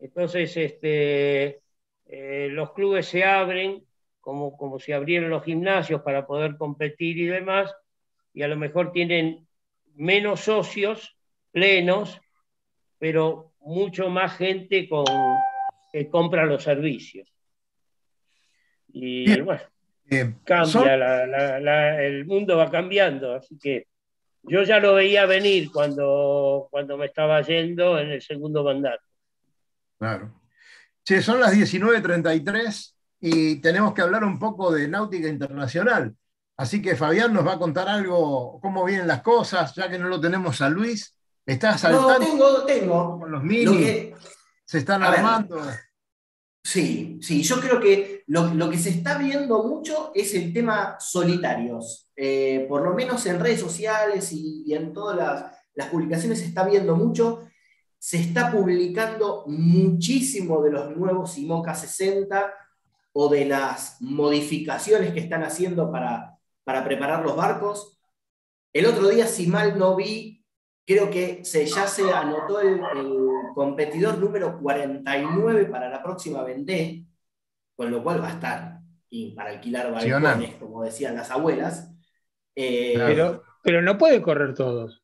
Entonces, 0.00 0.56
este, 0.56 1.60
eh, 2.06 2.48
los 2.50 2.72
clubes 2.72 3.06
se 3.06 3.24
abren 3.24 3.84
como, 4.20 4.56
como 4.56 4.78
se 4.78 4.94
abrieron 4.94 5.30
los 5.30 5.44
gimnasios 5.44 6.02
para 6.02 6.26
poder 6.26 6.56
competir 6.56 7.18
y 7.18 7.26
demás, 7.26 7.74
y 8.32 8.42
a 8.42 8.48
lo 8.48 8.56
mejor 8.56 8.92
tienen 8.92 9.46
menos 9.94 10.40
socios 10.40 11.16
plenos, 11.50 12.20
pero 12.98 13.52
mucho 13.60 14.08
más 14.08 14.36
gente 14.36 14.88
con, 14.88 15.04
que 15.92 16.08
compra 16.08 16.44
los 16.44 16.62
servicios. 16.62 17.28
Y 18.92 19.40
bueno, 19.40 19.62
cambia, 20.44 22.04
el 22.04 22.24
mundo 22.26 22.56
va 22.56 22.70
cambiando, 22.70 23.34
así 23.34 23.58
que 23.58 23.86
yo 24.42 24.62
ya 24.62 24.80
lo 24.80 24.94
veía 24.94 25.26
venir 25.26 25.70
cuando, 25.70 26.68
cuando 26.70 26.96
me 26.96 27.06
estaba 27.06 27.42
yendo 27.42 27.98
en 27.98 28.10
el 28.10 28.22
segundo 28.22 28.64
mandato. 28.64 29.04
Claro. 29.98 30.40
Che, 31.04 31.22
son 31.22 31.40
las 31.40 31.54
19.33 31.54 32.94
y 33.20 33.56
tenemos 33.56 33.92
que 33.92 34.02
hablar 34.02 34.24
un 34.24 34.38
poco 34.38 34.72
de 34.72 34.88
náutica 34.88 35.28
internacional. 35.28 36.14
Así 36.56 36.82
que 36.82 36.96
Fabián 36.96 37.32
nos 37.32 37.46
va 37.46 37.54
a 37.54 37.58
contar 37.58 37.88
algo, 37.88 38.58
cómo 38.60 38.84
vienen 38.84 39.06
las 39.06 39.22
cosas, 39.22 39.74
ya 39.74 39.88
que 39.88 39.98
no 39.98 40.08
lo 40.08 40.20
tenemos 40.20 40.60
a 40.60 40.68
Luis. 40.68 41.14
¿Estás 41.44 41.80
saltando? 41.80 42.18
No, 42.18 42.18
tengo, 42.18 42.64
tengo. 42.64 43.20
Con 43.20 43.30
los 43.30 43.42
mini. 43.42 44.12
se 44.64 44.78
están 44.78 45.02
armando. 45.02 45.60
sí, 46.62 47.18
sí, 47.22 47.42
yo 47.42 47.60
creo 47.60 47.80
que 47.80 48.24
lo, 48.26 48.70
que 48.70 48.78
se 48.78 48.90
está 48.90 49.16
viendo 49.18 49.62
mucho 49.64 50.12
es 50.14 50.34
el 50.34 50.52
tema 50.52 50.96
solitarios. 50.98 52.10
Eh, 52.14 52.66
por 52.68 52.82
lo 52.82 52.94
menos 52.94 53.24
en 53.26 53.40
redes 53.40 53.60
sociales 53.60 54.30
y, 54.32 54.72
en 54.74 54.92
todas 54.92 55.16
las, 55.16 55.44
las 55.74 55.88
publicaciones 55.88 56.40
se 56.40 56.46
está 56.46 56.64
viendo 56.64 56.96
mucho 56.96 57.46
se 58.00 58.18
está 58.18 58.50
publicando 58.50 59.44
muchísimo 59.46 60.62
de 60.62 60.72
los 60.72 60.96
nuevos 60.96 61.36
IMOCA 61.36 61.74
60 61.74 62.50
o 63.12 63.28
de 63.28 63.44
las 63.44 64.00
modificaciones 64.00 65.12
que 65.12 65.20
están 65.20 65.42
haciendo 65.42 65.90
para, 65.90 66.38
para 66.64 66.84
preparar 66.84 67.24
los 67.24 67.36
barcos. 67.36 67.98
El 68.72 68.86
otro 68.86 69.08
día, 69.08 69.26
si 69.26 69.46
mal 69.46 69.78
no 69.78 69.96
vi, 69.96 70.44
creo 70.86 71.10
que 71.10 71.44
se, 71.44 71.66
ya 71.66 71.86
se 71.86 72.12
anotó 72.12 72.60
el, 72.60 72.80
competidor 73.54 74.18
número 74.18 74.58
49 74.60 75.64
para 75.66 75.88
la 75.88 76.02
próxima 76.02 76.44
Vendée, 76.44 77.04
con 77.74 77.90
lo 77.90 78.02
cual 78.02 78.22
va 78.22 78.28
a 78.28 78.32
estar 78.32 78.80
y 79.08 79.32
para 79.32 79.50
alquilar 79.50 79.90
balcones, 79.90 80.54
como 80.54 80.84
decían 80.84 81.16
las 81.16 81.32
abuelas. 81.32 81.92
Eh, 82.54 82.94
pero, 82.96 83.42
pero 83.62 83.82
no 83.82 83.98
puede 83.98 84.22
correr 84.22 84.54
todos 84.54 85.02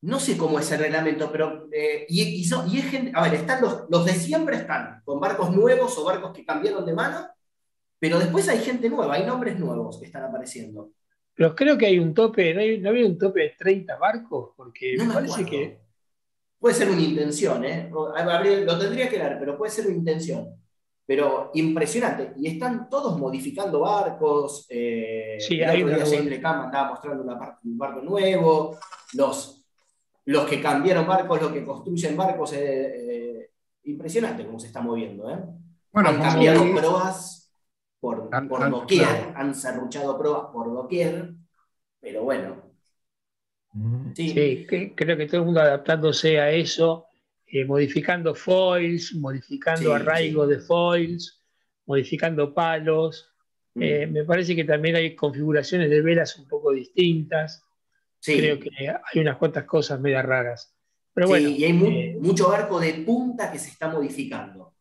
no 0.00 0.20
sé 0.20 0.36
cómo 0.36 0.58
es 0.58 0.70
el 0.70 0.80
reglamento, 0.80 1.30
pero. 1.30 1.68
Eh, 1.72 2.06
y, 2.08 2.22
y, 2.22 2.42
y, 2.42 2.78
es 2.78 2.84
gente. 2.90 3.12
A 3.14 3.22
ver, 3.22 3.34
están 3.34 3.60
los, 3.60 3.84
los 3.88 4.04
de 4.04 4.12
siempre 4.12 4.56
están, 4.56 5.02
con 5.04 5.18
barcos 5.18 5.54
nuevos 5.54 5.96
o 5.98 6.04
barcos 6.04 6.32
que 6.32 6.44
cambiaron 6.44 6.86
de 6.86 6.94
mano, 6.94 7.26
pero 7.98 8.18
después 8.18 8.48
hay 8.48 8.58
gente 8.58 8.88
nueva, 8.88 9.14
hay 9.14 9.26
nombres 9.26 9.58
nuevos 9.58 9.98
que 9.98 10.06
están 10.06 10.24
apareciendo. 10.24 10.92
Pero 11.34 11.54
creo 11.54 11.76
que 11.76 11.86
hay 11.86 11.98
un 11.98 12.14
tope, 12.14 12.54
¿no, 12.54 12.88
había 12.88 13.06
un 13.06 13.18
tope 13.18 13.40
de 13.40 13.54
30 13.58 13.96
barcos? 13.96 14.50
Porque 14.56 14.96
me, 14.98 15.12
parece 15.12 15.44
que. 15.44 15.80
Puede 16.58 16.74
ser 16.74 16.90
una 16.90 17.00
intención, 17.00 17.64
¿eh? 17.64 17.90
Lo 17.90 18.78
tendría 18.78 19.08
que 19.08 19.18
dar, 19.18 19.38
pero 19.38 19.56
puede 19.56 19.70
ser 19.70 19.86
una 19.86 19.96
intención. 19.96 20.48
Pero 21.06 21.50
impresionante. 21.54 22.34
Y 22.36 22.48
están 22.48 22.88
todos 22.88 23.18
modificando 23.18 23.80
barcos. 23.80 24.66
Eh, 24.68 25.38
sí, 25.38 25.62
hay 25.62 25.82
otro 25.82 26.04
día 26.04 26.50
andaba 26.50 26.90
mostrando 26.90 27.22
un 27.64 27.78
barco 27.78 28.02
nuevo. 28.02 28.76
Los 29.14 29.57
los 30.28 30.44
que 30.44 30.60
cambiaron 30.60 31.06
barcos, 31.06 31.40
los 31.40 31.52
que 31.52 31.64
construyen 31.64 32.14
barcos, 32.14 32.52
eh, 32.52 32.60
eh, 32.60 33.50
impresionante 33.84 34.44
cómo 34.44 34.60
se 34.60 34.66
está 34.66 34.82
moviendo. 34.82 35.30
¿eh? 35.30 35.38
Bueno, 35.90 36.10
han 36.10 36.20
cambiado 36.20 36.74
proas 36.74 37.50
por, 37.98 38.28
por 38.46 38.70
doquier, 38.70 39.32
han 39.34 39.54
serruchado 39.54 40.18
proas 40.18 40.52
por 40.52 40.70
doquier, 40.70 41.32
pero 41.98 42.24
bueno. 42.24 42.62
Sí, 44.14 44.66
creo 44.68 45.16
que 45.16 45.26
todo 45.26 45.40
el 45.40 45.46
mundo 45.46 45.60
adaptándose 45.62 46.38
a 46.38 46.50
eso, 46.50 47.06
modificando 47.66 48.34
foils, 48.34 49.14
modificando 49.14 49.94
arraigo 49.94 50.46
de 50.46 50.58
foils, 50.58 51.42
modificando 51.86 52.52
palos. 52.52 53.32
Mm. 53.72 54.12
me 54.12 54.24
parece 54.24 54.54
que 54.54 54.64
también 54.64 54.96
hay 54.96 55.16
configuraciones 55.16 55.88
de 55.88 56.02
velas 56.02 56.38
un 56.38 56.46
poco 56.46 56.72
distintas. 56.72 57.64
Creo 58.22 58.58
que 58.58 58.70
hay 58.88 59.20
unas 59.20 59.36
cuantas 59.36 59.64
cosas 59.64 60.00
medio 60.00 60.20
raras. 60.22 60.74
Pero 61.14 61.28
bueno, 61.28 61.48
y 61.48 61.64
hay 61.64 61.70
eh, 61.70 62.16
mucho 62.20 62.48
barco 62.48 62.78
de 62.78 62.94
punta 62.94 63.50
que 63.50 63.58
se 63.58 63.70
está 63.70 63.88
modificando. 63.88 64.74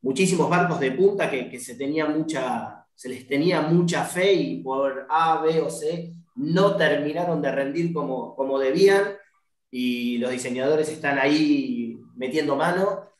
Muchísimos 0.00 0.48
barcos 0.48 0.80
de 0.80 0.92
punta 0.92 1.30
que, 1.30 1.58
se, 1.58 1.74
tenía 1.74 2.06
mucha, 2.06 2.86
se 2.94 3.08
les 3.08 3.26
tenía 3.26 3.60
mucha 3.60 4.04
fe 4.04 4.32
y 4.32 4.62
por 4.62 5.06
A, 5.10 5.42
B 5.42 5.60
o 5.60 5.68
C 5.68 6.14
no 6.36 6.76
terminaron 6.76 7.42
de 7.42 7.52
rendir 7.52 7.92
como, 7.92 8.34
como 8.34 8.58
debían 8.58 9.16
y 9.70 10.18
los 10.18 10.30
diseñadores 10.30 10.88
están 10.88 11.18
ahí 11.18 11.98
metiendo 12.14 12.56
mano. 12.56 13.10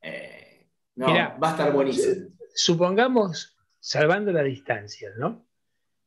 Eh, 0.00 0.68
no, 0.94 1.08
va 1.08 1.48
a 1.48 1.50
estar 1.50 1.72
buenísimo. 1.72 2.28
Supongamos, 2.54 3.56
salvando 3.80 4.32
la 4.32 4.42
distancia, 4.42 5.10
¿no? 5.18 5.46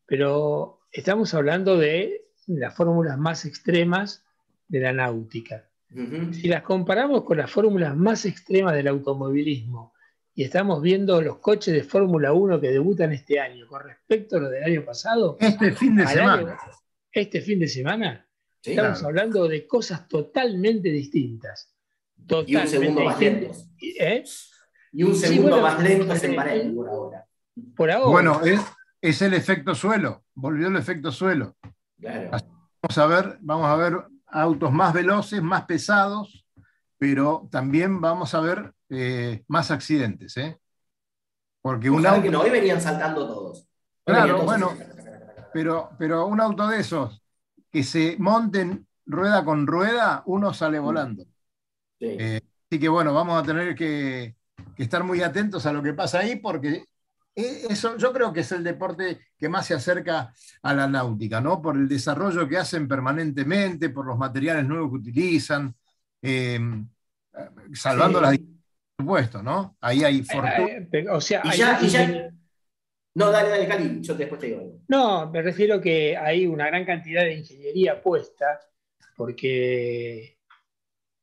Pero 0.06 0.80
estamos 0.92 1.34
hablando 1.34 1.78
de 1.78 2.29
las 2.58 2.76
fórmulas 2.76 3.18
más 3.18 3.46
extremas 3.46 4.24
de 4.68 4.80
la 4.80 4.94
náutica. 4.94 5.66
Si 6.32 6.48
las 6.48 6.62
comparamos 6.62 7.24
con 7.24 7.38
las 7.38 7.50
fórmulas 7.50 7.96
más 7.96 8.26
extremas 8.26 8.76
del 8.76 8.88
automovilismo 8.88 9.94
y 10.36 10.44
estamos 10.44 10.84
viendo 10.84 11.20
los 11.20 11.40
coches 11.40 11.74
de 11.74 11.84
Fórmula 11.84 12.32
1 12.32 12.62
que 12.62 12.70
debutan 12.70 13.12
este 13.12 13.40
año 13.40 13.68
con 13.68 13.82
respecto 13.84 14.38
a 14.38 14.40
los 14.40 14.52
del 14.52 14.64
año 14.64 14.86
pasado, 14.86 15.38
este 15.40 15.72
fin 15.72 15.96
de 15.96 16.06
semana, 16.06 16.60
este 17.12 17.42
fin 17.42 17.60
de 17.60 17.68
semana, 17.68 18.28
estamos 18.64 19.04
hablando 19.04 19.48
de 19.48 19.66
cosas 19.66 20.08
totalmente 20.08 20.90
distintas. 20.90 21.74
y 22.46 22.56
un 22.56 22.68
segundo 22.68 23.04
más 23.04 23.20
lento. 23.20 23.52
¿eh? 23.82 24.24
Y 24.92 25.04
un 25.04 25.16
segundo 25.16 25.62
más 25.62 25.82
lento 25.82 26.14
en 26.14 26.76
por 26.76 26.88
ahora. 26.88 27.26
Por 27.76 27.92
ahora. 27.92 28.12
Bueno, 28.12 28.42
es, 28.46 28.62
es 29.02 29.22
el 29.24 29.34
efecto 29.34 29.74
suelo, 29.74 30.24
volvió 30.36 30.68
el 30.68 30.76
efecto 30.76 31.12
suelo. 31.12 31.56
Vamos 32.02 32.98
a 32.98 33.06
ver, 33.08 33.38
vamos 33.42 33.68
a 33.68 33.76
ver 33.76 33.94
autos 34.28 34.72
más 34.72 34.94
veloces, 34.94 35.42
más 35.42 35.66
pesados, 35.66 36.46
pero 36.98 37.48
también 37.52 38.00
vamos 38.00 38.34
a 38.34 38.40
ver 38.40 38.74
eh, 38.90 39.44
más 39.48 39.72
accidentes. 39.72 40.38
¿eh? 40.38 40.58
Porque 41.62 41.90
un 41.90 42.06
auto... 42.06 42.22
que 42.22 42.30
no, 42.30 42.42
hoy 42.42 42.50
venían 42.50 42.80
saltando 42.82 43.28
todos. 43.28 43.68
claro, 44.06 44.44
bueno, 44.44 44.72
pero, 45.54 45.90
pero 45.98 46.26
un 46.28 46.40
auto 46.40 46.68
de 46.68 46.80
esos 46.80 47.22
que 47.72 47.84
se 47.84 48.16
monten 48.18 48.88
rueda 49.06 49.44
con 49.44 49.68
rueda, 49.68 50.24
uno 50.26 50.54
sale 50.54 50.80
volando. 50.80 51.26
Eh, 52.00 52.42
así 52.70 52.80
que 52.80 52.88
bueno, 52.88 53.14
vamos 53.14 53.42
a 53.42 53.46
tener 53.46 53.76
que, 53.76 54.36
que, 54.76 54.84
estar 54.84 55.04
muy 55.04 55.22
atentos 55.22 55.66
a 55.66 55.74
lo 55.74 55.84
que 55.84 55.94
pasa 55.94 56.20
ahí 56.20 56.38
porque 56.38 56.86
eso 57.36 57.98
yo 57.98 58.12
creo 58.12 58.34
que 58.34 58.42
es 58.42 58.52
el 58.52 58.64
deporte 58.64 59.20
que 59.38 59.50
más 59.50 59.66
se 59.66 59.74
acerca 59.74 60.34
a 60.62 60.74
la 60.74 60.88
náutica, 60.88 61.40
¿no? 61.40 61.62
Por 61.62 61.78
el 61.78 61.88
desarrollo 61.88 62.48
que 62.48 62.58
hacen 62.58 62.88
permanentemente, 62.88 63.90
por 63.90 64.06
los 64.06 64.18
materiales 64.18 64.66
nuevos 64.66 64.90
que 64.90 64.98
utilizan, 64.98 65.74
em, 66.22 66.88
salvando 67.74 68.20
las 68.20 68.38
por 68.38 69.06
supuesto, 69.06 69.42
¿no? 69.42 69.78
Ahí 69.80 70.04
hay 70.04 70.24
fortuna. 70.24 70.88
Eh, 70.92 71.06
o 71.10 71.22
sea, 71.22 71.42
No, 73.16 73.32
dale, 73.32 73.50
dale, 73.50 73.68
Cali, 73.68 74.02
yo 74.02 74.14
después 74.14 74.42
te 74.42 74.48
digo. 74.48 74.82
No, 74.88 75.30
me 75.32 75.42
refiero 75.42 75.80
que 75.80 76.18
hay 76.18 76.46
una 76.46 76.68
gran 76.68 76.86
cantidad 76.86 77.24
de 77.24 77.36
ingeniería 77.36 78.02
puesta, 78.02 78.60
porque 79.16 80.38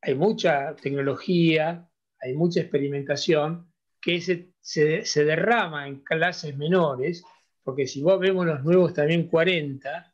hay 0.01 0.15
mucha 0.15 0.75
tecnología, 0.75 1.87
hay 2.19 2.33
mucha 2.33 2.61
experimentación, 2.61 3.71
que 4.01 4.21
se 4.21 4.51
se, 4.67 5.23
derrama 5.23 5.87
en 5.87 6.01
clases 6.01 6.57
menores, 6.57 7.23
porque 7.63 7.87
si 7.87 8.01
vos 8.01 8.19
vemos 8.19 8.45
los 8.45 8.63
nuevos 8.65 8.93
también 8.93 9.27
40, 9.27 10.13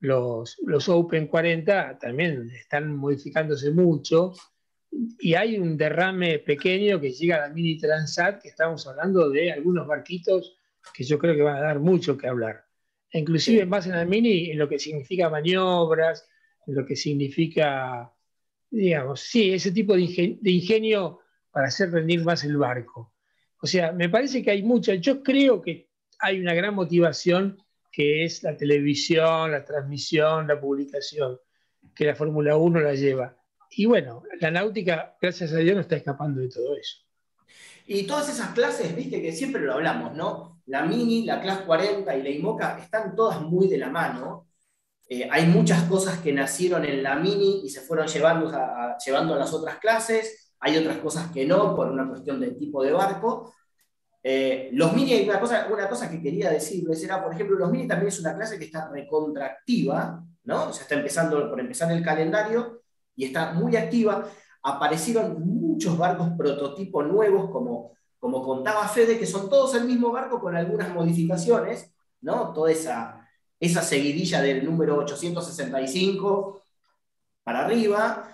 los, 0.00 0.56
los 0.64 0.88
Open 0.88 1.26
40 1.26 1.98
también 1.98 2.50
están 2.50 2.96
modificándose 2.96 3.70
mucho 3.72 4.32
y 4.90 5.34
hay 5.34 5.58
un 5.58 5.76
derrame 5.76 6.38
pequeño 6.38 6.98
que 6.98 7.10
llega 7.10 7.36
a 7.36 7.48
la 7.48 7.54
mini 7.54 7.76
Transat, 7.78 8.40
que 8.40 8.48
estamos 8.48 8.86
hablando 8.86 9.28
de 9.28 9.52
algunos 9.52 9.86
barquitos 9.86 10.56
que 10.94 11.04
yo 11.04 11.18
creo 11.18 11.34
que 11.34 11.42
van 11.42 11.56
a 11.56 11.62
dar 11.62 11.78
mucho 11.78 12.16
que 12.16 12.26
hablar. 12.26 12.64
Inclusive 13.12 13.66
más 13.66 13.84
en 13.86 13.92
la 13.92 14.04
mini, 14.06 14.50
en 14.50 14.58
lo 14.58 14.68
que 14.68 14.78
significa 14.78 15.28
maniobras, 15.28 16.26
en 16.66 16.74
lo 16.74 16.86
que 16.86 16.96
significa, 16.96 18.10
digamos, 18.70 19.20
sí, 19.20 19.52
ese 19.52 19.72
tipo 19.72 19.94
de 19.94 20.40
ingenio 20.50 21.20
para 21.54 21.68
hacer 21.68 21.92
rendir 21.92 22.24
más 22.24 22.42
el 22.44 22.56
barco. 22.56 23.14
O 23.62 23.66
sea, 23.66 23.92
me 23.92 24.08
parece 24.08 24.42
que 24.42 24.50
hay 24.50 24.62
mucha, 24.62 24.94
yo 24.94 25.22
creo 25.22 25.62
que 25.62 25.88
hay 26.18 26.40
una 26.40 26.52
gran 26.52 26.74
motivación 26.74 27.56
que 27.92 28.24
es 28.24 28.42
la 28.42 28.56
televisión, 28.56 29.52
la 29.52 29.64
transmisión, 29.64 30.48
la 30.48 30.60
publicación, 30.60 31.38
que 31.94 32.06
la 32.06 32.16
Fórmula 32.16 32.56
1 32.56 32.80
la 32.80 32.94
lleva. 32.94 33.36
Y 33.70 33.86
bueno, 33.86 34.24
la 34.40 34.50
náutica, 34.50 35.16
gracias 35.20 35.52
a 35.52 35.58
Dios, 35.58 35.76
no 35.76 35.80
está 35.80 35.94
escapando 35.94 36.40
de 36.40 36.48
todo 36.48 36.76
eso. 36.76 36.98
Y 37.86 38.04
todas 38.04 38.28
esas 38.28 38.48
clases, 38.48 38.94
viste 38.96 39.22
que 39.22 39.32
siempre 39.32 39.62
lo 39.62 39.74
hablamos, 39.74 40.12
¿no? 40.14 40.60
La 40.66 40.82
Mini, 40.84 41.24
la 41.24 41.40
Class 41.40 41.60
40 41.60 42.16
y 42.16 42.22
la 42.22 42.30
IMOCA 42.30 42.78
están 42.80 43.14
todas 43.14 43.40
muy 43.42 43.68
de 43.68 43.78
la 43.78 43.90
mano. 43.90 44.48
Eh, 45.08 45.28
hay 45.30 45.46
muchas 45.46 45.84
cosas 45.84 46.18
que 46.18 46.32
nacieron 46.32 46.84
en 46.84 47.02
la 47.02 47.14
Mini 47.16 47.60
y 47.64 47.68
se 47.68 47.80
fueron 47.80 48.08
llevando 48.08 48.48
a, 48.48 48.96
llevando 48.98 49.34
a 49.34 49.38
las 49.38 49.52
otras 49.52 49.78
clases. 49.78 50.43
Hay 50.66 50.78
otras 50.78 50.96
cosas 50.96 51.30
que 51.30 51.44
no, 51.44 51.76
por 51.76 51.90
una 51.90 52.08
cuestión 52.08 52.40
del 52.40 52.56
tipo 52.56 52.82
de 52.82 52.90
barco. 52.90 53.52
Eh, 54.22 54.70
los 54.72 54.94
Mini, 54.94 55.28
una 55.28 55.38
cosa, 55.38 55.68
una 55.70 55.86
cosa 55.90 56.10
que 56.10 56.22
quería 56.22 56.48
decirles 56.48 57.04
era, 57.04 57.22
por 57.22 57.34
ejemplo, 57.34 57.58
los 57.58 57.70
Mini 57.70 57.86
también 57.86 58.08
es 58.08 58.18
una 58.18 58.34
clase 58.34 58.58
que 58.58 58.64
está 58.64 58.88
recontractiva, 58.88 60.24
¿no? 60.44 60.70
O 60.70 60.72
sea, 60.72 60.84
está 60.84 60.94
empezando 60.94 61.50
por 61.50 61.60
empezar 61.60 61.92
el 61.92 62.02
calendario 62.02 62.80
y 63.14 63.26
está 63.26 63.52
muy 63.52 63.76
activa. 63.76 64.26
Aparecieron 64.62 65.46
muchos 65.46 65.98
barcos 65.98 66.30
prototipo 66.34 67.02
nuevos, 67.02 67.50
como, 67.50 67.92
como 68.18 68.42
contaba 68.42 68.88
Fede, 68.88 69.18
que 69.18 69.26
son 69.26 69.50
todos 69.50 69.74
el 69.74 69.84
mismo 69.84 70.12
barco 70.12 70.40
con 70.40 70.56
algunas 70.56 70.88
modificaciones, 70.94 71.94
¿no? 72.22 72.54
Toda 72.54 72.72
esa, 72.72 73.28
esa 73.60 73.82
seguidilla 73.82 74.40
del 74.40 74.64
número 74.64 74.96
865 74.96 76.62
para 77.42 77.66
arriba. 77.66 78.33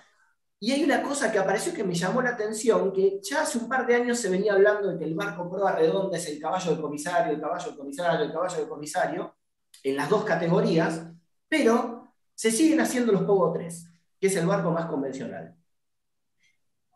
Y 0.60 0.72
hay 0.72 0.84
una 0.84 1.02
cosa 1.02 1.32
que 1.32 1.38
apareció 1.38 1.72
que 1.72 1.82
me 1.82 1.94
llamó 1.94 2.20
la 2.20 2.30
atención, 2.30 2.92
que 2.92 3.18
ya 3.22 3.42
hace 3.42 3.58
un 3.58 3.68
par 3.68 3.86
de 3.86 3.94
años 3.94 4.18
se 4.20 4.28
venía 4.28 4.52
hablando 4.52 4.88
de 4.88 4.98
que 4.98 5.04
el 5.04 5.14
barco 5.14 5.50
proa 5.50 5.72
redonda 5.72 6.18
es 6.18 6.28
el 6.28 6.38
caballo 6.38 6.72
del 6.72 6.80
comisario, 6.80 7.32
el 7.32 7.40
caballo 7.40 7.66
del 7.66 7.76
comisario, 7.76 8.24
el 8.26 8.32
caballo 8.32 8.56
del 8.56 8.68
comisario, 8.68 9.36
en 9.82 9.96
las 9.96 10.08
dos 10.10 10.24
categorías, 10.24 11.02
pero 11.48 12.12
se 12.34 12.50
siguen 12.50 12.80
haciendo 12.80 13.12
los 13.12 13.22
Pogo 13.22 13.52
3 13.52 13.90
que 14.20 14.26
es 14.26 14.36
el 14.36 14.46
barco 14.46 14.70
más 14.70 14.86
convencional. 14.86 15.56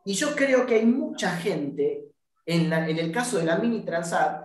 Y 0.05 0.12
yo 0.12 0.37
creo 0.37 0.67
que 0.67 0.75
hay 0.75 0.85
mucha 0.85 1.35
gente, 1.37 2.11
en, 2.45 2.71
el 2.73 3.11
caso 3.11 3.39
de 3.39 3.47
la 3.47 3.57
Mini 3.57 3.83
Transat, 3.85 4.45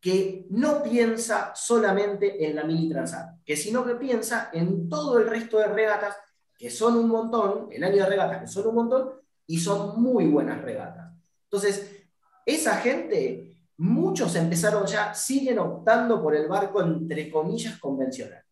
que 0.00 0.46
no 0.50 0.82
piensa 0.82 1.52
solamente 1.54 2.44
en 2.44 2.56
la 2.56 2.64
Mini 2.64 2.88
Transat, 2.88 3.44
que 3.44 3.56
sino 3.56 3.84
que 3.84 3.94
piensa 3.94 4.50
en 4.52 4.88
todo 4.88 5.18
el 5.18 5.28
resto 5.28 5.58
de 5.58 5.68
regatas, 5.68 6.16
que 6.58 6.70
son 6.70 6.96
un 6.96 7.08
montón, 7.08 7.68
el 7.70 7.84
año 7.84 7.96
de 7.96 8.06
regatas 8.06 8.40
que 8.40 8.46
son 8.46 8.68
un 8.68 8.74
montón, 8.74 9.10
y 9.46 9.58
son 9.58 10.00
muy 10.00 10.26
buenas 10.26 10.62
regatas. 10.62 11.12
Entonces, 11.44 12.06
esa 12.44 12.76
gente, 12.78 13.56
muchos 13.78 14.34
empezaron 14.36 14.86
ya, 14.86 15.14
siguen 15.14 15.58
optando 15.58 16.22
por 16.22 16.34
el 16.34 16.48
barco 16.48 16.82
entre 16.82 17.30
comillas 17.30 17.78
convencional. 17.78 18.42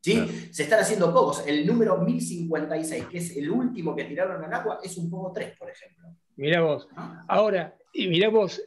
¿Sí? 0.00 0.48
Se 0.52 0.62
están 0.62 0.80
haciendo 0.80 1.12
pocos. 1.12 1.44
El 1.46 1.66
número 1.66 1.98
1056, 1.98 3.06
que 3.06 3.18
es 3.18 3.36
el 3.36 3.50
último 3.50 3.94
que 3.94 4.04
tiraron 4.04 4.42
al 4.42 4.54
agua, 4.54 4.78
es 4.82 4.96
un 4.96 5.10
poco 5.10 5.32
3, 5.32 5.58
por 5.58 5.68
ejemplo. 5.68 6.08
Mira 6.36 6.62
vos. 6.62 6.88
Ahora, 7.26 7.76
y 7.92 8.06
mira 8.06 8.28
vos, 8.28 8.62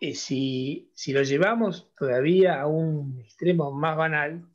eh, 0.00 0.14
si, 0.14 0.90
lo 1.08 1.22
llevamos 1.22 1.90
todavía 1.98 2.60
a 2.60 2.66
un 2.66 3.18
extremo 3.20 3.72
más 3.72 3.96
banal, 3.96 4.46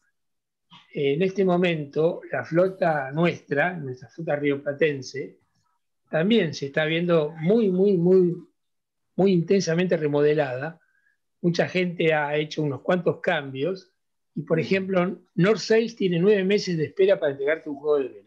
en 0.94 1.22
este 1.22 1.46
momento 1.46 2.22
la 2.32 2.44
flota 2.44 3.12
nuestra, 3.12 3.74
nuestra 3.74 4.10
flota 4.10 4.36
rioplatense, 4.36 5.38
también 6.10 6.54
se 6.54 6.68
está 6.68 6.86
viendo 6.86 7.34
muy, 7.40 7.70
muy, 7.70 7.98
muy, 7.98 8.36
muy 9.16 9.32
intensamente 9.32 9.96
remodelada. 9.96 10.80
Mucha 11.42 11.68
gente 11.68 12.14
ha 12.14 12.36
hecho 12.36 12.62
unos 12.62 12.82
cuantos 12.82 13.20
cambios 13.22 13.92
y 14.36 14.44
por 14.44 14.60
ejemplo, 14.60 15.20
North 15.36 15.60
6 15.60 15.96
tiene 15.96 16.20
nueve 16.20 16.44
meses 16.44 16.78
de 16.78 16.86
espera 16.86 17.20
para 17.20 17.34
entregarte 17.34 17.70
un 17.70 17.76
juego 17.76 18.00
de. 18.00 18.21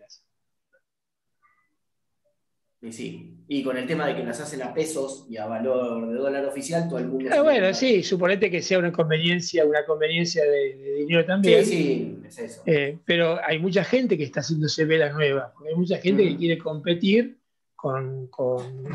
Y 2.85 2.93
sí, 2.93 3.35
y 3.49 3.63
con 3.63 3.79
el 3.79 3.87
tema 3.87 4.07
de 4.07 4.15
que 4.15 4.23
las 4.23 4.41
hacen 4.41 4.63
a 4.63 4.75
pesos 4.75 5.27
y 5.31 5.39
a 5.39 5.47
valor 5.47 6.07
de 6.07 6.17
dólar 6.17 6.45
oficial, 6.45 6.87
todo 6.87 6.99
el 6.99 7.07
mundo. 7.07 7.31
Ah, 7.33 7.41
bueno, 7.41 7.73
sí, 7.73 8.03
suponete 8.03 8.51
que 8.51 8.61
sea 8.61 8.79
una 8.79 8.93
conveniencia, 8.93 9.65
una 9.65 9.87
conveniencia 9.87 10.45
de, 10.45 10.97
dinero 10.99 11.25
también. 11.25 11.65
Sí, 11.65 11.73
sí, 11.73 12.19
es 12.27 12.39
eso. 12.39 12.63
Eh, 12.67 12.99
pero 13.07 13.41
hay 13.43 13.59
mucha 13.59 13.85
gente 13.85 14.19
que 14.19 14.25
está 14.25 14.41
haciéndose 14.41 14.85
velas 14.85 15.15
nuevas, 15.15 15.51
porque 15.55 15.71
hay 15.71 15.77
mucha 15.77 15.97
gente 15.99 16.25
que 16.25 16.37
quiere 16.37 16.59
competir 16.59 17.39
con, 17.75 18.31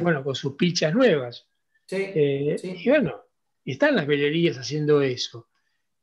bueno, 0.02 0.24
con 0.24 0.36
sus 0.36 0.56
pichas 0.56 0.94
nuevas. 0.94 1.48
Sí, 1.88 1.98
eh, 2.00 2.56
sí. 2.60 2.76
Y 2.84 2.90
bueno, 2.90 3.22
están 3.66 3.96
las 3.96 4.06
velerías 4.06 4.58
haciendo 4.58 5.02
eso 5.02 5.50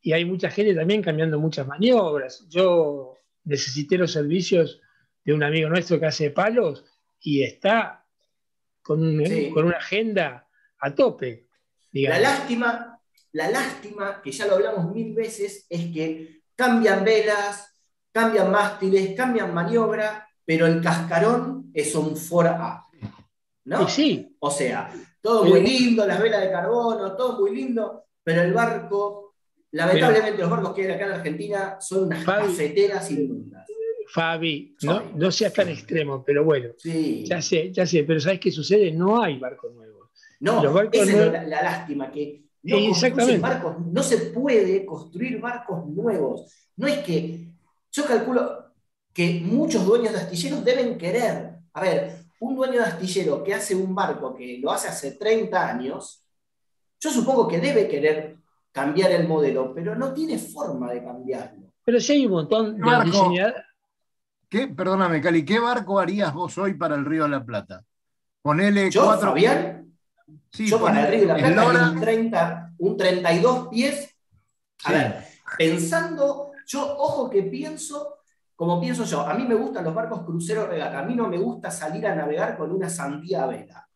y 0.03 0.12
hay 0.12 0.24
mucha 0.24 0.51
gente 0.51 0.74
también 0.74 1.03
cambiando 1.03 1.39
muchas 1.41 1.66
maniobras. 1.66 2.47
Yo 2.49 3.16
necesité 3.45 3.99
los 3.99 4.12
servicios 4.12 4.80
de 5.24 5.32
un 5.32 5.43
amigo 5.43 5.68
nuestro 5.68 5.99
que 5.99 6.07
hace 6.07 6.30
palos 6.30 6.84
y 7.20 7.42
está 7.42 8.04
con, 8.82 9.22
con 9.52 9.66
una 9.66 9.76
agenda 9.76 10.48
a 10.78 10.94
tope. 10.94 11.48
La 11.92 12.18
lástima, 12.18 13.00
la 13.32 13.50
lástima, 13.50 14.20
que 14.22 14.30
ya 14.30 14.46
lo 14.46 14.54
hablamos 14.54 14.94
mil 14.94 15.14
veces, 15.14 15.66
es 15.68 15.92
que 15.92 16.42
cambian 16.54 17.04
velas, 17.04 17.74
cambian 18.12 18.50
mástiles, 18.50 19.16
cambian 19.16 19.52
maniobra, 19.52 20.28
pero 20.44 20.66
el 20.66 20.80
cascarón 20.80 21.70
es 21.74 21.94
un 21.94 22.16
for 22.16 22.46
A. 22.46 22.86
¿no? 23.64 23.88
sí. 23.88 24.36
O 24.38 24.50
sea, 24.50 24.92
todo 25.20 25.44
muy 25.44 25.60
lindo, 25.62 26.06
las 26.06 26.20
velas 26.20 26.42
de 26.42 26.50
carbono, 26.50 27.16
todo 27.16 27.40
muy 27.40 27.54
lindo, 27.56 28.04
pero 28.22 28.42
el 28.42 28.52
barco 28.52 29.26
Lamentablemente 29.76 30.40
los 30.40 30.50
barcos 30.50 30.74
que 30.74 30.82
hay 30.82 30.92
acá 30.92 31.06
en 31.06 31.12
Argentina 31.12 31.76
son 31.80 32.04
unas 32.04 32.24
cafeteras 32.24 33.10
inmundas. 33.10 33.66
Fabi, 34.16 34.74
no, 34.80 35.02
no 35.14 35.30
seas 35.30 35.52
tan 35.52 35.68
extremo, 35.68 36.24
pero 36.24 36.42
bueno, 36.42 36.70
sí. 36.78 37.22
ya 37.26 37.42
sé, 37.42 37.70
ya 37.70 37.84
sé, 37.84 38.02
pero 38.02 38.18
¿sabes 38.18 38.40
qué 38.40 38.50
sucede? 38.50 38.90
No 38.90 39.20
hay 39.20 39.38
barcos 39.38 39.74
nuevos. 39.74 40.08
No, 40.40 40.62
esa 40.90 41.02
es 41.02 41.32
la, 41.46 41.62
lástima, 41.62 42.10
que 42.10 42.44
no, 42.62 42.78
Exactamente. 42.78 43.40
Barcos, 43.40 43.76
no 43.92 44.02
se 44.02 44.16
puede 44.30 44.86
construir 44.86 45.38
barcos 45.38 45.86
nuevos. 45.88 46.50
No 46.76 46.86
es 46.86 47.00
que, 47.00 47.46
yo 47.92 48.06
calculo 48.06 48.72
que 49.12 49.42
muchos 49.44 49.84
dueños 49.84 50.14
de 50.14 50.20
astilleros 50.20 50.64
deben 50.64 50.96
querer, 50.96 51.58
a 51.74 51.82
ver, 51.82 52.16
un 52.40 52.56
dueño 52.56 52.80
de 52.80 52.86
astillero 52.86 53.44
que 53.44 53.52
hace 53.52 53.74
un 53.74 53.94
barco 53.94 54.34
que 54.34 54.58
lo 54.62 54.72
hace 54.72 54.88
hace 54.88 55.12
30 55.12 55.68
años, 55.68 56.24
yo 56.98 57.10
supongo 57.10 57.46
que 57.46 57.60
debe 57.60 57.86
querer 57.86 58.38
cambiar 58.72 59.12
el 59.12 59.28
modelo, 59.28 59.74
pero 59.74 59.94
no 59.94 60.14
tiene 60.14 60.38
forma 60.38 60.90
de 60.90 61.04
cambiarlo. 61.04 61.66
Pero 61.84 62.00
sí 62.00 62.14
hay 62.14 62.24
un 62.24 62.32
montón 62.32 62.80
de 62.80 63.04
diseñadores. 63.04 63.65
¿Qué? 64.49 64.68
Perdóname, 64.68 65.20
Cali, 65.20 65.44
¿qué 65.44 65.59
barco 65.59 65.99
harías 65.99 66.32
vos 66.32 66.57
hoy 66.59 66.74
para 66.74 66.94
el 66.94 67.05
Río 67.05 67.24
de 67.24 67.30
la 67.30 67.44
Plata? 67.44 67.82
Ponele 68.42 68.90
¿Yo, 68.90 69.05
cuatro. 69.05 69.30
Fabián? 69.30 69.92
Sí, 70.51 70.68
Yo 70.68 70.80
para 70.80 71.05
el 71.05 71.12
Río 71.12 71.20
de 71.20 71.26
la 71.26 71.36
Plata 71.36 71.90
un, 71.90 72.01
30, 72.01 72.72
un 72.78 72.97
32 72.97 73.68
pies. 73.68 74.16
A 74.84 74.92
ver, 74.92 75.24
pensando, 75.59 76.53
yo, 76.66 76.97
ojo 76.97 77.28
que 77.28 77.42
pienso, 77.42 78.18
como 78.55 78.80
pienso 78.80 79.05
yo, 79.05 79.26
a 79.26 79.34
mí 79.34 79.44
me 79.44 79.55
gustan 79.55 79.84
los 79.84 79.94
barcos 79.94 80.24
cruceros 80.24 80.68
regata, 80.68 81.01
a 81.01 81.05
mí 81.05 81.16
no 81.16 81.28
me 81.28 81.38
gusta 81.38 81.70
salir 81.70 82.07
a 82.07 82.14
navegar 82.14 82.57
con 82.57 82.70
una 82.70 82.88
sandía 82.88 83.47
vela. 83.47 83.88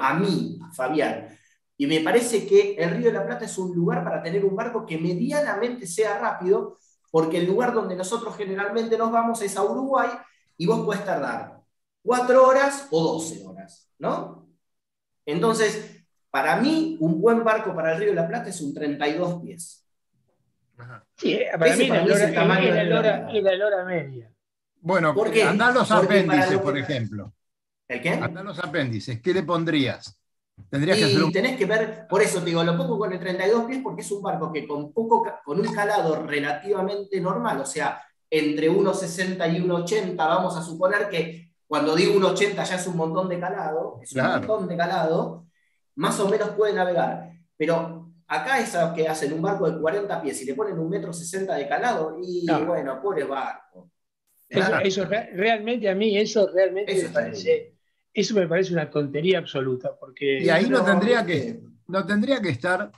a 0.00 0.14
mí, 0.14 0.60
Fabián. 0.72 1.28
Y 1.76 1.86
me 1.86 2.00
parece 2.00 2.46
que 2.46 2.74
el 2.74 2.90
Río 2.90 3.06
de 3.06 3.12
la 3.12 3.26
Plata 3.26 3.44
es 3.46 3.58
un 3.58 3.74
lugar 3.74 4.04
para 4.04 4.22
tener 4.22 4.44
un 4.44 4.54
barco 4.54 4.86
que 4.86 4.98
medianamente 4.98 5.86
sea 5.86 6.18
rápido, 6.18 6.78
porque 7.10 7.38
el 7.38 7.46
lugar 7.46 7.72
donde 7.72 7.96
nosotros 7.96 8.36
generalmente 8.36 8.98
nos 8.98 9.10
vamos 9.10 9.40
es 9.42 9.56
a 9.56 9.62
Uruguay 9.62 10.10
y 10.56 10.66
vos 10.66 10.84
puedes 10.84 11.04
tardar 11.04 11.60
cuatro 12.02 12.46
horas 12.46 12.88
o 12.90 13.14
12 13.14 13.46
horas, 13.46 13.90
¿no? 13.98 14.48
Entonces, 15.24 16.04
para 16.30 16.56
mí, 16.56 16.96
un 17.00 17.20
buen 17.20 17.44
barco 17.44 17.74
para 17.74 17.92
el 17.92 17.98
Río 17.98 18.10
de 18.10 18.16
la 18.16 18.28
Plata 18.28 18.48
es 18.48 18.60
un 18.60 18.74
32 18.74 19.42
pies. 19.42 19.84
Sí, 21.16 21.38
para 21.58 21.76
mí, 21.76 21.84
es 21.84 22.20
el 22.20 22.34
tamaño 22.34 22.72
de 22.72 22.84
la 22.84 23.66
hora 23.66 23.84
media. 23.84 24.32
Bueno, 24.80 25.14
andá 25.46 25.70
los 25.72 25.90
apéndices, 25.90 26.58
por 26.58 26.78
ejemplo. 26.78 27.34
¿El 27.88 28.00
qué? 28.00 28.10
Andá 28.10 28.42
los 28.42 28.58
apéndices, 28.58 29.20
¿qué 29.20 29.32
le 29.32 29.42
pondrías? 29.42 30.17
Y 30.70 31.32
tenés 31.32 31.56
que 31.56 31.64
ver, 31.64 32.06
por 32.08 32.20
eso 32.20 32.40
te 32.40 32.46
digo, 32.46 32.62
lo 32.62 32.76
pongo 32.76 32.98
con 32.98 33.12
el 33.12 33.18
32 33.18 33.64
pies 33.64 33.80
porque 33.82 34.02
es 34.02 34.10
un 34.10 34.22
barco 34.22 34.52
que 34.52 34.66
con, 34.66 34.92
poco, 34.92 35.26
con 35.44 35.58
un 35.60 35.72
calado 35.72 36.26
relativamente 36.26 37.20
normal, 37.20 37.60
o 37.60 37.66
sea, 37.66 38.02
entre 38.30 38.70
1,60 38.70 39.56
y 39.56 39.60
1,80, 39.62 40.16
vamos 40.16 40.56
a 40.56 40.62
suponer 40.62 41.08
que 41.08 41.52
cuando 41.66 41.94
digo 41.94 42.16
un 42.16 42.24
80 42.24 42.64
ya 42.64 42.76
es 42.76 42.86
un 42.86 42.96
montón 42.96 43.28
de 43.28 43.38
calado, 43.38 43.98
es 44.02 44.12
un 44.14 44.22
montón 44.22 44.68
de 44.68 44.76
calado, 44.76 45.46
más 45.96 46.18
o 46.20 46.28
menos 46.28 46.50
puede 46.50 46.72
navegar. 46.72 47.30
Pero 47.56 48.10
acá 48.26 48.58
esos 48.58 48.92
que 48.92 49.08
hacen 49.08 49.32
un 49.32 49.42
barco 49.42 49.70
de 49.70 49.80
40 49.80 50.22
pies 50.22 50.42
y 50.42 50.46
le 50.46 50.54
ponen 50.54 50.78
un 50.78 50.88
metro 50.88 51.12
60 51.12 51.54
de 51.54 51.68
calado, 51.68 52.18
y 52.22 52.46
bueno, 52.66 53.00
pobre 53.02 53.24
barco. 53.24 53.90
Eso, 54.48 55.04
realmente 55.04 55.88
a 55.90 55.94
mí, 55.94 56.16
eso 56.16 56.50
realmente 56.52 56.92
eso 56.92 57.08
me 57.08 57.14
parece, 57.14 57.74
eso 58.20 58.34
me 58.34 58.46
parece 58.46 58.72
una 58.72 58.90
tontería 58.90 59.38
absoluta. 59.38 59.90
Porque 59.98 60.42
y 60.42 60.48
ahí 60.48 60.68
no, 60.68 60.84
tendría 60.84 61.24
que, 61.24 61.60
no 61.86 62.04
tendría 62.06 62.40
que 62.40 62.50
estar 62.50 62.90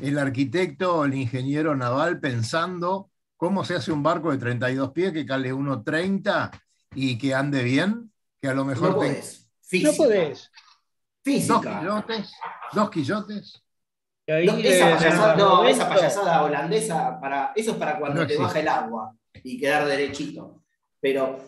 el 0.00 0.18
arquitecto 0.18 0.96
o 0.96 1.04
el 1.04 1.14
ingeniero 1.14 1.76
naval 1.76 2.20
pensando 2.20 3.10
cómo 3.36 3.64
se 3.64 3.74
hace 3.74 3.92
un 3.92 4.02
barco 4.02 4.30
de 4.30 4.38
32 4.38 4.92
pies 4.92 5.12
que 5.12 5.26
cale 5.26 5.52
1,30 5.52 6.50
y 6.94 7.18
que 7.18 7.34
ande 7.34 7.62
bien, 7.62 8.12
que 8.40 8.48
a 8.48 8.54
lo 8.54 8.64
mejor... 8.64 8.90
No 8.90 8.96
podés. 8.96 9.50
No 9.82 9.92
podés. 9.92 10.50
Física. 11.24 11.54
Dos 11.54 11.60
quillotes. 11.62 12.32
Dos 12.72 12.90
quillotes. 12.90 13.62
No, 14.28 14.34
esa, 14.58 14.96
payasada, 14.96 15.36
no, 15.36 15.64
esa 15.64 15.88
payasada 15.88 16.42
holandesa, 16.44 17.20
para, 17.20 17.52
eso 17.56 17.72
es 17.72 17.76
para 17.76 17.98
cuando 17.98 18.26
te 18.26 18.36
baja 18.36 18.60
el 18.60 18.68
agua 18.68 19.14
y 19.42 19.58
quedar 19.58 19.86
derechito. 19.86 20.62
Pero, 21.00 21.40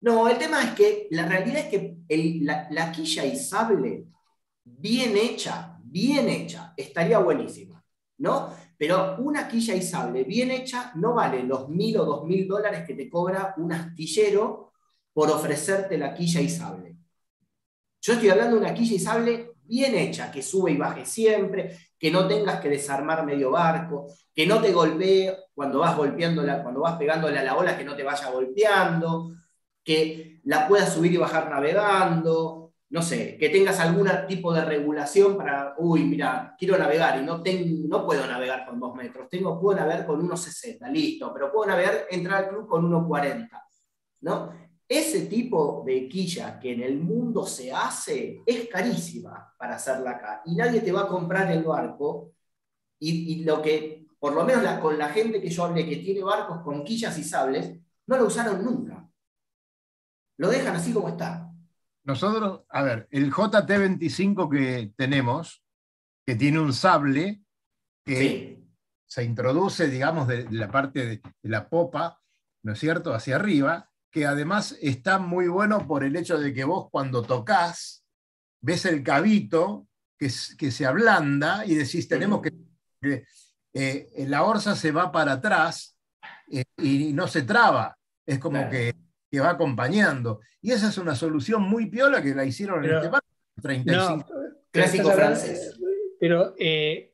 no, 0.00 0.28
el 0.28 0.38
tema 0.38 0.62
es 0.62 0.70
que 0.70 1.08
la 1.10 1.26
realidad 1.26 1.58
es 1.58 1.66
que 1.66 1.96
la, 2.42 2.68
la 2.70 2.90
quilla 2.90 3.24
y 3.24 3.36
sable, 3.36 4.06
bien 4.64 5.16
hecha, 5.16 5.78
bien 5.82 6.28
hecha, 6.28 6.72
estaría 6.76 7.18
buenísima, 7.18 7.84
¿no? 8.18 8.54
Pero 8.78 9.16
una 9.18 9.46
quilla 9.46 9.74
y 9.74 9.82
sable 9.82 10.24
bien 10.24 10.50
hecha 10.50 10.92
no 10.94 11.14
vale 11.14 11.42
los 11.42 11.68
mil 11.68 11.98
o 11.98 12.04
dos 12.06 12.24
mil 12.24 12.48
dólares 12.48 12.84
que 12.86 12.94
te 12.94 13.10
cobra 13.10 13.54
un 13.58 13.72
astillero 13.72 14.72
por 15.12 15.30
ofrecerte 15.30 15.98
la 15.98 16.14
quilla 16.14 16.40
y 16.40 16.48
sable. 16.48 16.96
Yo 18.00 18.14
estoy 18.14 18.30
hablando 18.30 18.56
de 18.56 18.62
una 18.62 18.74
quilla 18.74 18.94
y 18.94 18.98
sable 18.98 19.52
bien 19.64 19.94
hecha, 19.94 20.32
que 20.32 20.42
sube 20.42 20.72
y 20.72 20.76
baje 20.76 21.04
siempre, 21.04 21.76
que 21.98 22.10
no 22.10 22.26
tengas 22.26 22.60
que 22.60 22.70
desarmar 22.70 23.24
medio 23.24 23.50
barco, 23.50 24.06
que 24.34 24.46
no 24.46 24.62
te 24.62 24.72
golpee 24.72 25.36
cuando 25.54 25.80
vas 25.80 25.96
golpeándola, 25.96 26.62
cuando 26.62 26.80
vas 26.80 26.96
pegándole 26.96 27.38
a 27.38 27.44
la 27.44 27.56
ola, 27.56 27.76
que 27.76 27.84
no 27.84 27.94
te 27.94 28.02
vaya 28.02 28.30
golpeando, 28.30 29.30
que 29.84 30.40
la 30.44 30.68
puedas 30.68 30.92
subir 30.92 31.12
y 31.12 31.16
bajar 31.16 31.50
navegando, 31.50 32.60
no 32.90 33.02
sé, 33.02 33.36
que 33.38 33.48
tengas 33.50 33.78
algún 33.78 34.08
tipo 34.26 34.52
de 34.52 34.64
regulación 34.64 35.36
para, 35.36 35.74
uy, 35.78 36.04
mira, 36.04 36.56
quiero 36.58 36.76
navegar 36.76 37.20
y 37.20 37.24
no, 37.24 37.40
tengo, 37.40 37.88
no 37.88 38.04
puedo 38.04 38.26
navegar 38.26 38.66
con 38.66 38.80
dos 38.80 38.94
metros, 38.96 39.28
tengo, 39.28 39.60
puedo 39.60 39.78
navegar 39.78 40.04
con 40.06 40.28
1,60, 40.28 40.90
listo, 40.90 41.32
pero 41.32 41.52
puedo 41.52 41.70
navegar, 41.70 42.06
entrar 42.10 42.44
al 42.44 42.50
club 42.50 42.66
con 42.66 42.90
1,40, 42.90 43.48
¿no? 44.22 44.52
Ese 44.88 45.26
tipo 45.26 45.84
de 45.86 46.08
quilla 46.08 46.58
que 46.58 46.72
en 46.72 46.82
el 46.82 46.98
mundo 46.98 47.46
se 47.46 47.70
hace 47.72 48.42
es 48.44 48.68
carísima 48.68 49.54
para 49.56 49.76
hacerla 49.76 50.10
acá 50.10 50.42
y 50.44 50.56
nadie 50.56 50.80
te 50.80 50.90
va 50.90 51.02
a 51.02 51.06
comprar 51.06 51.48
el 51.52 51.62
barco 51.62 52.32
y, 52.98 53.44
lo 53.44 53.62
que, 53.62 54.08
por 54.18 54.34
lo 54.34 54.44
menos 54.44 54.64
con 54.80 54.98
la 54.98 55.10
gente 55.10 55.40
que 55.40 55.48
yo 55.48 55.64
hablé 55.64 55.88
que 55.88 55.96
tiene 55.98 56.24
barcos 56.24 56.60
con 56.62 56.82
quillas 56.82 57.16
y 57.18 57.22
sables, 57.22 57.72
no 58.08 58.16
lo 58.16 58.26
usaron 58.26 58.64
nunca. 58.64 58.99
Lo 60.40 60.48
dejan 60.48 60.74
así 60.74 60.94
como 60.94 61.10
está. 61.10 61.52
Nosotros, 62.02 62.62
a 62.70 62.82
ver, 62.82 63.06
el 63.10 63.30
JT25 63.30 64.50
que 64.50 64.90
tenemos, 64.96 65.62
que 66.24 66.34
tiene 66.34 66.58
un 66.60 66.72
sable 66.72 67.42
que 68.06 68.58
se 69.06 69.22
introduce, 69.22 69.86
digamos, 69.88 70.26
de, 70.28 70.50
la 70.50 70.70
parte 70.70 71.04
de, 71.04 71.22
la 71.42 71.68
popa, 71.68 72.22
¿no 72.62 72.72
es 72.72 72.78
cierto?, 72.78 73.12
hacia 73.12 73.36
arriba, 73.36 73.90
que 74.10 74.24
además 74.24 74.78
está 74.80 75.18
muy 75.18 75.46
bueno 75.46 75.86
por 75.86 76.04
el 76.04 76.16
hecho 76.16 76.38
de 76.38 76.54
que 76.54 76.64
vos 76.64 76.88
cuando 76.90 77.20
tocas, 77.22 78.02
ves 78.62 78.86
el 78.86 79.02
cabito 79.02 79.88
que, 80.18 80.30
que 80.56 80.70
se 80.70 80.86
ablanda 80.86 81.66
y 81.66 81.74
decís, 81.74 82.08
tenemos 82.08 82.40
que... 82.40 83.26
Eh, 83.74 84.24
la 84.26 84.44
orza 84.44 84.74
se 84.74 84.90
va 84.90 85.12
para 85.12 85.32
atrás 85.32 85.98
eh, 86.50 86.64
y 86.78 87.12
no 87.12 87.28
se 87.28 87.42
traba. 87.42 87.94
Es 88.24 88.38
como 88.38 88.70
que, 88.70 88.94
que, 89.30 89.40
va 89.40 89.50
acompañando. 89.50 90.40
Y 90.60 90.72
esa 90.72 90.88
es 90.88 90.98
una 90.98 91.14
solución 91.14 91.62
muy 91.62 91.86
piola 91.86 92.22
que 92.22 92.34
la 92.34 92.44
hicieron 92.44 92.84
en 92.84 92.94
este 92.96 93.08
barco. 93.08 93.26
35. 93.62 94.26
Clásico 94.70 95.10
francés. 95.12 95.78
Pero, 96.18 96.54
eh, 96.58 97.12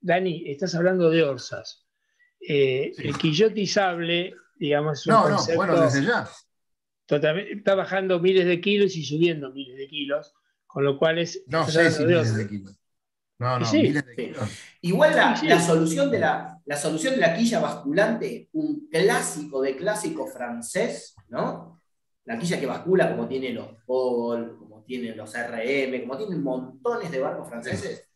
Dani, 0.00 0.44
estás 0.50 0.74
hablando 0.74 1.10
de 1.10 1.22
orzas. 1.22 1.86
El 2.40 3.16
quillote 3.18 3.66
sable 3.66 4.34
digamos, 4.62 5.04
no, 5.08 5.28
no, 5.28 5.38
bueno, 5.56 5.80
desde 5.80 6.04
ya. 6.04 6.28
está 7.08 7.74
bajando 7.74 8.20
miles 8.20 8.46
de 8.46 8.60
kilos 8.60 8.94
y 8.94 9.04
subiendo 9.04 9.52
miles 9.52 9.76
de 9.76 9.88
kilos, 9.88 10.34
con 10.68 10.84
lo 10.84 10.98
cual 10.98 11.18
es... 11.18 11.42
No 11.48 11.68
sé 11.68 11.90
si 11.90 12.04
miles 12.04 12.36
de 12.36 12.48
kilos. 12.48 12.78
No, 13.40 13.58
no, 13.58 13.72
miles 13.72 14.06
de 14.06 14.14
kilos. 14.14 14.48
Igual 14.82 15.16
la, 15.16 15.60
solución 15.60 16.12
de 16.12 16.20
la, 16.20 16.60
la 16.64 16.76
solución 16.76 17.14
de 17.14 17.20
la 17.20 17.34
quilla 17.34 17.58
basculante, 17.58 18.50
un 18.52 18.88
clásico 18.88 19.60
de 19.62 19.74
clásico 19.74 20.28
francés, 20.28 21.16
¿no? 21.32 21.80
La 22.24 22.38
quilla 22.38 22.60
que 22.60 22.66
bascula 22.66 23.10
como 23.10 23.26
tiene 23.26 23.50
los 23.50 23.68
Paul, 23.86 24.56
como 24.58 24.82
tienen 24.82 25.16
los 25.16 25.32
RM, 25.32 26.02
como 26.02 26.18
tienen 26.18 26.42
montones 26.42 27.10
de 27.10 27.18
barcos 27.18 27.48
franceses, 27.48 28.06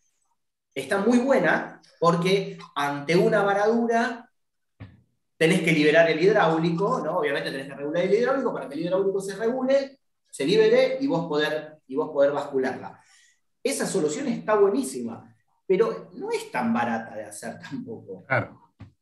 está 0.75 0.99
muy 0.99 1.19
buena 1.19 1.81
porque 1.99 2.59
ante 2.75 3.17
una 3.17 3.43
varadura 3.43 4.31
tenés 5.37 5.63
que 5.63 5.73
liberar 5.73 6.11
el 6.11 6.23
hidráulico, 6.23 7.01
¿no? 7.03 7.19
Obviamente 7.19 7.51
tenés 7.51 7.67
que 7.67 7.75
regular 7.75 8.05
el 8.05 8.15
hidráulico 8.15 8.53
para 8.53 8.69
que 8.69 8.75
el 8.75 8.81
hidráulico 8.81 9.21
se 9.21 9.35
regule, 9.35 9.99
se 10.31 10.45
libere 10.45 10.99
y 11.01 11.07
vos 11.07 11.27
poder, 11.27 11.79
y 11.87 11.97
vos 11.97 12.11
poder 12.11 12.33
bascularla. 12.33 13.01
Esa 13.63 13.87
solución 13.87 14.29
está 14.29 14.55
buenísima, 14.55 15.35
pero 15.67 16.11
no 16.15 16.31
es 16.31 16.51
tan 16.53 16.73
barata 16.73 17.17
de 17.17 17.25
hacer 17.25 17.59
tampoco. 17.59 18.25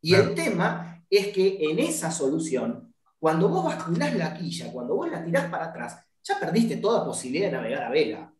y 0.00 0.14
el 0.14 0.34
tema 0.34 1.04
es 1.10 1.28
que 1.28 1.58
en 1.60 1.80
esa 1.80 2.10
solución, 2.10 2.93
cuando 3.24 3.48
vos 3.48 3.64
basculás 3.64 4.14
la 4.16 4.34
quilla, 4.34 4.70
cuando 4.70 4.96
vos 4.96 5.10
la 5.10 5.24
tirás 5.24 5.46
para 5.46 5.64
atrás, 5.64 5.98
ya 6.22 6.38
perdiste 6.38 6.76
toda 6.76 7.06
posibilidad 7.06 7.46
de 7.46 7.52
navegar 7.56 7.84
a 7.84 7.88
vela, 7.88 8.30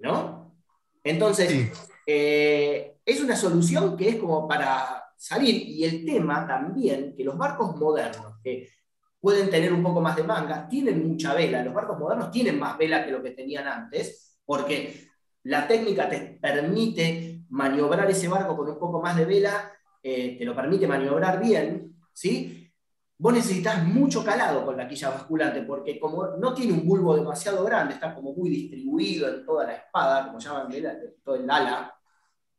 ¿no? 0.00 0.56
Entonces, 1.04 1.70
eh, 2.04 2.96
es 3.04 3.20
una 3.20 3.36
solución 3.36 3.96
que 3.96 4.08
es 4.08 4.16
como 4.16 4.48
para 4.48 5.04
salir. 5.16 5.68
Y 5.68 5.84
el 5.84 6.04
tema 6.04 6.44
también, 6.48 7.14
que 7.16 7.22
los 7.22 7.38
barcos 7.38 7.76
modernos, 7.76 8.40
que 8.42 8.68
pueden 9.20 9.50
tener 9.50 9.72
un 9.72 9.84
poco 9.84 10.00
más 10.00 10.16
de 10.16 10.24
manga, 10.24 10.68
tienen 10.68 11.06
mucha 11.06 11.32
vela. 11.34 11.62
Los 11.62 11.74
barcos 11.74 11.96
modernos 11.96 12.32
tienen 12.32 12.58
más 12.58 12.76
vela 12.76 13.04
que 13.04 13.12
lo 13.12 13.22
que 13.22 13.30
tenían 13.30 13.68
antes, 13.68 14.40
porque 14.44 15.10
la 15.44 15.68
técnica 15.68 16.08
te 16.08 16.40
permite 16.42 17.44
maniobrar 17.50 18.10
ese 18.10 18.26
barco 18.26 18.56
con 18.56 18.68
un 18.68 18.80
poco 18.80 19.00
más 19.00 19.16
de 19.16 19.26
vela, 19.26 19.72
eh, 20.02 20.34
te 20.36 20.44
lo 20.44 20.56
permite 20.56 20.88
maniobrar 20.88 21.40
bien, 21.40 21.94
¿sí? 22.12 22.57
Vos 23.20 23.34
necesitas 23.34 23.84
mucho 23.84 24.24
calado 24.24 24.64
con 24.64 24.76
la 24.76 24.86
quilla 24.86 25.10
basculante, 25.10 25.62
porque 25.62 25.98
como 25.98 26.36
no 26.36 26.54
tiene 26.54 26.72
un 26.72 26.86
bulbo 26.86 27.16
demasiado 27.16 27.64
grande, 27.64 27.94
está 27.94 28.14
como 28.14 28.32
muy 28.32 28.48
distribuido 28.48 29.28
en 29.28 29.44
toda 29.44 29.64
la 29.66 29.72
espada, 29.74 30.26
como 30.26 30.38
llaman 30.38 30.68
todo 31.24 31.34
el 31.34 31.50
ala, 31.50 31.92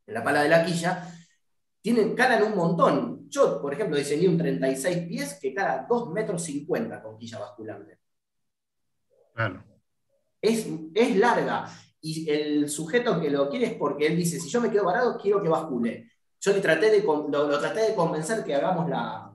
en 0.06 0.14
la 0.14 0.22
pala 0.22 0.44
de 0.44 0.50
la 0.50 0.66
quilla, 0.66 1.08
tienen, 1.82 2.14
calan 2.14 2.44
un 2.44 2.58
montón. 2.58 3.30
Yo, 3.30 3.62
por 3.62 3.74
ejemplo, 3.74 3.98
diseñé 3.98 4.28
un 4.28 4.38
36 4.38 5.08
pies 5.08 5.40
que 5.42 5.54
cala 5.54 5.86
2 5.88 6.12
metros 6.12 6.44
50 6.44 7.02
con 7.02 7.18
quilla 7.18 7.40
basculante. 7.40 8.00
Es, 10.42 10.68
es 10.94 11.16
larga. 11.16 11.70
Y 12.02 12.30
el 12.30 12.70
sujeto 12.70 13.22
que 13.22 13.30
lo 13.30 13.50
quiere 13.50 13.68
es 13.68 13.74
porque 13.76 14.08
él 14.08 14.18
dice, 14.18 14.42
si 14.42 14.50
yo 14.50 14.60
me 14.60 14.70
quedo 14.70 14.84
varado, 14.84 15.18
quiero 15.18 15.42
que 15.42 15.48
bascule. 15.48 16.12
Yo 16.42 16.52
le 16.52 16.60
traté 16.60 16.92
de, 16.92 17.02
lo, 17.02 17.60
traté 17.60 17.82
de 17.90 17.96
convencer 17.96 18.44
que 18.44 18.56
hagamos 18.56 18.90
la, 18.90 19.29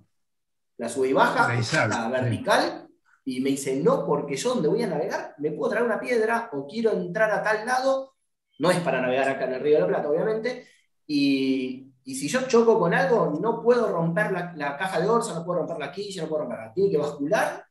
la 0.77 0.89
sube 0.89 1.09
y 1.09 1.13
baja, 1.13 1.53
la 1.89 2.09
vertical, 2.09 2.89
y 3.25 3.41
me 3.41 3.51
dice, 3.51 3.77
no, 3.77 4.05
porque 4.05 4.37
yo 4.37 4.55
donde 4.55 4.69
voy 4.69 4.83
a 4.83 4.87
navegar, 4.87 5.35
me 5.39 5.53
puedo 5.53 5.71
traer 5.71 5.87
una 5.87 6.01
piedra 6.01 6.51
o 6.53 6.67
quiero 6.67 6.93
entrar 6.93 7.31
a 7.31 7.43
tal 7.43 7.65
lado, 7.65 8.15
no 8.59 8.71
es 8.71 8.79
para 8.81 9.01
navegar 9.01 9.29
acá 9.29 9.45
en 9.45 9.55
el 9.55 9.61
Río 9.61 9.77
de 9.77 9.81
la 9.83 9.89
Plata, 9.89 10.09
obviamente, 10.09 10.69
y, 11.07 11.95
y 12.05 12.15
si 12.15 12.29
yo 12.29 12.47
choco 12.47 12.79
con 12.79 12.93
algo, 12.93 13.39
no 13.41 13.63
puedo 13.63 13.91
romper 13.91 14.31
la, 14.31 14.77
caja 14.77 15.01
de 15.01 15.09
orza, 15.09 15.35
no 15.35 15.45
puedo 15.45 15.61
romper 15.61 15.79
la 15.79 15.91
quilla, 15.91 16.23
no 16.23 16.29
puedo 16.29 16.43
romperla. 16.43 16.73
Tiene 16.73 16.91
que 16.91 16.99
bascular 16.99 17.65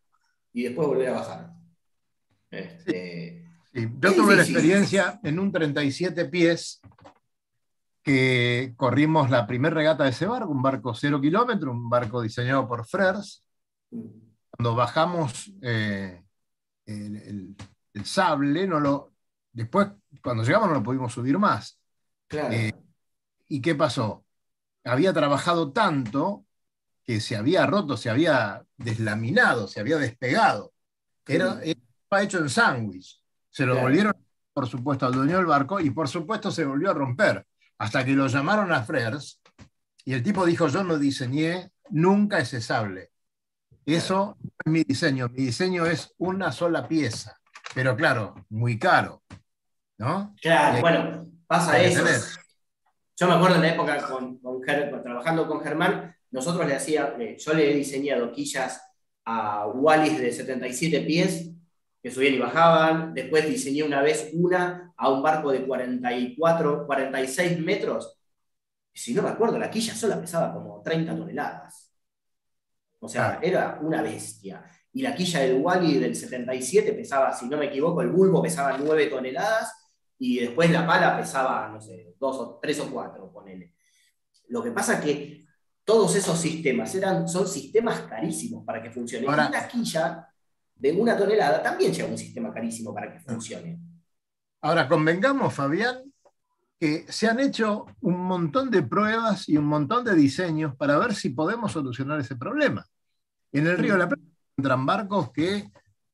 y 0.52 0.64
después 0.64 0.88
volver 0.88 1.10
a 1.10 1.14
bajar. 1.14 1.50
Este, 2.50 3.46
yo 3.74 4.14
tuve 4.14 4.36
la 4.36 4.42
experiencia 4.42 5.20
en 5.24 5.38
un 5.38 5.52
37 5.52 6.26
pies 6.26 6.82
que 8.04 8.74
corrimos 8.76 9.30
la 9.30 9.48
primera 9.48 9.74
regata 9.76 10.04
de 10.04 10.10
ese 10.12 10.26
barco, 10.28 10.52
un 10.52 10.62
barco 10.62 10.94
cero 10.94 11.22
kilómetro, 11.22 11.72
un 11.72 11.90
barco 11.90 12.22
diseñado 12.22 12.68
por 12.68 12.86
Frers. 12.86 13.44
Cuando 13.90 14.76
bajamos 14.76 15.52
eh, 15.62 16.24
el, 16.86 17.56
sable, 18.04 18.68
no 18.68 18.80
lo, 18.80 19.14
después 19.52 19.88
cuando 20.22 20.44
llegamos 20.44 20.68
no 20.68 20.76
lo 20.76 20.84
pudimos 20.84 21.14
subir 21.14 21.40
más. 21.40 21.80
Claro. 22.28 22.54
Eh, 22.54 22.74
¿Y 23.48 23.62
qué 23.62 23.76
pasó? 23.76 24.26
Había 24.84 25.14
trabajado 25.14 25.72
tanto 25.72 26.46
que 27.04 27.20
se 27.22 27.36
había 27.38 27.66
roto, 27.66 27.96
se 27.98 28.10
había 28.10 28.64
deslaminado, 28.78 29.68
se 29.68 29.80
había 29.80 29.98
despegado. 29.98 30.74
Era, 31.26 31.62
estaba 31.64 32.22
hecho 32.22 32.40
en 32.40 32.50
sándwich. 32.50 33.22
Se 33.50 33.66
lo 33.66 33.74
Claro. 33.74 33.88
volvieron, 33.88 34.14
por 34.54 34.68
supuesto, 34.68 35.06
al 35.06 35.14
dueño 35.14 35.38
del 35.38 35.46
barco 35.46 35.80
y 35.80 35.90
por 35.90 36.08
supuesto 36.10 36.52
se 36.52 36.66
volvió 36.66 36.92
a 36.92 36.94
romper. 36.94 37.46
Hasta 37.84 38.06
que 38.06 38.14
lo 38.14 38.28
llamaron 38.28 38.72
a 38.72 38.82
Frers 38.84 39.42
y 40.06 40.14
el 40.14 40.24
tipo 40.24 40.46
dijo, 40.46 40.70
yo 40.70 40.86
no 40.86 40.98
diseñé 40.98 41.70
nunca 41.90 42.40
ese 42.40 42.62
sable. 42.62 43.12
Eso 43.86 44.38
es 44.42 44.72
mi 44.72 44.86
diseño. 44.86 45.28
Mi 45.28 45.48
diseño 45.48 45.86
es 45.86 46.14
una 46.18 46.54
sola 46.54 46.88
pieza. 46.88 47.38
Pero 47.76 47.94
claro, 47.98 48.36
muy 48.48 48.80
caro. 48.80 49.22
¿No? 49.98 50.34
Claro, 50.42 50.80
bueno, 50.80 51.28
pasa 51.46 51.78
eso. 51.78 52.06
Yo 53.18 53.28
me 53.28 53.34
acuerdo 53.34 53.58
en 53.58 53.64
la 53.64 53.74
época 53.74 54.08
con, 54.08 54.38
con 54.38 54.62
trabajando 54.62 55.46
con 55.46 55.60
Germán, 55.60 56.16
nosotros 56.32 56.66
le 56.66 56.76
hacía, 56.76 57.18
yo 57.38 57.54
le 57.54 57.70
he 57.70 57.76
diseñado 57.76 58.32
quillas 58.32 58.82
a 59.26 59.68
Wallis 59.68 60.20
de 60.20 60.32
77 60.32 61.02
pies 61.02 61.52
que 62.02 62.12
subían 62.12 62.36
y 62.36 62.40
bajaban. 62.40 63.14
Después 63.14 63.46
diseñé 63.46 63.84
una 63.84 64.02
vez 64.02 64.30
una 64.32 64.83
a 65.04 65.10
un 65.10 65.22
barco 65.22 65.52
de 65.52 65.66
44, 65.66 66.86
46 66.86 67.60
metros. 67.60 68.18
Si 68.94 69.14
no 69.14 69.22
me 69.22 69.30
acuerdo, 69.30 69.60
la 69.60 69.70
quilla 69.70 69.94
sola 69.94 70.20
pesaba 70.20 70.54
como 70.54 70.82
30 70.82 71.16
toneladas. 71.18 71.92
O 73.00 73.10
sea, 73.10 73.40
era 73.42 73.80
una 73.82 74.02
bestia. 74.02 74.64
Y 74.94 75.02
la 75.02 75.14
quilla 75.14 75.42
del 75.42 75.60
Wally 75.62 76.00
del 76.00 76.16
77 76.16 76.94
pesaba, 76.94 77.34
si 77.34 77.48
no 77.50 77.58
me 77.58 77.66
equivoco, 77.66 78.02
el 78.02 78.10
bulbo 78.12 78.42
pesaba 78.42 78.78
9 78.78 79.08
toneladas 79.08 79.74
y 80.18 80.40
después 80.40 80.72
la 80.72 80.88
pala 80.88 81.18
pesaba, 81.18 81.68
no 81.68 81.82
sé, 81.82 82.16
dos 82.18 82.38
o 82.38 82.60
tres 82.62 82.80
o 82.80 82.90
cuatro, 82.90 83.30
ponele. 83.30 83.74
Lo 84.48 84.64
que 84.64 84.72
pasa 84.72 84.94
es 84.94 85.00
que 85.02 85.46
todos 85.84 86.16
esos 86.16 86.40
sistemas 86.40 86.96
eran, 86.96 87.28
son 87.28 87.46
sistemas 87.46 88.02
carísimos 88.04 88.64
para 88.64 88.82
que 88.82 88.90
funcionen. 88.90 89.30
Ahora- 89.30 89.46
y 89.46 89.50
una 89.50 89.68
quilla 89.68 90.30
de 90.76 90.92
una 90.94 91.18
tonelada 91.18 91.62
también 91.62 91.92
lleva 91.92 92.08
un 92.10 92.18
sistema 92.18 92.54
carísimo 92.54 92.94
para 92.94 93.12
que 93.12 93.20
funcione. 93.20 93.93
Ahora, 94.64 94.88
convengamos, 94.88 95.54
Fabián, 95.54 95.98
que 96.80 97.06
se 97.10 97.28
han 97.28 97.40
hecho 97.42 97.86
un 98.00 98.18
montón 98.18 98.72
de 98.72 98.82
pruebas 98.82 99.50
y 99.50 99.58
un 99.58 99.66
montón 99.66 100.06
de 100.06 100.16
diseños 100.16 100.74
para 100.76 100.98
ver 100.98 101.14
si 101.14 101.30
podemos 101.30 101.74
solucionar 101.74 102.20
ese 102.22 102.38
problema. 102.38 102.86
En 103.52 103.68
el 103.68 103.78
Río 103.78 103.94
de 103.94 104.00
la 104.00 104.08
Plata 104.08 104.24
encuentran 104.58 104.86
barcos 104.86 105.32
que 105.32 105.70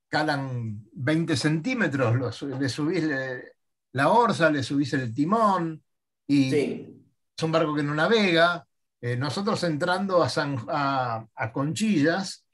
calan 0.07 0.83
20 0.93 1.37
centímetros, 1.37 2.15
los- 2.15 2.41
le 2.41 2.67
subís 2.69 3.03
le- 3.03 3.53
la 3.93 4.09
orza, 4.09 4.49
le 4.49 4.63
subís 4.63 4.93
el 4.93 5.13
timón, 5.13 5.81
y 6.27 6.49
Sí, 6.51 7.03
es 7.37 7.43
un 7.43 7.51
barco 7.51 7.75
que 7.75 7.83
no 7.83 7.93
navega. 7.93 8.65
Eh, 9.01 9.15
nosotros 9.15 9.63
entrando 9.63 10.23
a, 10.23 10.29
San- 10.29 10.57
a- 10.67 11.23
a 11.35 11.51
Conchillas, 11.51 12.45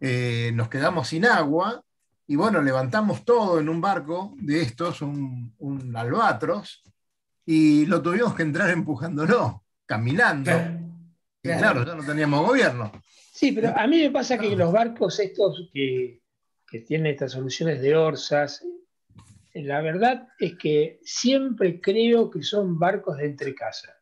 eh, 0.00 0.50
nos 0.54 0.68
quedamos 0.68 1.08
sin 1.08 1.26
agua 1.26 1.82
y 2.26 2.36
bueno, 2.36 2.62
levantamos 2.62 3.24
todo 3.24 3.58
en 3.60 3.68
un 3.68 3.80
barco 3.80 4.34
de 4.38 4.62
estos, 4.62 5.02
un, 5.02 5.54
un 5.58 5.96
albatros, 5.96 6.82
y 7.44 7.86
lo 7.86 8.00
tuvimos 8.00 8.34
que 8.34 8.42
entrar 8.42 8.70
empujándolo, 8.70 9.64
caminando. 9.86 10.50
claro. 10.50 10.78
Y 11.44 11.48
claro, 11.48 11.84
ya 11.84 11.94
no 11.96 12.04
teníamos 12.04 12.46
gobierno. 12.46 12.92
Sí, 13.32 13.50
pero 13.52 13.76
a 13.76 13.86
mí 13.88 13.98
me 13.98 14.10
pasa 14.10 14.38
que 14.38 14.54
los 14.54 14.72
barcos 14.72 15.18
estos 15.18 15.68
que, 15.72 16.20
que 16.70 16.78
tienen 16.80 17.08
estas 17.12 17.32
soluciones 17.32 17.82
de 17.82 17.96
orzas, 17.96 18.64
la 19.54 19.80
verdad 19.80 20.28
es 20.38 20.54
que 20.56 21.00
siempre 21.02 21.80
creo 21.80 22.30
que 22.30 22.42
son 22.44 22.78
barcos 22.78 23.16
de 23.18 23.26
entrecasa. 23.26 23.92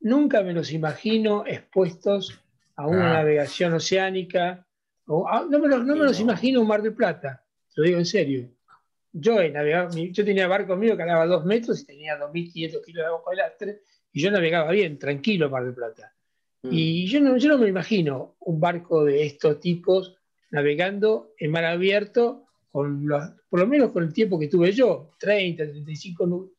Nunca 0.00 0.42
me 0.42 0.52
los 0.52 0.70
imagino 0.70 1.44
expuestos 1.46 2.40
a 2.76 2.86
una 2.86 3.10
Ah. 3.10 3.14
navegación 3.14 3.74
oceánica. 3.74 4.64
o 5.10 5.26
a- 5.26 5.44
no, 5.50 5.58
me 5.58 5.68
los, 5.68 5.84
no 5.84 5.96
me 5.96 6.04
los 6.04 6.18
No. 6.18 6.24
imagino 6.24 6.60
en 6.60 6.66
Mar 6.68 6.82
del 6.82 6.92
Plata, 6.94 7.42
lo 7.78 7.84
digo 7.84 7.98
en 7.98 8.06
serio. 8.06 8.48
Yo, 9.12 9.40
he 9.40 9.50
navegado- 9.50 9.94
mi- 9.94 10.12
yo 10.12 10.24
tenía 10.24 10.46
barco 10.48 10.76
mío 10.76 10.92
que 10.92 10.98
calaba 10.98 11.26
dos 11.26 11.44
metros 11.44 11.80
y 11.80 11.86
tenía 11.86 12.16
2.500 12.18 12.82
kilos 12.84 13.02
de 13.02 13.06
agua 13.06 13.22
de 13.30 13.36
lastre 13.36 13.80
y 14.12 14.20
yo 14.22 14.30
navegaba 14.30 14.70
bien, 14.72 14.98
tranquilo 14.98 15.48
Mar 15.48 15.64
del 15.64 15.74
Plata. 15.74 16.12
Mm. 16.62 16.68
Y 16.72 17.06
yo 17.06 17.20
no, 17.20 17.36
yo 17.36 17.48
no 17.50 17.58
me 17.58 17.68
imagino 17.68 18.36
un 18.40 18.58
barco 18.60 19.04
de 19.04 19.24
estos 19.24 19.60
tipos 19.60 20.16
navegando 20.50 21.32
en 21.38 21.50
mar 21.52 21.64
abierto, 21.64 22.46
con 22.70 23.06
los, 23.06 23.22
por 23.48 23.60
lo 23.60 23.66
menos 23.66 23.92
con 23.92 24.02
el 24.02 24.12
tiempo 24.12 24.38
que 24.38 24.48
tuve 24.48 24.72
yo, 24.72 25.10
30, 25.18 25.64
35 25.64 26.26
nu- 26.26 26.52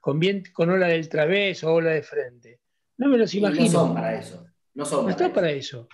con, 0.00 0.18
bien, 0.18 0.42
con 0.52 0.70
ola 0.70 0.86
del 0.88 1.08
través 1.08 1.62
o 1.64 1.74
ola 1.74 1.90
de 1.90 2.02
frente. 2.02 2.60
No 2.98 3.08
me 3.08 3.18
los 3.18 3.34
Y 3.34 3.40
no 3.40 3.48
imagino. 3.48 3.70
son 3.70 3.94
para 3.94 4.18
eso. 4.18 4.46
No 4.74 4.84
son 4.84 4.98
No 5.00 5.02
para 5.04 5.10
está 5.12 5.24
eso. 5.26 5.34
para 5.34 5.50
eso. 5.50 5.88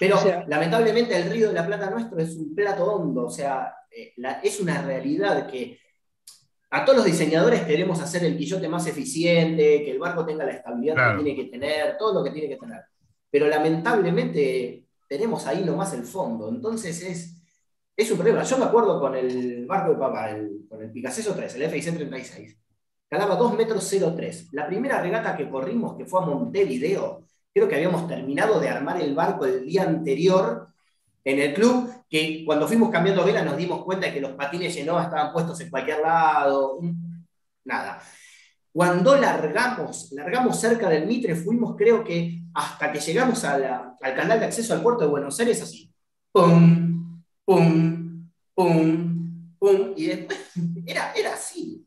Pero 0.00 0.16
O 0.16 0.18
sea- 0.20 0.44
lamentablemente 0.48 1.16
el 1.16 1.30
río 1.30 1.48
de 1.48 1.54
la 1.54 1.66
Plata 1.66 1.90
nuestro 1.90 2.18
es 2.18 2.36
un 2.36 2.54
plato 2.54 2.84
hondo, 2.84 3.26
o 3.26 3.30
sea, 3.30 3.74
eh, 3.96 4.12
la- 4.16 4.40
es 4.42 4.60
una 4.60 4.82
realidad 4.82 5.48
que 5.50 5.78
a 6.70 6.84
todos 6.84 6.98
los 6.98 7.06
diseñadores 7.06 7.62
queremos 7.62 8.00
hacer 8.00 8.24
el 8.24 8.36
quillote 8.36 8.68
más 8.68 8.86
eficiente, 8.86 9.84
que 9.84 9.90
el 9.90 9.98
barco 9.98 10.24
tenga 10.24 10.44
la 10.44 10.52
estabilidad 10.52 10.94
Claro. 10.94 11.18
que 11.18 11.24
tiene 11.24 11.42
que 11.44 11.50
tener, 11.50 11.96
todo 11.98 12.14
lo 12.14 12.24
que 12.24 12.30
tiene 12.30 12.48
que 12.48 12.56
tener. 12.56 12.80
Pero 13.30 13.46
lamentablemente 13.46 14.86
tenemos 15.08 15.46
ahí 15.46 15.62
nomás 15.64 15.92
el 15.92 16.04
fondo, 16.04 16.48
entonces 16.48 17.02
es, 17.02 17.42
es 17.96 18.10
un 18.10 18.16
problema. 18.18 18.42
Yo 18.42 18.56
me 18.58 18.64
acuerdo 18.64 18.98
con 19.00 19.14
el 19.14 19.66
barco 19.66 19.92
de 19.92 19.98
papá, 19.98 20.30
el- 20.30 20.66
con 20.68 20.82
el 20.82 20.90
Picasso 20.90 21.34
3, 21.34 21.54
el 21.56 21.62
FIC 21.64 21.94
36, 21.94 22.56
calaba 23.08 23.36
2 23.36 23.54
metros 23.54 23.84
03. 23.90 24.48
La 24.52 24.66
primera 24.66 25.00
regata 25.02 25.36
que 25.36 25.48
corrimos, 25.50 25.96
que 25.98 26.06
fue 26.06 26.22
a 26.22 26.26
Montevideo, 26.26 27.26
creo 27.52 27.68
que 27.68 27.74
habíamos 27.74 28.08
terminado 28.08 28.58
de 28.58 28.70
armar 28.70 28.98
el 29.00 29.14
barco 29.14 29.44
el 29.44 29.66
día 29.66 29.82
anterior 29.82 30.68
en 31.24 31.38
el 31.38 31.54
club, 31.54 32.04
que 32.08 32.44
cuando 32.44 32.66
fuimos 32.66 32.90
cambiando 32.90 33.24
vela 33.24 33.44
nos 33.44 33.56
dimos 33.56 33.84
cuenta 33.84 34.06
de 34.06 34.14
que 34.14 34.20
los 34.20 34.32
patines 34.32 34.74
Genoa 34.74 35.04
estaban 35.04 35.32
puestos 35.32 35.60
en 35.60 35.70
cualquier 35.70 36.00
lado, 36.00 36.80
nada. 37.64 38.02
Cuando 38.72 39.16
largamos, 39.16 40.10
largamos 40.12 40.58
cerca 40.58 40.88
del 40.88 41.06
Mitre, 41.06 41.36
fuimos 41.36 41.76
creo 41.76 42.02
que 42.02 42.42
hasta 42.54 42.90
que 42.90 43.00
llegamos 43.00 43.44
a 43.44 43.96
al 44.00 44.14
canal 44.14 44.40
de 44.40 44.46
acceso 44.46 44.74
al 44.74 44.82
puerto 44.82 45.04
de 45.04 45.10
Buenos 45.10 45.38
Aires, 45.38 45.62
así, 45.62 45.92
pum, 46.32 47.22
pum, 47.44 48.30
pum, 48.54 49.52
pum, 49.58 49.92
y 49.96 50.06
después 50.06 50.38
era, 50.86 51.12
era 51.12 51.34
así. 51.34 51.86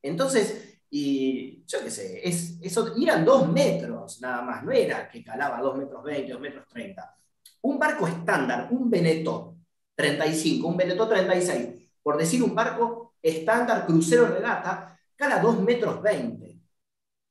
Entonces, 0.00 0.80
y 0.90 1.64
yo 1.66 1.80
qué 1.82 1.90
sé, 1.90 2.20
es, 2.28 2.58
eso, 2.62 2.94
eran 3.00 3.24
dos 3.24 3.48
metros 3.48 4.20
nada 4.20 4.42
más, 4.42 4.62
no 4.62 4.72
era 4.72 5.08
que 5.08 5.24
calaba 5.24 5.60
dos 5.60 5.76
metros 5.76 6.02
20, 6.04 6.32
dos 6.32 6.40
metros 6.40 6.68
30. 6.68 7.16
Un 7.62 7.78
barco 7.78 8.06
estándar, 8.06 8.68
un 8.70 8.90
Benetó 8.90 9.56
35, 9.94 10.66
un 10.66 10.76
Benetó 10.76 11.08
36, 11.08 11.90
por 12.02 12.16
decir 12.16 12.42
un 12.42 12.54
barco 12.54 13.14
estándar 13.22 13.86
crucero 13.86 14.26
regata, 14.26 14.98
cala 15.16 15.38
2 15.38 15.60
metros 15.60 16.02
20 16.02 16.58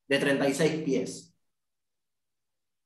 de 0.07 0.17
36 0.17 0.83
pies. 0.83 1.35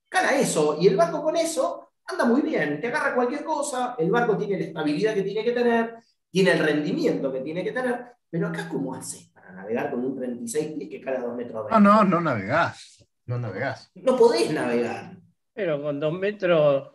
Cala 0.10 0.36
eso, 0.38 0.78
y 0.80 0.88
el 0.88 0.96
barco 0.96 1.22
con 1.22 1.36
eso 1.36 1.92
anda 2.06 2.26
muy 2.26 2.42
bien, 2.42 2.80
te 2.80 2.88
agarra 2.88 3.16
cualquier 3.16 3.44
cosa, 3.44 3.96
el 3.98 4.10
barco 4.10 4.38
tiene 4.38 4.60
la 4.60 4.66
estabilidad 4.66 5.14
que 5.14 5.24
tiene 5.24 5.44
que 5.44 5.52
tener, 5.52 5.96
tiene 6.30 6.52
el 6.52 6.60
rendimiento 6.60 7.32
que 7.32 7.42
tiene 7.42 7.64
que 7.64 7.72
tener, 7.72 8.06
pero 8.30 8.48
acá 8.48 8.68
¿cómo 8.70 8.94
haces 8.94 9.30
para 9.30 9.52
navegar 9.52 9.92
con 9.92 10.04
un 10.04 10.16
36 10.16 10.74
pies 10.78 10.90
que 10.90 11.02
cala 11.02 11.20
2 11.20 11.36
metros 11.36 11.66
20? 11.66 11.82
No, 11.82 12.04
no, 12.04 12.04
no 12.04 12.22
navegás. 12.22 12.96
No 13.26 13.40
navegás. 13.40 13.92
No 13.96 14.16
podés 14.16 14.52
navegar. 14.52 15.18
Pero 15.54 15.82
con 15.82 16.00
dos 16.00 16.14
metros, 16.14 16.92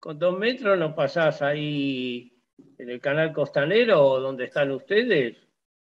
con 0.00 0.18
dos 0.18 0.36
metros 0.38 0.78
no 0.78 0.94
pasás 0.94 1.42
ahí 1.42 2.32
en 2.78 2.90
el 2.90 3.00
canal 3.00 3.32
costanero 3.32 4.02
o 4.04 4.20
donde 4.20 4.44
están 4.46 4.70
ustedes. 4.70 5.36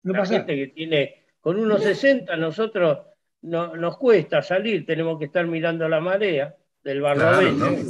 No 0.04 0.14
la 0.14 0.20
pasa. 0.20 0.36
gente 0.36 0.56
que 0.56 0.68
tiene, 0.68 1.26
con 1.42 1.60
unos 1.60 1.84
60 1.84 2.36
nosotros 2.38 3.00
no, 3.42 3.76
nos 3.76 3.98
cuesta 3.98 4.42
salir, 4.42 4.86
tenemos 4.86 5.18
que 5.18 5.26
estar 5.26 5.46
mirando 5.48 5.90
la 5.90 6.00
marea 6.00 6.56
del 6.84 7.02
barlovento. 7.02 7.66
Claro, 7.66 7.82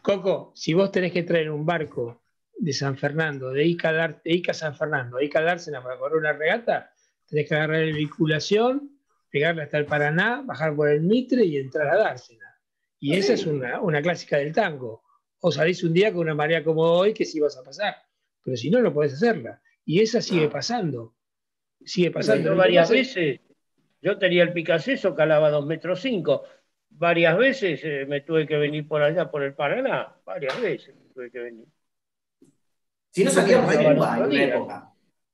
Coco, 0.00 0.52
si 0.54 0.72
vos 0.72 0.90
tenés 0.90 1.12
que 1.12 1.24
traer 1.24 1.50
un 1.50 1.66
barco 1.66 2.22
de 2.56 2.72
San 2.72 2.96
Fernando, 2.96 3.50
de 3.50 3.64
Ica, 3.64 3.92
de 3.92 4.32
Ica 4.32 4.52
a 4.52 4.54
San 4.54 4.76
Fernando, 4.76 5.16
a 5.16 5.24
Ica 5.24 5.40
a 5.40 5.42
Dársena 5.42 5.82
para 5.82 5.98
correr 5.98 6.18
una 6.18 6.32
regata, 6.32 6.92
tenés 7.26 7.48
que 7.48 7.54
agarrar 7.54 7.80
la 7.80 7.96
vinculación, 7.96 8.98
pegarla 9.30 9.64
hasta 9.64 9.78
el 9.78 9.86
Paraná, 9.86 10.42
bajar 10.44 10.74
por 10.76 10.88
el 10.88 11.00
Mitre 11.00 11.44
y 11.44 11.56
entrar 11.56 11.88
a 11.88 11.98
Dársena. 11.98 12.46
Y 13.00 13.14
esa 13.14 13.32
es 13.32 13.46
una, 13.46 13.80
una 13.80 14.00
clásica 14.00 14.36
del 14.36 14.52
tango. 14.52 15.02
O 15.44 15.50
salís 15.50 15.82
un 15.82 15.92
día 15.92 16.12
con 16.12 16.22
una 16.22 16.34
marea 16.34 16.62
como 16.62 16.82
hoy, 16.82 17.12
que 17.12 17.24
sí 17.24 17.40
vas 17.40 17.56
a 17.56 17.64
pasar. 17.64 17.96
Pero 18.44 18.56
si 18.56 18.70
no, 18.70 18.80
no 18.80 18.92
podés 18.92 19.14
hacerla. 19.14 19.60
Y 19.84 20.00
esa 20.00 20.22
sigue 20.22 20.48
pasando. 20.48 21.14
Sigue 21.84 22.12
pasando. 22.12 22.50
Yo 22.50 22.56
varias 22.56 22.88
veces, 22.88 23.40
yo 24.00 24.18
tenía 24.18 24.44
el 24.44 24.52
Picasso, 24.52 25.14
calaba 25.14 25.50
dos 25.50 25.66
metros 25.66 26.00
cinco. 26.00 26.44
Varias 26.90 27.36
veces 27.36 27.80
eh, 27.82 28.06
me 28.06 28.20
tuve 28.20 28.46
que 28.46 28.56
venir 28.56 28.86
por 28.86 29.02
allá, 29.02 29.30
por 29.30 29.42
el 29.42 29.54
Paraná. 29.54 30.14
Varias 30.24 30.60
veces 30.60 30.94
me 30.94 31.08
tuve 31.12 31.30
que 31.30 31.38
venir. 31.40 31.66
Si 33.10 33.24
no 33.24 33.30
salíamos 33.30 33.70
de 33.70 33.94
Cuba 33.94 34.16
en 34.18 34.24
una 34.24 34.44
época. 34.44 34.92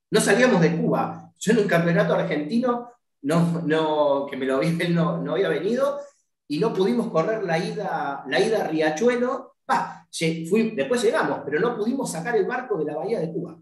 No 0.09 0.21
salíamos 0.21 0.61
de 0.61 0.75
Cuba. 0.75 1.31
Yo 1.37 1.51
en 1.51 1.59
un 1.59 1.67
campeonato 1.67 2.15
argentino, 2.15 2.91
no, 3.21 3.61
no, 3.61 4.27
que 4.29 4.37
me 4.37 4.45
lo 4.47 4.59
vi, 4.59 4.75
él 4.81 4.95
no, 4.95 5.21
no 5.21 5.33
había 5.33 5.49
venido, 5.49 5.99
y 6.47 6.57
no 6.59 6.73
pudimos 6.73 7.11
correr 7.11 7.43
la 7.43 7.59
ida, 7.59 8.23
la 8.27 8.39
ida 8.39 8.65
a 8.65 8.67
Riachuelo. 8.67 9.57
Lle- 9.67 9.98
fui- 10.11 10.71
después 10.75 11.03
llegamos, 11.03 11.41
pero 11.45 11.59
no 11.59 11.75
pudimos 11.77 12.11
sacar 12.11 12.35
el 12.35 12.45
barco 12.45 12.77
de 12.77 12.85
la 12.85 12.95
bahía 12.97 13.19
de 13.19 13.31
Cuba. 13.31 13.57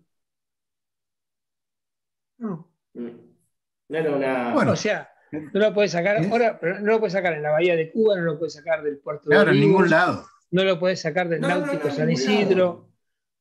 No. 2.38 2.68
Mm. 2.94 3.08
No 3.90 3.98
era 3.98 4.16
una. 4.16 4.54
Bueno. 4.54 4.72
O 4.74 4.76
sea, 4.76 5.10
no 5.32 5.60
lo 5.60 5.74
puedes 5.74 5.92
sacar 5.92 6.24
¿Eh? 6.24 6.30
ahora, 6.32 6.60
pero 6.60 6.80
no 6.80 6.92
lo 6.94 7.00
puedes 7.00 7.14
sacar 7.14 7.34
en 7.34 7.44
la 7.44 7.52
bahía 7.52 7.76
de 7.76 7.92
Cuba, 7.92 8.16
no 8.18 8.24
lo 8.24 8.38
puedes 8.38 8.54
sacar 8.54 8.84
del 8.84 9.00
puerto 9.00 9.30
Claro, 9.30 9.46
de 9.46 9.52
en 9.52 9.58
Olivos, 9.58 9.70
ningún 9.82 9.90
lado. 9.90 10.26
no 10.52 10.64
lo 10.64 10.80
puedes 10.80 11.02
sacar 11.02 11.30
del 11.30 11.42
No, 11.42 11.48
náutico 11.48 11.84
no, 11.84 11.90
en 11.90 11.96
San 11.96 12.12
Isidro, 12.12 12.90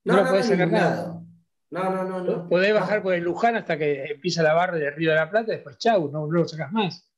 no, 0.05 0.15
no, 0.17 0.23
lo 0.23 0.29
puedes 0.31 0.47
no, 0.49 0.53
en 0.55 0.59
sacar 0.59 0.67
ningún 0.69 0.81
nada. 0.81 0.97
lado. 0.97 1.23
No, 1.69 1.91
no, 1.91 2.05
no, 2.05 2.21
no. 2.25 2.49
Podés 2.49 2.73
No. 2.73 2.81
bajar 2.81 3.03
por 3.03 3.13
el 3.15 3.23
Luján 3.25 3.57
hasta 3.57 3.77
que 3.77 4.05
empieza 4.05 4.43
la 4.43 4.55
barra 4.55 4.77
del 4.79 4.95
Río 4.95 5.11
de 5.11 5.17
la 5.17 5.29
Plata, 5.29 5.53
después 5.53 5.79
chau, 5.79 6.11
no, 6.11 6.21
no 6.27 6.31
lo 6.33 6.47
sacas 6.49 6.73
más. 6.73 7.11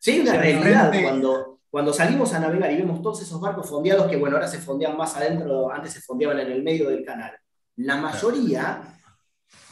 Sí, 0.00 0.20
una 0.20 0.30
O 0.30 0.34
sea, 0.34 0.42
realidad. 0.42 0.92
Cuando, 1.02 1.51
cuando 1.72 1.90
salimos 1.90 2.34
a 2.34 2.38
navegar 2.38 2.70
y 2.70 2.76
vemos 2.76 3.00
todos 3.00 3.22
esos 3.22 3.40
barcos 3.40 3.66
fondeados, 3.66 4.06
que 4.06 4.18
bueno, 4.18 4.36
ahora 4.36 4.46
se 4.46 4.58
fondean 4.58 4.94
más 4.94 5.16
adentro, 5.16 5.72
antes 5.72 5.94
se 5.94 6.02
fondeaban 6.02 6.38
en 6.40 6.52
el 6.52 6.62
medio 6.62 6.90
del 6.90 7.02
canal. 7.02 7.32
La 7.76 7.96
mayoría 7.96 8.82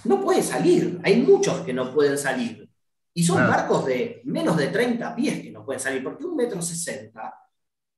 no 0.04 0.18
puede 0.22 0.42
salir. 0.42 0.98
Hay 1.04 1.20
muchos 1.20 1.60
que 1.60 1.74
no 1.74 1.92
pueden 1.92 2.16
salir. 2.16 2.66
Y 3.12 3.22
son 3.22 3.46
barcos 3.46 3.84
de 3.84 4.22
menos 4.24 4.56
de 4.56 4.68
30 4.68 5.14
pies 5.14 5.42
que 5.42 5.50
no 5.50 5.62
pueden 5.62 5.78
salir, 5.78 6.02
porque 6.02 6.24
un 6.24 6.36
metro 6.36 6.62
sesenta, 6.62 7.34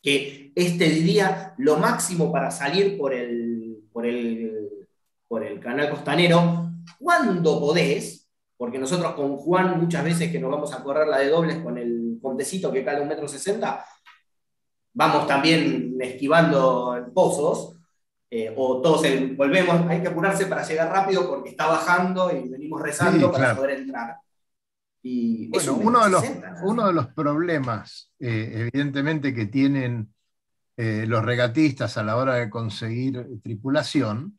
que 0.02 0.50
este 0.52 0.88
diría 0.88 1.54
lo 1.58 1.76
máximo 1.76 2.32
para 2.32 2.50
salir 2.50 2.98
por 2.98 3.14
el, 3.14 3.84
por 3.92 4.04
el, 4.04 4.88
por 5.28 5.44
el 5.44 5.60
canal 5.60 5.88
costanero, 5.88 6.72
cuando 6.98 7.60
podés, 7.60 8.28
porque 8.56 8.80
nosotros 8.80 9.12
con 9.12 9.36
Juan 9.36 9.80
muchas 9.80 10.02
veces 10.02 10.32
que 10.32 10.40
nos 10.40 10.50
vamos 10.50 10.74
a 10.74 10.82
correr 10.82 11.06
la 11.06 11.18
de 11.18 11.28
dobles 11.28 11.58
con 11.58 11.78
el 11.78 12.01
pontecito 12.20 12.70
que 12.72 12.84
cala 12.84 13.02
un 13.02 13.08
metro 13.08 13.26
sesenta, 13.28 13.84
vamos 14.94 15.26
también 15.26 15.96
esquivando 16.00 17.10
pozos, 17.14 17.76
eh, 18.30 18.52
o 18.56 18.80
todos 18.80 19.04
el- 19.04 19.36
volvemos, 19.36 19.86
hay 19.88 20.00
que 20.00 20.08
apurarse 20.08 20.46
para 20.46 20.66
llegar 20.66 20.90
rápido 20.90 21.28
porque 21.28 21.50
está 21.50 21.66
bajando 21.66 22.30
y 22.34 22.48
venimos 22.48 22.80
rezando 22.80 23.26
Sí, 23.26 23.32
para 23.32 23.44
claro. 23.44 23.56
poder 23.60 23.78
entrar. 23.78 24.16
Y 25.02 25.48
Bueno, 25.48 25.74
un 25.74 25.86
uno 25.88 26.04
de, 26.04 26.10
los, 26.10 26.24
uno 26.62 26.86
de 26.86 26.92
los 26.92 27.08
problemas, 27.08 28.10
eh, 28.20 28.68
evidentemente, 28.72 29.34
que 29.34 29.46
tienen 29.46 30.14
eh, 30.76 31.04
los 31.06 31.24
regatistas 31.24 31.98
a 31.98 32.02
la 32.02 32.16
hora 32.16 32.36
de 32.36 32.48
conseguir 32.48 33.26
tripulación, 33.42 34.38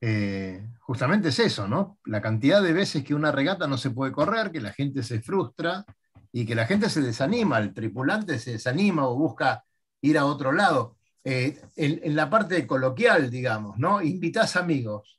eh, 0.00 0.66
justamente 0.80 1.28
es 1.28 1.38
eso, 1.38 1.66
¿no? 1.68 1.98
La 2.04 2.20
cantidad 2.20 2.60
de 2.62 2.72
veces 2.74 3.02
que 3.04 3.14
una 3.14 3.32
regata 3.32 3.66
no 3.66 3.78
se 3.78 3.90
puede 3.90 4.12
correr, 4.12 4.50
que 4.52 4.60
la 4.60 4.72
gente 4.72 5.02
se 5.02 5.22
frustra 5.22 5.84
y 6.32 6.46
que 6.46 6.54
la 6.54 6.66
gente 6.66 6.90
se 6.90 7.00
desanima, 7.02 7.58
el 7.58 7.74
tripulante 7.74 8.38
se 8.38 8.52
desanima 8.52 9.08
o 9.08 9.16
busca 9.16 9.64
ir 10.00 10.18
a 10.18 10.26
otro 10.26 10.52
lado. 10.52 10.96
Eh, 11.24 11.60
en, 11.76 12.00
en 12.04 12.16
la 12.16 12.30
parte 12.30 12.66
coloquial, 12.66 13.30
digamos, 13.30 13.78
¿no? 13.78 14.00
Invitás 14.02 14.56
amigos. 14.56 15.18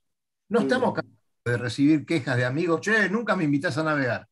No 0.50 0.62
estamos 0.62 0.94
cansados 0.94 1.18
de 1.46 1.58
recibir 1.58 2.06
quejas 2.06 2.38
de 2.38 2.46
amigos, 2.46 2.82
che, 2.82 3.10
nunca 3.10 3.36
me 3.36 3.44
invitas 3.46 3.78
a 3.78 3.84
navegar. 3.84 4.28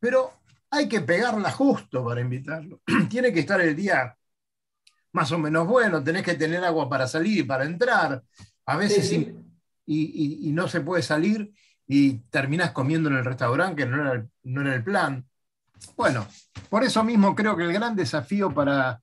Pero 0.00 0.32
hay 0.70 0.88
que 0.88 1.00
pegarla 1.02 1.50
justo 1.52 2.04
para 2.04 2.20
invitarlo. 2.20 2.80
Tiene 3.10 3.32
que 3.32 3.40
estar 3.40 3.60
el 3.60 3.76
día 3.76 4.16
más 5.12 5.30
o 5.32 5.38
menos 5.38 5.66
bueno, 5.66 6.02
tenés 6.02 6.22
que 6.22 6.34
tener 6.34 6.64
agua 6.64 6.88
para 6.88 7.06
salir 7.06 7.38
y 7.38 7.42
para 7.44 7.64
entrar. 7.64 8.22
A 8.66 8.76
veces 8.76 9.04
Sí, 9.04 9.16
sí. 9.16 9.16
in- 9.16 9.60
y, 9.86 10.02
y- 10.46 10.48
y 10.48 10.52
no 10.52 10.66
se 10.68 10.80
puede 10.80 11.02
salir 11.02 11.52
y 11.86 12.18
terminás 12.30 12.72
comiendo 12.72 13.08
en 13.10 13.16
el 13.16 13.24
restaurante, 13.24 13.84
que 13.84 13.88
no 13.88 14.00
era 14.12 14.26
no 14.44 14.60
era 14.62 14.74
el 14.74 14.84
plan. 14.84 15.28
Bueno, 15.96 16.26
por 16.70 16.82
eso 16.84 17.04
mismo 17.04 17.34
creo 17.34 17.56
que 17.56 17.64
el 17.64 17.72
gran 17.72 17.94
desafío 17.96 18.52
para, 18.52 19.00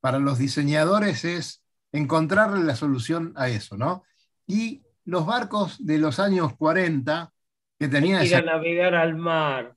para 0.00 0.18
los 0.18 0.38
diseñadores 0.38 1.24
es 1.24 1.62
encontrarle 1.92 2.64
la 2.64 2.74
solución 2.76 3.32
a 3.36 3.48
eso, 3.48 3.76
¿no? 3.76 4.04
Y 4.46 4.82
los 5.04 5.26
barcos 5.26 5.84
de 5.84 5.98
los 5.98 6.18
años 6.18 6.54
40 6.56 7.32
que 7.78 7.88
tenían 7.88 8.24
Ir 8.24 8.34
a 8.34 8.38
esa... 8.38 8.42
navegar 8.42 8.94
al 8.94 9.14
mar. 9.16 9.74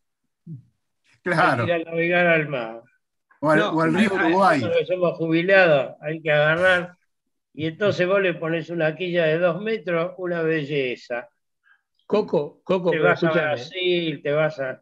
Claro, 1.23 1.65
Ir 1.65 1.73
a 1.73 1.79
navegar 1.79 2.27
al 2.27 2.47
mar. 2.47 2.81
o 3.39 3.49
al, 3.51 3.59
No, 3.59 3.69
o 3.71 3.81
al 3.81 3.93
río 3.93 4.11
hay- 4.13 4.27
Uruguay. 4.27 4.61
Nosotros 4.61 4.87
somos 4.87 5.17
jubilados, 5.17 5.95
hay 6.01 6.21
que 6.21 6.31
agarrar. 6.31 6.95
Y 7.53 7.67
entonces 7.67 8.07
vos 8.07 8.21
le 8.21 8.33
pones 8.33 8.69
una 8.69 8.95
quilla 8.95 9.25
de 9.25 9.39
dos 9.39 9.61
metros, 9.61 10.13
una 10.17 10.41
belleza. 10.41 11.29
Coco, 12.05 12.61
Coco, 12.63 12.91
te 12.91 12.99
vas 12.99 13.23
a 13.23 13.31
Brasil, 13.31 14.21
te 14.21 14.31
vas 14.31 14.59
a. 14.59 14.81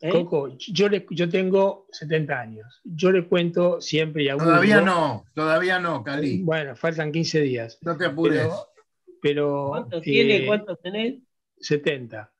¿eh? 0.00 0.10
Coco, 0.10 0.56
yo, 0.58 0.88
le- 0.88 1.06
yo 1.10 1.28
tengo 1.28 1.86
70 1.92 2.40
años. 2.40 2.80
Yo 2.84 3.10
le 3.10 3.26
cuento 3.26 3.80
siempre 3.80 4.24
y 4.24 4.28
a 4.28 4.36
Todavía 4.36 4.80
no, 4.80 5.24
todavía 5.34 5.78
no, 5.78 6.02
Cali. 6.02 6.42
Bueno, 6.42 6.76
faltan 6.76 7.12
15 7.12 7.40
días. 7.40 7.78
No 7.82 7.96
te 7.96 8.04
apures. 8.06 8.40
Pero, 8.40 8.56
pero 9.20 9.66
¿Cuántos 9.70 10.00
eh, 10.00 10.04
tiene? 10.04 10.46
¿Cuántos 10.46 10.80
tenés? 10.80 11.16
70. 11.60 12.32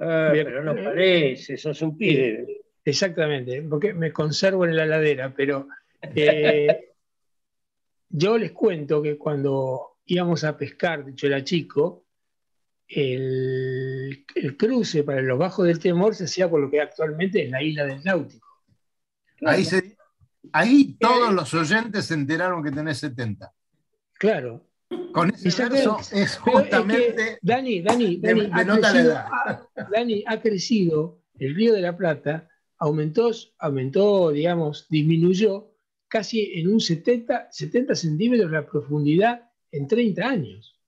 Ah, 0.00 0.30
Bien. 0.32 0.44
pero 0.44 0.62
no 0.62 0.74
parece, 0.74 1.56
sos 1.56 1.82
un 1.82 1.96
pibe. 1.96 2.62
Exactamente, 2.84 3.60
porque 3.62 3.92
me 3.92 4.12
conservo 4.12 4.64
en 4.64 4.74
la 4.74 4.86
ladera, 4.86 5.34
pero 5.36 5.68
eh, 6.14 6.94
yo 8.08 8.38
les 8.38 8.52
cuento 8.52 9.02
que 9.02 9.18
cuando 9.18 9.98
íbamos 10.06 10.44
a 10.44 10.56
pescar, 10.56 11.04
de 11.04 11.10
hecho 11.10 11.26
era 11.26 11.44
chico, 11.44 12.06
el, 12.86 13.87
el 14.34 14.56
cruce 14.56 15.02
para 15.04 15.20
los 15.22 15.38
bajos 15.38 15.66
del 15.66 15.78
Temor 15.78 16.14
se 16.14 16.24
hacía 16.24 16.48
por 16.48 16.60
lo 16.60 16.70
que 16.70 16.80
actualmente 16.80 17.44
es 17.44 17.50
la 17.50 17.62
isla 17.62 17.84
del 17.86 18.02
Náutico. 18.04 18.46
Ahí, 19.46 19.64
se- 19.64 19.96
ahí 20.52 20.96
todos 20.98 21.32
los 21.32 21.52
oyentes 21.54 22.06
se 22.06 22.14
enteraron 22.14 22.62
que 22.62 22.70
tenés 22.70 22.98
70. 22.98 23.52
Claro. 24.14 24.64
Con 25.12 25.30
ese 25.34 25.68
verso 25.68 25.98
es 26.12 26.38
justamente. 26.38 27.14
que, 27.14 27.38
Dani, 27.42 27.82
Dani, 27.82 28.16
de- 28.16 28.28
Dani, 28.34 28.48
ha 28.52 28.58
denota 28.58 28.80
la 28.80 28.90
crecido, 28.92 29.10
edad. 29.12 29.26
ha- 29.30 29.68
Dani, 29.92 30.24
ha 30.26 30.40
crecido, 30.40 31.20
el 31.38 31.54
río 31.54 31.74
de 31.74 31.80
la 31.82 31.96
Plata 31.96 32.48
aumentó, 32.78 33.30
aumentó, 33.58 34.30
digamos, 34.30 34.86
disminuyó 34.88 35.72
casi 36.08 36.52
en 36.58 36.68
un 36.72 36.80
70, 36.80 37.48
70 37.50 37.94
centímetros 37.94 38.50
la 38.50 38.66
profundidad 38.66 39.50
en 39.70 39.86
30 39.86 40.26
años. 40.26 40.80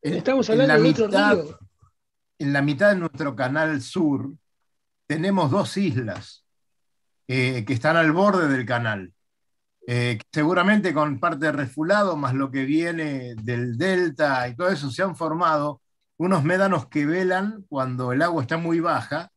Estamos 0.00 0.48
en 0.48 0.60
hablando 0.60 0.74
la 0.74 0.80
de 0.82 0.90
otro 0.90 1.06
río. 1.08 1.58
En 2.44 2.52
la 2.52 2.60
mitad 2.60 2.90
de 2.90 2.96
nuestro 2.96 3.34
canal 3.34 3.80
sur 3.80 4.34
tenemos 5.06 5.50
dos 5.50 5.78
islas 5.78 6.44
que 7.26 7.64
están 7.66 7.96
al 7.96 8.12
borde 8.12 8.48
del 8.48 8.66
canal. 8.66 9.14
Eh, 9.86 10.18
seguramente 10.30 10.92
con 10.92 11.18
parte 11.18 11.46
de 11.46 11.52
refulado, 11.52 12.18
más 12.18 12.34
lo 12.34 12.50
que 12.50 12.66
viene 12.66 13.34
del 13.36 13.78
delta 13.78 14.46
y 14.46 14.56
todo 14.56 14.68
eso, 14.68 14.90
se 14.90 15.02
han 15.02 15.16
formado 15.16 15.80
unos 16.18 16.44
médanos 16.44 16.86
que 16.86 17.06
velan 17.06 17.64
cuando 17.66 18.12
el 18.12 18.20
agua 18.20 18.42
está 18.42 18.58
muy 18.58 18.78
baja. 18.78 19.30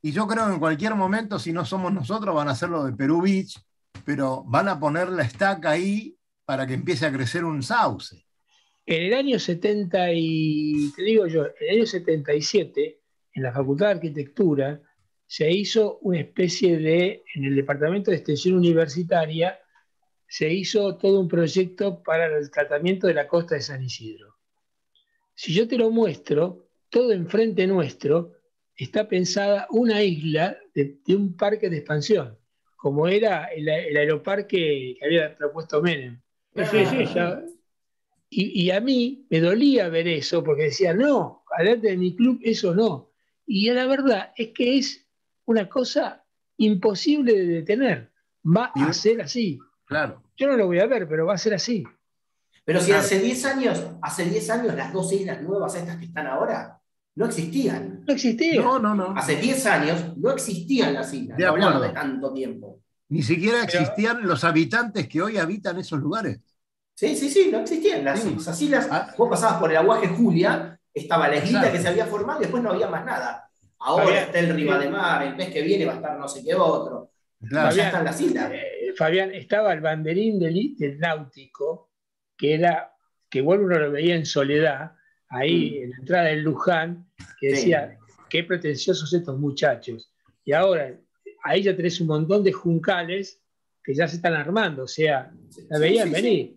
Y 0.00 0.12
yo 0.12 0.28
creo 0.28 0.46
que 0.46 0.52
en 0.52 0.60
cualquier 0.60 0.94
momento, 0.94 1.40
si 1.40 1.52
no 1.52 1.64
somos 1.64 1.92
nosotros, 1.92 2.36
van 2.36 2.46
a 2.46 2.52
hacer 2.52 2.68
lo 2.68 2.84
de 2.84 2.92
Perú 2.92 3.22
Beach, 3.22 3.60
pero 4.04 4.44
van 4.44 4.68
a 4.68 4.78
poner 4.78 5.08
la 5.08 5.24
estaca 5.24 5.70
ahí 5.70 6.16
para 6.44 6.68
que 6.68 6.74
empiece 6.74 7.04
a 7.04 7.12
crecer 7.12 7.44
un 7.44 7.64
sauce. 7.64 8.23
En 8.86 9.02
el 9.02 9.14
año 9.14 9.38
70 9.38 10.12
y, 10.12 10.92
te 10.94 11.02
digo 11.02 11.26
yo, 11.26 11.46
en 11.46 11.52
el 11.60 11.76
año 11.76 11.86
77, 11.86 13.00
en 13.32 13.42
la 13.42 13.52
Facultad 13.52 13.86
de 13.86 13.92
Arquitectura, 13.92 14.80
se 15.26 15.50
hizo 15.50 15.98
una 16.02 16.20
especie 16.20 16.78
de, 16.78 17.24
en 17.34 17.44
el 17.44 17.56
Departamento 17.56 18.10
de 18.10 18.18
Extensión 18.18 18.56
Universitaria, 18.56 19.58
se 20.28 20.52
hizo 20.52 20.96
todo 20.96 21.20
un 21.20 21.28
proyecto 21.28 22.02
para 22.02 22.26
el 22.26 22.50
tratamiento 22.50 23.06
de 23.06 23.14
la 23.14 23.26
costa 23.26 23.54
de 23.54 23.62
San 23.62 23.82
Isidro. 23.82 24.34
Si 25.34 25.54
yo 25.54 25.66
te 25.66 25.78
lo 25.78 25.90
muestro, 25.90 26.68
todo 26.90 27.12
enfrente 27.12 27.66
nuestro 27.66 28.32
está 28.76 29.08
pensada 29.08 29.66
una 29.70 30.02
isla 30.02 30.58
de, 30.74 30.98
un 31.08 31.36
parque 31.36 31.70
de 31.70 31.78
expansión, 31.78 32.38
como 32.76 33.08
era 33.08 33.46
el, 33.46 33.68
el 33.68 33.96
aeroparque 33.96 34.96
que 34.98 35.04
había 35.04 35.34
propuesto 35.34 35.80
Menem. 35.80 36.20
Sí, 36.54 36.86
sí, 36.86 37.04
Ya- 37.14 37.42
y, 38.36 38.62
y 38.64 38.70
a 38.70 38.80
mí 38.80 39.26
me 39.30 39.40
dolía 39.40 39.88
ver 39.88 40.08
eso 40.08 40.42
porque 40.42 40.64
decía, 40.64 40.92
no, 40.94 41.44
adelante 41.56 41.88
de 41.88 41.96
mi 41.96 42.14
club 42.16 42.40
eso 42.42 42.74
no. 42.74 43.10
Y 43.46 43.70
la 43.70 43.86
verdad 43.86 44.32
es 44.36 44.48
que 44.54 44.78
es 44.78 45.06
una 45.44 45.68
cosa 45.68 46.24
imposible 46.56 47.32
de 47.34 47.46
detener. 47.46 48.12
Va 48.44 48.72
a 48.74 48.92
ser 48.92 49.20
así. 49.20 49.58
Claro. 49.86 50.22
Yo 50.36 50.46
no 50.46 50.56
lo 50.56 50.66
voy 50.66 50.80
a 50.80 50.86
ver, 50.86 51.08
pero 51.08 51.26
va 51.26 51.34
a 51.34 51.38
ser 51.38 51.54
así. 51.54 51.84
Pero 52.64 52.80
si 52.80 52.92
hace 52.92 53.18
10 53.20 53.44
años, 53.44 53.86
hace 54.02 54.24
10 54.24 54.50
años 54.50 54.74
las 54.74 54.92
dos 54.92 55.12
islas 55.12 55.42
nuevas 55.42 55.74
estas 55.74 55.98
que 55.98 56.06
están 56.06 56.26
ahora 56.26 56.80
no 57.16 57.26
existían. 57.26 58.04
No 58.06 58.14
existía. 58.14 58.60
No, 58.60 58.78
no, 58.78 58.94
no. 58.94 59.14
Hace 59.16 59.36
10 59.36 59.66
años 59.66 60.16
no 60.16 60.30
existían 60.30 60.94
las 60.94 61.12
islas, 61.12 61.36
De 61.36 61.44
no 61.44 61.50
hablamos 61.50 61.82
de 61.82 61.90
tanto 61.90 62.32
tiempo. 62.32 62.80
Ni 63.10 63.22
siquiera 63.22 63.58
Pero- 63.66 63.80
existían 63.80 64.26
los 64.26 64.42
habitantes 64.44 65.06
que 65.08 65.20
hoy 65.22 65.36
habitan 65.36 65.78
esos 65.78 66.00
lugares. 66.00 66.40
Sí, 66.94 67.16
sí, 67.16 67.28
sí, 67.28 67.48
no 67.50 67.60
existían. 67.60 68.04
Las, 68.04 68.20
Sí. 68.22 68.64
islas, 68.66 68.88
Ah. 68.90 69.12
vos 69.18 69.28
pasabas 69.28 69.58
por 69.60 69.70
el 69.70 69.76
aguaje 69.76 70.06
Julia, 70.08 70.78
estaba 70.92 71.28
la 71.28 71.36
islita 71.36 71.58
Exacto. 71.58 71.76
que 71.76 71.82
se 71.82 71.88
había 71.88 72.06
formado 72.06 72.38
y 72.40 72.42
después 72.44 72.62
no 72.62 72.70
había 72.70 72.88
más 72.88 73.04
nada. 73.04 73.48
Ahora 73.80 74.04
Fabián, 74.04 74.24
está 74.24 74.38
el 74.38 74.54
Riva 74.54 74.78
de 74.78 74.88
Mar, 74.88 75.22
el 75.26 75.36
mes 75.36 75.50
que 75.50 75.62
viene 75.62 75.84
va 75.84 75.92
a 75.92 75.96
estar 75.96 76.18
no 76.18 76.28
sé 76.28 76.42
qué 76.44 76.54
otro. 76.54 77.10
Claro. 77.46 77.74
ya 77.76 77.86
están 77.88 78.04
las 78.06 78.18
islas. 78.22 78.50
Eh, 78.54 78.94
Fabián, 78.96 79.34
estaba 79.34 79.72
el 79.74 79.80
banderín 79.82 80.38
del, 80.38 80.74
del 80.78 80.98
náutico, 80.98 81.90
que 82.38 82.54
era, 82.54 82.94
que 83.28 83.42
bueno, 83.42 83.64
uno 83.64 83.78
lo 83.78 83.90
veía 83.92 84.14
en 84.14 84.24
soledad, 84.24 84.92
ahí 85.28 85.72
Mm. 85.72 85.82
en 85.84 85.90
la 85.90 85.96
entrada 85.96 86.24
del 86.28 86.40
Luján, 86.42 87.06
que 87.38 87.50
Sí. 87.50 87.56
decía, 87.56 87.98
qué 88.30 88.44
pretenciosos 88.44 89.12
estos 89.12 89.38
muchachos. 89.38 90.10
Y 90.44 90.52
ahora, 90.52 90.94
ahí 91.42 91.62
ya 91.62 91.76
tenés 91.76 92.00
un 92.00 92.06
montón 92.06 92.42
de 92.42 92.52
juncales 92.52 93.42
que 93.82 93.94
ya 93.94 94.08
se 94.08 94.16
están 94.16 94.32
armando, 94.34 94.84
o 94.84 94.88
sea, 94.88 95.30
la 95.68 95.78
veían 95.78 96.10
venir. 96.10 96.56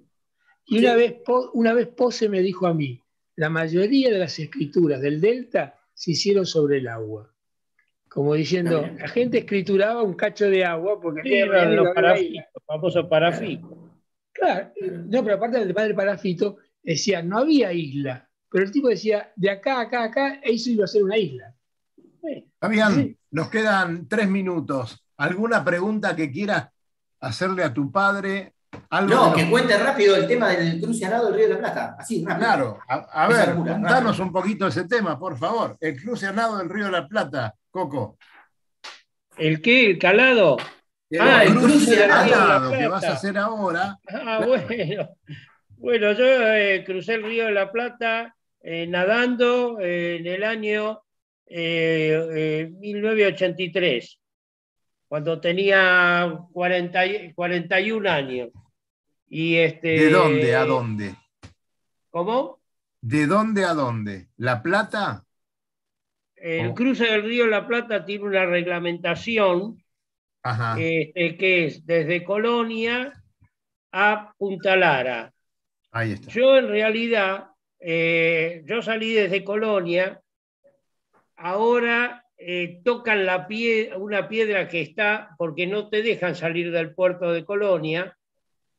Y 0.68 0.80
una 0.80 0.96
vez, 0.96 1.16
una 1.54 1.74
vez 1.74 1.88
Pose 1.88 2.30
me 2.30 2.42
dijo 2.42 2.68
a 2.68 2.74
mí, 2.74 3.02
la 3.36 3.50
mayoría 3.50 4.12
de 4.12 4.20
las 4.20 4.38
escrituras 4.38 5.02
del 5.02 5.22
Delta 5.22 5.80
se 5.94 6.12
hicieron 6.12 6.46
sobre 6.46 6.80
el 6.80 6.88
agua. 6.88 7.34
Como 8.10 8.34
diciendo, 8.34 8.82
la 8.82 9.08
gente 9.08 9.40
escrituraba 9.40 10.02
un 10.02 10.16
cacho 10.16 10.50
de 10.50 10.66
agua 10.66 11.00
porque 11.00 11.22
sí, 11.24 11.36
eran 11.36 11.76
los 11.76 11.94
parafitos, 11.94 12.64
famosos 12.66 13.06
parafitos. 13.08 13.78
Claro, 14.32 14.72
no, 15.08 15.24
pero 15.24 15.36
aparte 15.36 15.60
del 15.60 15.74
padre 15.74 15.94
parafito, 15.94 16.58
decía, 16.82 17.22
no 17.22 17.40
había 17.40 17.72
isla. 17.74 18.30
Pero 18.50 18.66
el 18.66 18.72
tipo 18.72 18.88
decía, 18.88 19.32
de 19.36 19.50
acá, 19.50 19.82
acá, 19.82 20.04
acá, 20.04 20.40
eso 20.44 20.70
iba 20.70 20.86
a 20.86 20.88
ser 20.88 21.04
una 21.04 21.18
isla. 21.18 21.54
Fabián, 22.60 23.18
nos 23.32 23.50
quedan 23.50 24.08
tres 24.08 24.30
minutos. 24.30 25.04
¿Alguna 25.18 25.64
pregunta 25.64 26.16
que 26.16 26.32
quieras 26.32 26.70
hacerle 27.20 27.64
a 27.64 27.74
tu 27.74 27.92
padre? 27.92 28.54
No, 29.08 29.34
que, 29.34 29.50
cuente 29.50 29.78
rápido 29.78 30.16
el 30.16 30.28
tema 30.28 30.50
del 30.50 30.82
cruce 30.82 31.08
del 31.08 31.34
Río 31.34 31.48
de 31.48 31.54
la 31.54 31.60
Plata. 31.60 31.96
Así, 32.00 32.24
rápido. 32.24 32.48
Claro, 32.48 32.80
a, 32.88 33.28
ver, 33.28 33.56
contanos 33.56 34.20
un 34.20 34.32
poquito 34.32 34.68
ese 34.68 34.88
tema, 34.88 35.20
por 35.20 35.38
favor. 35.38 35.78
El 35.80 36.02
cruce 36.02 36.28
del 36.28 36.70
Río 36.70 36.86
de 36.86 36.92
la 36.92 37.08
Plata, 37.08 37.54
Coco. 37.70 38.18
¿El 39.38 39.62
qué? 39.62 39.92
¿El 39.92 40.00
calado? 40.00 40.58
ah, 41.20 41.44
el 41.44 41.56
cruce 41.56 42.08
calado 42.08 42.72
que 42.72 42.88
vas 42.88 43.04
a 43.04 43.14
hacer 43.14 43.38
ahora. 43.38 44.00
Ah, 44.10 44.44
bueno. 44.46 45.10
Bueno, 45.80 46.12
yo 46.14 46.26
eh, 46.26 46.84
crucé 46.84 47.14
el 47.14 47.24
Río 47.24 47.46
de 47.46 47.52
la 47.52 47.72
Plata 47.72 48.36
eh, 48.62 48.88
nadando 48.88 49.80
eh, 49.80 50.16
en 50.18 50.26
el 50.26 50.44
año 50.44 51.04
1983 51.50 54.20
cuando 55.08 55.40
tenía 55.40 56.40
40, 56.52 57.00
41 57.36 58.10
años. 58.10 58.50
Y 59.30 59.56
este, 59.56 59.88
¿De 59.88 60.10
dónde 60.10 60.56
a 60.56 60.66
dónde? 60.66 61.16
¿Cómo? 62.10 62.60
¿De 63.02 63.28
dónde 63.28 63.66
a 63.66 63.74
dónde? 63.74 64.28
¿La 64.38 64.62
Plata? 64.62 65.24
El 66.36 66.74
cruce 66.74 67.06
del 67.06 67.24
río 67.24 67.48
La 67.48 67.68
Plata 67.68 68.06
tiene 68.06 68.26
una 68.26 68.46
reglamentación 68.46 69.84
este, 70.78 71.36
que 71.36 71.66
es 71.66 71.86
desde 71.86 72.24
Colonia 72.24 73.22
a 73.92 74.34
Punta 74.38 74.76
Lara. 74.76 75.34
Ahí 75.92 76.14
está. 76.14 76.30
Yo 76.32 76.58
en 76.58 76.68
realidad, 76.70 77.50
eh, 77.80 78.64
yo 78.66 78.82
salí 78.82 79.14
desde 79.14 79.44
Colonia, 79.44 80.22
ahora 81.36 82.24
eh, 82.40 82.82
tocan 82.84 83.26
la 83.26 83.48
pie, 83.48 83.92
una 83.98 84.30
piedra 84.30 84.68
que 84.68 84.82
está, 84.82 85.36
porque 85.40 85.66
no 85.66 85.90
te 85.90 86.04
dejan 86.04 86.36
salir 86.36 86.72
del 86.72 86.94
puerto 86.94 87.32
de 87.32 87.44
Colonia, 87.44 88.16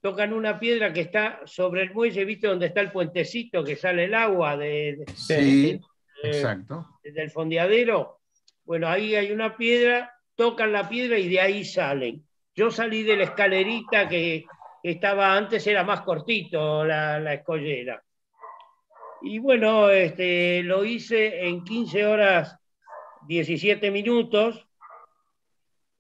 tocan 0.01 0.33
una 0.33 0.61
piedra 0.61 0.93
que 0.93 1.01
está 1.01 1.41
sobre 1.45 1.83
el 1.83 1.93
muelle, 1.93 2.25
¿viste 2.25 2.47
donde 2.47 2.67
está 2.67 2.81
el 2.81 2.93
puentecito 2.93 3.65
que 3.65 3.75
sale 3.75 4.05
el 4.05 4.15
agua 4.15 4.57
de, 4.57 5.05
sí, 5.15 5.81
exacto. 6.23 6.87
del 7.03 7.31
fondeadero? 7.33 8.21
Bueno, 8.65 8.87
ahí 8.87 9.17
hay 9.17 9.33
una 9.33 9.57
piedra, 9.57 10.15
tocan 10.37 10.71
la 10.71 10.89
piedra 10.89 11.19
y 11.19 11.29
de 11.29 11.41
ahí 11.41 11.65
salen. 11.65 12.25
Yo 12.55 12.71
salí 12.71 13.03
de 13.03 13.17
la 13.17 13.25
escalerita 13.25 14.09
que, 14.09 14.45
estaba 14.81 15.37
antes, 15.37 15.67
era 15.67 15.83
más 15.83 16.03
cortito 16.03 16.85
la, 16.85 17.19
la 17.19 17.35
escollera. 17.35 18.03
Y 19.23 19.41
bueno, 19.41 19.91
este, 19.91 20.63
lo 20.63 20.85
hice 20.85 21.47
en 21.47 21.65
15 21.65 22.07
horas 22.07 22.57
17 23.29 23.91
minutos. 23.91 24.67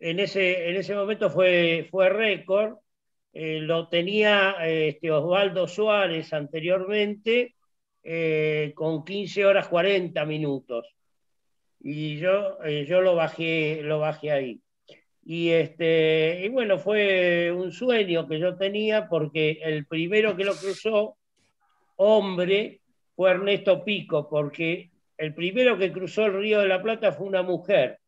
En 0.01 0.18
ese, 0.18 0.70
en 0.70 0.76
ese 0.76 0.95
momento 0.95 1.29
fue, 1.29 1.87
fue 1.91 2.09
récord. 2.09 2.79
Eh, 3.35 3.61
lo 3.61 3.89
tenía 3.89 4.57
este, 4.66 5.12
Osvaldo 5.12 5.68
Suárez 5.68 6.33
anteriormente 6.33 7.55
eh, 8.03 8.72
con 8.74 9.05
15 9.05 9.45
horas 9.45 9.68
40 9.68 10.24
minutos. 10.24 10.87
Y 11.81 12.16
yo, 12.16 12.62
eh, 12.64 12.87
yo 12.89 13.03
lo, 13.03 13.14
bajé, 13.14 13.83
lo 13.83 13.99
bajé 13.99 14.33
ahí. 14.33 14.62
Y, 15.22 15.51
este, 15.51 16.41
y 16.43 16.49
bueno, 16.49 16.79
fue 16.79 17.53
un 17.53 17.70
sueño 17.70 18.26
que 18.26 18.39
yo 18.39 18.57
tenía 18.57 19.07
porque 19.07 19.61
el 19.62 19.85
primero 19.85 20.35
que 20.35 20.45
lo 20.45 20.55
cruzó, 20.55 21.18
hombre, 21.97 22.81
fue 23.14 23.33
Ernesto 23.33 23.85
Pico, 23.85 24.26
porque 24.31 24.91
el 25.19 25.35
primero 25.35 25.77
que 25.77 25.93
cruzó 25.93 26.27
el 26.27 26.35
Río 26.35 26.61
de 26.61 26.69
la 26.69 26.81
Plata 26.81 27.12
fue 27.12 27.27
una 27.27 27.43
mujer 27.43 27.99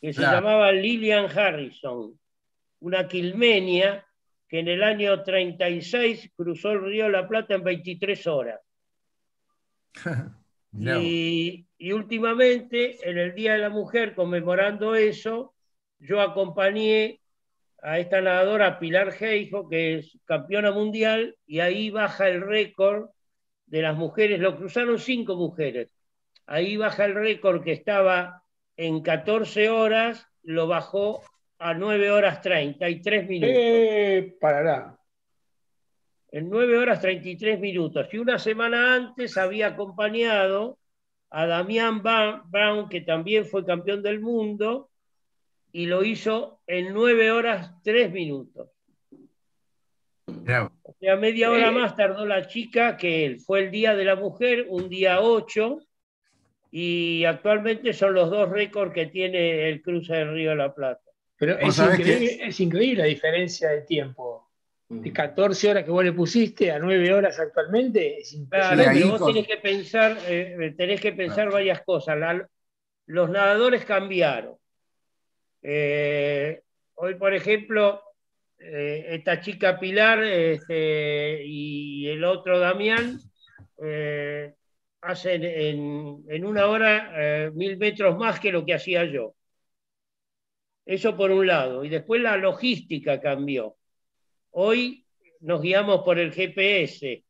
que 0.00 0.14
se 0.14 0.22
llamaba 0.22 0.72
Lillian 0.72 1.26
Harrison, 1.26 2.18
una 2.80 3.06
quilmenia 3.06 4.06
que 4.48 4.60
en 4.60 4.68
el 4.68 4.82
año 4.82 5.22
36 5.22 6.32
cruzó 6.34 6.72
el 6.72 6.82
Río 6.82 7.04
de 7.04 7.10
la 7.10 7.28
Plata 7.28 7.54
en 7.54 7.62
23 7.62 8.26
horas. 8.26 8.60
y, 10.72 11.66
y, 11.76 11.92
últimamente, 11.92 12.96
en 13.08 13.18
el 13.18 13.34
Día 13.34 13.52
de 13.52 13.58
la 13.58 13.68
Mujer, 13.68 14.14
conmemorando 14.14 14.94
eso, 14.94 15.54
yo 15.98 16.22
acompañé 16.22 17.20
a 17.82 17.98
esta 17.98 18.22
nadadora 18.22 18.78
Pilar 18.78 19.12
Geijo, 19.12 19.68
que 19.68 19.98
es 19.98 20.18
campeona 20.24 20.72
mundial, 20.72 21.36
y 21.46 21.60
ahí 21.60 21.90
baja 21.90 22.28
el 22.28 22.40
récord 22.40 23.10
de 23.66 23.82
las 23.82 23.96
mujeres, 23.96 24.40
lo 24.40 24.56
cruzaron 24.56 24.98
cinco 24.98 25.36
mujeres 25.36 25.90
ahí 26.46 26.76
baja 26.76 27.04
el 27.04 27.14
récord 27.14 27.62
que 27.62 27.72
estaba 27.72 28.42
en 28.76 29.02
14 29.02 29.70
horas, 29.70 30.26
lo 30.42 30.66
bajó 30.66 31.22
a 31.58 31.74
9 31.74 32.10
horas 32.10 32.40
33 32.40 33.28
minutos. 33.28 33.56
Eh, 33.56 34.36
parará. 34.40 34.98
En 36.32 36.48
9 36.48 36.78
horas 36.78 37.00
33 37.00 37.60
minutos. 37.60 38.08
Y 38.12 38.18
una 38.18 38.38
semana 38.38 38.94
antes 38.94 39.36
había 39.36 39.68
acompañado 39.68 40.78
a 41.28 41.46
Damián 41.46 42.02
Brown, 42.02 42.88
que 42.88 43.02
también 43.02 43.44
fue 43.44 43.64
campeón 43.64 44.02
del 44.02 44.20
mundo, 44.20 44.90
y 45.72 45.86
lo 45.86 46.02
hizo 46.02 46.60
en 46.66 46.92
9 46.94 47.30
horas 47.32 47.72
3 47.82 48.10
minutos. 48.12 48.70
O 50.82 50.94
sea, 50.98 51.16
media 51.16 51.50
hora 51.50 51.68
eh. 51.68 51.72
más 51.72 51.96
tardó 51.96 52.24
la 52.24 52.46
chica 52.46 52.96
que 52.96 53.26
él. 53.26 53.40
Fue 53.40 53.64
el 53.64 53.70
Día 53.70 53.94
de 53.94 54.04
la 54.04 54.16
Mujer, 54.16 54.66
un 54.68 54.88
día 54.88 55.20
8, 55.20 55.78
y 56.70 57.24
actualmente 57.24 57.92
son 57.92 58.14
los 58.14 58.30
dos 58.30 58.48
récords 58.48 58.94
que 58.94 59.06
tiene 59.06 59.68
el 59.68 59.82
cruce 59.82 60.14
del 60.14 60.32
Río 60.32 60.50
de 60.50 60.56
la 60.56 60.74
Plata. 60.74 61.02
Pero 61.36 61.58
es 61.58 62.60
increíble, 62.60 63.02
la 63.02 63.08
diferencia 63.08 63.70
de 63.70 63.82
tiempo. 63.82 64.48
De 64.88 65.12
14 65.12 65.66
mm. 65.66 65.70
horas 65.70 65.84
que 65.84 65.90
vos 65.90 66.04
le 66.04 66.12
pusiste 66.12 66.70
a 66.70 66.78
9 66.78 67.14
horas 67.14 67.38
actualmente, 67.38 68.18
es 68.18 68.36
Claro, 68.50 68.82
pero 68.92 69.08
vos 69.18 69.26
tenés 69.26 69.46
que 69.46 69.56
pensar, 69.56 70.18
eh, 70.28 70.74
tenés 70.76 71.00
que 71.00 71.12
pensar 71.12 71.50
varias 71.50 71.82
cosas. 71.82 72.18
los 73.06 73.30
nadadores 73.30 73.84
cambiaron. 73.84 74.56
Eh, 75.62 76.60
hoy, 76.94 77.14
por 77.14 77.34
ejemplo, 77.34 78.02
eh, 78.58 79.06
esta 79.10 79.40
chica 79.40 79.78
Pilar 79.78 80.22
este, 80.22 81.42
y 81.44 82.08
el 82.08 82.24
otro 82.24 82.58
Damián 82.58 83.18
hacen 85.02 85.44
en, 85.44 86.44
una 86.44 86.66
hora 86.66 87.12
eh, 87.16 87.50
mil 87.52 87.76
metros 87.78 88.16
más 88.18 88.40
que 88.40 88.52
lo 88.52 88.64
que 88.64 88.74
hacía 88.74 89.04
yo. 89.04 89.34
Eso 90.84 91.16
por 91.16 91.30
un 91.30 91.46
lado. 91.46 91.84
Y 91.84 91.88
después 91.88 92.20
la 92.20 92.36
logística 92.36 93.20
cambió. 93.20 93.76
Hoy 94.50 95.06
nos 95.40 95.62
guiamos 95.62 96.02
por 96.02 96.18
el 96.18 96.32
GPS 96.32 97.24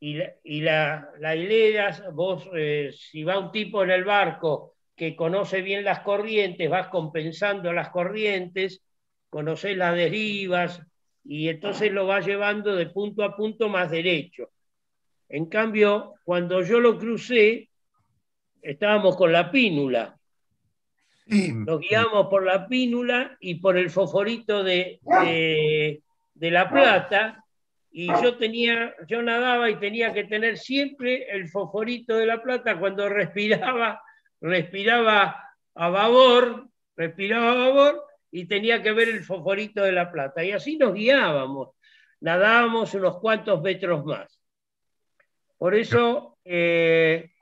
y 0.00 0.14
la, 0.14 0.32
y 0.44 0.60
la, 0.60 1.36
hilera, 1.36 2.10
vos, 2.12 2.48
eh, 2.54 2.90
si 2.92 3.24
va 3.24 3.38
un 3.38 3.52
tipo 3.52 3.82
en 3.82 3.90
el 3.90 4.04
barco 4.04 4.76
que 4.94 5.14
conoce 5.16 5.62
bien 5.62 5.84
las 5.84 6.00
corrientes, 6.00 6.70
vas 6.70 6.88
compensando 6.88 7.72
las 7.72 7.90
corrientes, 7.90 8.82
conoces 9.28 9.76
las 9.76 9.94
derivas 9.94 10.80
y 11.24 11.48
entonces 11.48 11.92
lo 11.92 12.06
vas 12.06 12.26
llevando 12.26 12.74
de 12.74 12.86
punto 12.86 13.22
a 13.22 13.36
punto 13.36 13.68
más 13.68 13.90
derecho. 13.90 14.50
En 15.28 15.46
cambio, 15.46 16.14
cuando 16.24 16.62
yo 16.62 16.80
lo 16.80 16.98
crucé, 16.98 17.68
estábamos 18.62 19.16
con 19.16 19.32
la 19.32 19.50
pínula. 19.50 20.18
Nos 21.26 21.80
guiamos 21.80 22.28
por 22.28 22.44
la 22.44 22.66
pínula 22.66 23.36
y 23.40 23.56
por 23.56 23.76
el 23.76 23.90
fosforito 23.90 24.64
de, 24.64 24.98
de, 26.34 26.50
La 26.50 26.70
Plata. 26.70 27.44
Y 27.90 28.06
yo 28.22 28.36
tenía, 28.38 28.94
yo 29.06 29.20
nadaba 29.20 29.68
y 29.68 29.76
tenía 29.76 30.14
que 30.14 30.24
tener 30.24 30.56
siempre 30.56 31.30
el 31.30 31.48
fosforito 31.48 32.16
de 32.16 32.24
La 32.24 32.42
Plata 32.42 32.78
cuando 32.78 33.08
respiraba, 33.10 34.00
respiraba 34.40 35.36
a 35.74 35.88
babor, 35.90 36.68
respiraba 36.96 37.52
a 37.52 37.54
babor 37.54 38.02
y 38.30 38.46
tenía 38.46 38.82
que 38.82 38.92
ver 38.92 39.10
el 39.10 39.22
fosforito 39.22 39.82
de 39.82 39.92
La 39.92 40.10
Plata. 40.10 40.42
Y 40.42 40.52
así 40.52 40.78
nos 40.78 40.94
guiábamos. 40.94 41.70
Nadábamos 42.20 42.94
unos 42.94 43.18
cuantos 43.18 43.60
metros 43.60 44.02
más. 44.06 44.37
Por 45.58 45.74
eso, 45.74 46.38
eh, 46.44 47.32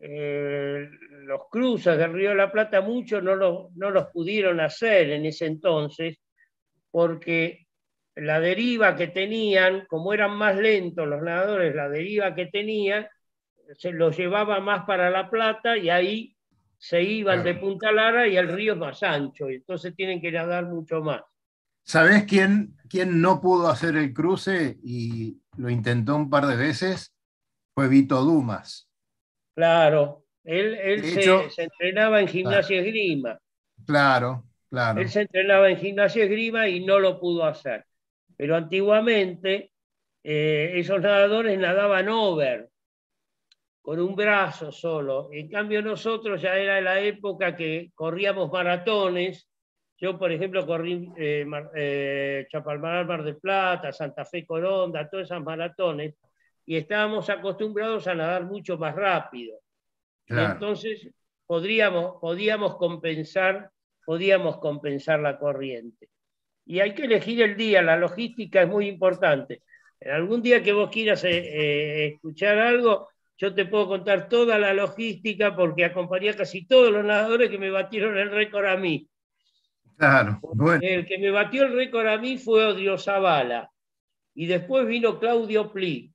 eh, 0.00 0.88
los 1.24 1.40
cruces 1.50 1.96
del 1.96 2.12
Río 2.12 2.30
de 2.30 2.36
la 2.36 2.52
Plata, 2.52 2.82
muchos 2.82 3.22
no, 3.22 3.70
no 3.74 3.90
los 3.90 4.06
pudieron 4.08 4.60
hacer 4.60 5.10
en 5.10 5.24
ese 5.24 5.46
entonces, 5.46 6.18
porque 6.90 7.66
la 8.16 8.38
deriva 8.38 8.94
que 8.94 9.08
tenían, 9.08 9.86
como 9.86 10.12
eran 10.12 10.36
más 10.36 10.56
lentos 10.56 11.08
los 11.08 11.22
nadadores, 11.22 11.74
la 11.74 11.88
deriva 11.88 12.34
que 12.34 12.46
tenían, 12.46 13.08
se 13.78 13.92
los 13.92 14.16
llevaba 14.16 14.60
más 14.60 14.84
para 14.84 15.10
La 15.10 15.30
Plata 15.30 15.76
y 15.76 15.88
ahí 15.88 16.36
se 16.78 17.02
iban 17.02 17.42
de 17.42 17.54
Punta 17.54 17.90
Lara 17.90 18.28
y 18.28 18.36
el 18.36 18.48
río 18.48 18.74
es 18.74 18.78
más 18.78 19.02
ancho, 19.02 19.50
y 19.50 19.54
entonces 19.54 19.96
tienen 19.96 20.20
que 20.20 20.30
nadar 20.30 20.66
mucho 20.66 21.00
más. 21.00 21.22
¿Sabés 21.82 22.24
quién, 22.24 22.76
quién 22.88 23.22
no 23.22 23.40
pudo 23.40 23.68
hacer 23.68 23.96
el 23.96 24.12
cruce 24.12 24.76
y 24.82 25.38
lo 25.56 25.70
intentó 25.70 26.14
un 26.14 26.28
par 26.28 26.46
de 26.46 26.56
veces? 26.56 27.13
Fue 27.74 27.88
Vito 27.88 28.20
Dumas. 28.22 28.88
Claro, 29.54 30.24
él, 30.44 31.02
se, 31.02 31.62
entrenaba 31.62 32.20
en 32.20 32.28
gimnasia 32.28 32.80
esgrima. 32.80 33.38
Claro, 33.86 34.44
claro. 34.70 35.00
Él 35.00 35.08
se 35.08 35.22
entrenaba 35.22 35.70
en 35.70 35.78
gimnasia 35.78 36.24
esgrima 36.24 36.68
y 36.68 36.84
no 36.84 36.98
lo 36.98 37.18
pudo 37.18 37.44
hacer. 37.44 37.84
Pero 38.36 38.56
antiguamente 38.56 39.72
eh, 40.22 40.72
esos 40.74 41.00
nadadores 41.00 41.58
nadaban 41.58 42.08
over, 42.08 42.68
con 43.80 44.00
un 44.00 44.14
brazo 44.16 44.72
solo. 44.72 45.28
En 45.32 45.48
cambio 45.48 45.82
nosotros 45.82 46.40
ya 46.40 46.56
era 46.56 46.80
la 46.80 47.00
época 47.00 47.54
que 47.54 47.90
corríamos 47.94 48.50
maratones. 48.50 49.48
Yo, 49.96 50.18
por 50.18 50.32
ejemplo, 50.32 50.66
corrí 50.66 51.10
eh, 51.16 51.46
eh, 51.74 52.46
Chapalmaral, 52.50 53.06
Mar 53.06 53.22
de 53.22 53.34
Plata, 53.34 53.92
Santa 53.92 54.24
Fe, 54.24 54.44
Coronda, 54.44 55.08
todas 55.08 55.26
esas 55.26 55.42
maratones, 55.42 56.14
y 56.66 56.76
estábamos 56.76 57.28
acostumbrados 57.30 58.06
a 58.06 58.14
nadar 58.14 58.44
mucho 58.44 58.78
más 58.78 58.94
rápido. 58.94 59.58
Entonces 60.26 61.08
podríamos, 61.46 62.16
podíamos, 62.20 62.76
compensar, 62.76 63.70
podíamos 64.04 64.58
compensar 64.58 65.20
la 65.20 65.38
corriente. 65.38 66.08
Y 66.66 66.80
hay 66.80 66.94
que 66.94 67.04
elegir 67.04 67.42
el 67.42 67.56
día, 67.56 67.82
la 67.82 67.96
logística 67.96 68.62
es 68.62 68.68
muy 68.68 68.88
importante. 68.88 69.62
En 70.00 70.12
algún 70.12 70.42
día 70.42 70.62
que 70.62 70.72
vos 70.72 70.90
quieras 70.90 71.24
eh, 71.24 72.06
escuchar 72.06 72.58
algo, 72.58 73.08
yo 73.36 73.54
te 73.54 73.66
puedo 73.66 73.88
contar 73.88 74.28
toda 74.28 74.58
la 74.58 74.72
logística 74.72 75.54
porque 75.54 75.84
acompañé 75.84 76.30
a 76.30 76.36
casi 76.36 76.66
todos 76.66 76.92
los 76.92 77.04
nadadores 77.04 77.50
que 77.50 77.58
me 77.58 77.70
batieron 77.70 78.16
el 78.16 78.30
récord 78.30 78.66
a 78.66 78.76
mí. 78.76 79.08
Claro, 79.96 80.40
El 80.80 81.06
que 81.06 81.18
me 81.18 81.30
batió 81.30 81.64
el 81.64 81.74
récord 81.74 82.06
a 82.06 82.18
mí 82.18 82.38
fue 82.38 82.64
Odio 82.64 82.98
Zavala. 82.98 83.70
Y 84.34 84.46
después 84.46 84.86
vino 84.86 85.20
Claudio 85.20 85.72
Pli. 85.72 86.13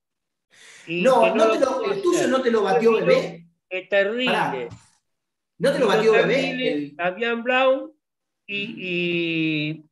No, 0.87 1.35
no, 1.35 1.51
te 1.51 1.59
lo, 1.59 1.91
el 1.91 2.01
tuyo 2.01 2.27
no 2.27 2.41
te 2.41 2.51
lo 2.51 2.63
batió 2.63 2.93
bebé. 2.93 3.45
Es 3.69 3.89
terrible. 3.89 4.69
¿No 5.59 5.71
te 5.71 5.79
lo 5.79 5.87
batió 5.87 6.13
bebé? 6.13 6.93
Fabián 6.95 7.43
Brown 7.43 7.91
y, 8.47 9.83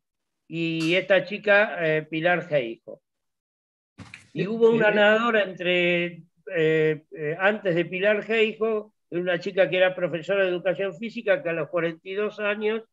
y, 0.47 0.95
esta 0.95 1.23
chica 1.25 1.77
eh, 1.85 2.03
Pilar 2.03 2.47
Geijo. 2.47 3.01
Y 4.33 4.47
hubo 4.47 4.69
una 4.69 4.91
nadadora 4.91 5.43
entre 5.43 6.23
eh, 6.55 7.03
eh, 7.11 7.37
antes 7.39 7.75
de 7.75 7.85
Pilar 7.85 8.23
Geijo, 8.23 8.93
una 9.09 9.39
chica 9.39 9.69
que 9.69 9.77
era 9.77 9.95
profesora 9.95 10.43
de 10.43 10.49
educación 10.49 10.95
física 10.95 11.43
que 11.43 11.49
a 11.49 11.53
los 11.53 11.69
42 11.69 12.39
años 12.39 12.83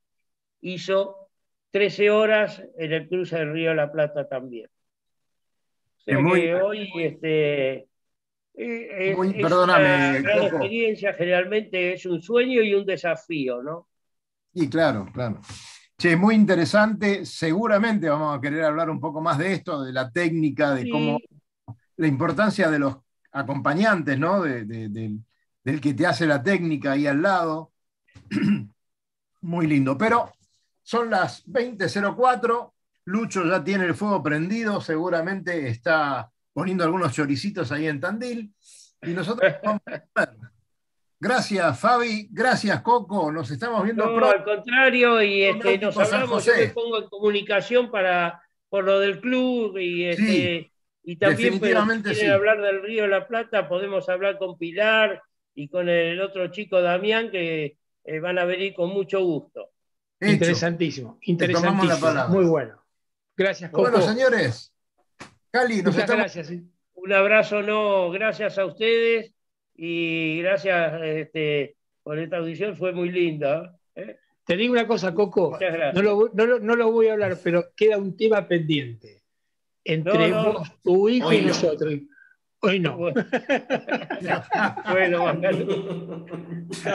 hizo 0.61 1.29
13 1.71 2.11
horas 2.11 2.63
en 2.79 2.93
el 2.93 3.09
cruce 3.09 3.37
del 3.37 3.53
Río 3.53 3.71
de 3.71 3.77
la 3.77 3.93
Plata 3.93 4.29
también. 4.29 4.69
Hoy 6.07 6.91
este, 7.01 7.89
eh, 8.57 9.11
es, 9.11 9.17
una 9.17 9.79
gran 9.79 10.17
experiencia, 10.17 11.15
generalmente 11.15 11.95
es 11.95 12.07
un 12.07 12.23
sueño 12.23 12.63
y 12.63 12.75
un 12.75 12.87
desafío, 12.87 13.63
¿no? 13.63 13.89
Y 14.53 14.69
claro, 14.69 15.09
claro. 15.13 15.41
Che, 15.97 16.17
muy 16.17 16.35
interesante. 16.35 17.25
Seguramente 17.27 18.09
vamos 18.09 18.37
a 18.37 18.41
querer 18.41 18.65
hablar 18.65 18.91
un 18.91 19.01
poco 19.01 19.21
más 19.21 19.39
de 19.39 19.53
esto, 19.53 19.83
de 19.83 19.93
la 19.93 20.11
técnica, 20.11 20.75
de 20.75 20.89
cómo 20.89 21.19
la 21.97 22.07
importancia 22.07 22.71
de 22.71 22.79
los 22.79 22.97
acompañantes, 23.33 24.19
¿no? 24.19 24.43
del 24.43 25.81
que 25.81 25.95
te 25.95 26.07
hace 26.07 26.27
la 26.27 26.43
técnica 26.43 26.93
ahí 26.93 27.07
al 27.07 27.23
lado. 27.23 27.73
Muy 29.41 29.67
lindo. 29.67 29.99
Pero 29.99 30.33
son 30.83 31.11
las 31.11 31.45
20.04. 31.47 32.74
Lucho 33.07 33.45
ya 33.45 33.63
tiene 33.63 33.85
el 33.85 33.95
fuego 33.95 34.23
prendido, 34.23 34.81
seguramente 34.81 35.69
está 35.69 36.31
poniendo 36.53 36.85
algunos 36.85 37.13
choricitos 37.13 37.71
ahí 37.73 37.87
en 37.87 38.01
Tandil. 38.01 38.53
Y 39.03 39.11
nosotros 39.11 39.53
vamos 39.63 39.83
a 39.87 39.91
ver. 39.91 40.05
Gracias, 41.21 41.81
Fabi. 41.81 42.29
Gracias, 42.31 42.81
Coco. 42.83 43.33
Nos 43.33 43.51
estamos 43.51 43.83
viendo 43.85 44.07
no, 44.07 44.27
Al 44.27 44.45
contrario, 44.45 45.23
y 45.23 45.43
este, 45.43 45.79
nos 45.79 45.97
hablamos. 45.97 46.45
Yo 46.45 46.53
me 46.55 46.69
pongo 46.69 46.99
en 46.99 47.09
comunicación 47.09 47.91
para, 47.91 48.43
por 48.69 48.85
lo 48.85 49.01
del 49.01 49.21
club 49.21 49.79
y 49.79 50.05
este, 50.05 50.73
y 51.03 51.17
también, 51.17 51.55
si 51.55 51.61
quieren 51.61 52.31
hablar 52.31 52.63
del 52.63 52.83
Río 52.83 53.03
de 53.03 53.09
la 53.09 53.27
Plata, 53.27 53.69
podemos 53.69 54.09
hablar 54.09 54.39
con 54.39 54.57
Pilar 54.57 55.23
y 55.55 55.69
con 55.69 55.89
el 55.89 56.21
otro 56.21 56.49
chico 56.49 56.81
Damián, 56.81 57.31
que 57.31 57.77
eh, 58.05 58.21
van 58.21 58.39
a 58.39 58.45
venir 58.45 58.75
con 58.75 58.91
mucho 58.91 59.23
gusto. 59.23 59.71
Interesantísimo, 60.21 61.19
interesantísimo. 61.23 62.29
Muy 62.29 62.45
bueno. 62.45 62.84
Gracias, 63.37 63.71
Coco. 63.71 63.83
Bueno, 63.83 64.01
señores. 64.01 64.73
Cali, 65.51 65.83
nos 65.83 65.95
Muchas 65.95 66.11
gracias. 66.11 66.53
Un 66.95 67.13
abrazo, 67.13 67.63
no, 67.63 68.11
gracias 68.11 68.59
a 68.59 68.65
ustedes 68.65 69.33
y 69.77 70.41
gracias 70.41 71.03
este, 71.03 71.77
por 72.03 72.19
esta 72.19 72.39
audición, 72.39 72.77
fue 72.77 72.93
muy 72.93 73.11
linda. 73.11 73.77
¿eh? 73.95 74.17
Te 74.47 74.57
digo 74.57 74.73
una 74.73 74.87
cosa, 74.87 75.15
Coco, 75.15 75.59
no 75.95 76.03
lo, 76.03 76.31
no 76.33 76.77
lo 76.77 76.93
voy 76.93 77.09
a 77.09 77.15
hablar, 77.15 77.39
pero 77.43 77.73
queda 77.75 77.99
un 77.99 78.17
tema 78.17 78.47
pendiente 78.47 79.25
entre 79.85 80.33
vos, 80.33 80.71
tu 80.83 81.09
hijo 81.09 81.33
y 81.33 81.43
nosotros. 81.43 81.95
Hoy 82.61 82.81
no. 82.81 82.97
bueno, 82.97 83.15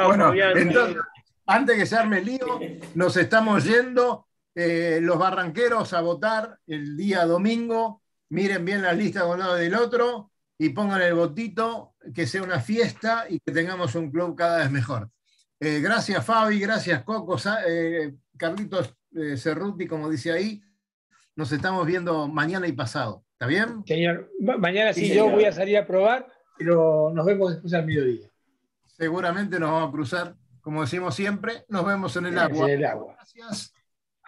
bueno 0.08 0.34
entonces, 0.56 0.98
antes 1.46 1.78
que 1.78 1.86
se 1.86 1.96
arme 1.96 2.20
el 2.20 2.26
lío, 2.26 2.60
nos 2.96 3.16
estamos 3.18 3.64
yendo. 3.66 4.28
Eh, 4.56 5.00
los 5.02 5.18
barranqueros 5.18 5.94
a 5.94 6.02
votar 6.02 6.58
el 6.68 6.98
día 6.98 7.26
domingo. 7.26 8.02
Miren 8.30 8.66
bien 8.66 8.82
las 8.82 8.98
listas 8.98 9.24
de 9.24 9.30
un 9.30 9.40
lado 9.40 9.60
y 9.60 9.64
del 9.64 9.76
otro 9.76 10.32
y 10.58 10.70
pongan 10.70 11.02
el 11.02 11.14
votito, 11.14 11.96
que 12.14 12.28
sea 12.28 12.44
una 12.44 12.60
fiesta 12.60 13.26
y 13.30 13.40
que 13.40 13.52
tengamos 13.52 13.96
un 13.96 14.12
club 14.12 14.36
cada 14.36 14.60
vez 14.60 14.72
mejor. 14.72 15.10
Eh, 15.60 15.80
gracias 15.82 16.26
Fabi, 16.26 16.60
gracias 16.60 17.04
Coco, 17.04 17.38
eh, 17.68 18.16
Carlitos 18.38 18.94
Cerruti, 19.38 19.88
como 19.88 20.10
dice 20.10 20.32
ahí. 20.32 20.62
Nos 21.36 21.52
estamos 21.52 21.88
viendo 21.88 22.28
mañana 22.28 22.68
y 22.68 22.74
pasado. 22.74 23.24
¿Está 23.34 23.48
bien? 23.48 23.84
Señor, 23.86 24.30
mañana 24.42 24.92
sí, 24.92 25.14
yo 25.14 25.30
voy 25.30 25.46
a 25.46 25.54
salir 25.54 25.78
a 25.78 25.88
probar, 25.88 26.28
pero 26.58 27.10
nos 27.14 27.26
vemos 27.26 27.52
después 27.52 27.74
al 27.74 27.86
mediodía. 27.86 28.28
Seguramente 28.86 29.58
nos 29.58 29.72
vamos 29.72 29.88
a 29.88 29.92
cruzar, 29.94 30.36
como 30.60 30.82
decimos 30.82 31.16
siempre, 31.16 31.64
nos 31.70 31.86
vemos 31.86 32.14
en 32.18 32.26
el 32.26 32.38
agua. 32.38 32.70
En 32.70 32.80
el 32.80 32.86
agua. 32.86 33.14
Gracias. 33.16 33.74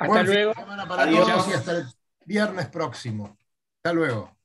Hasta 0.01 0.23
luego. 0.23 0.53
Semana 0.53 0.87
para 0.87 1.09
todos 1.09 1.47
y 1.47 1.53
hasta 1.53 1.71
el 1.71 1.85
viernes 2.25 2.67
próximo. 2.67 3.37
Hasta 3.77 3.93
luego. 3.93 4.35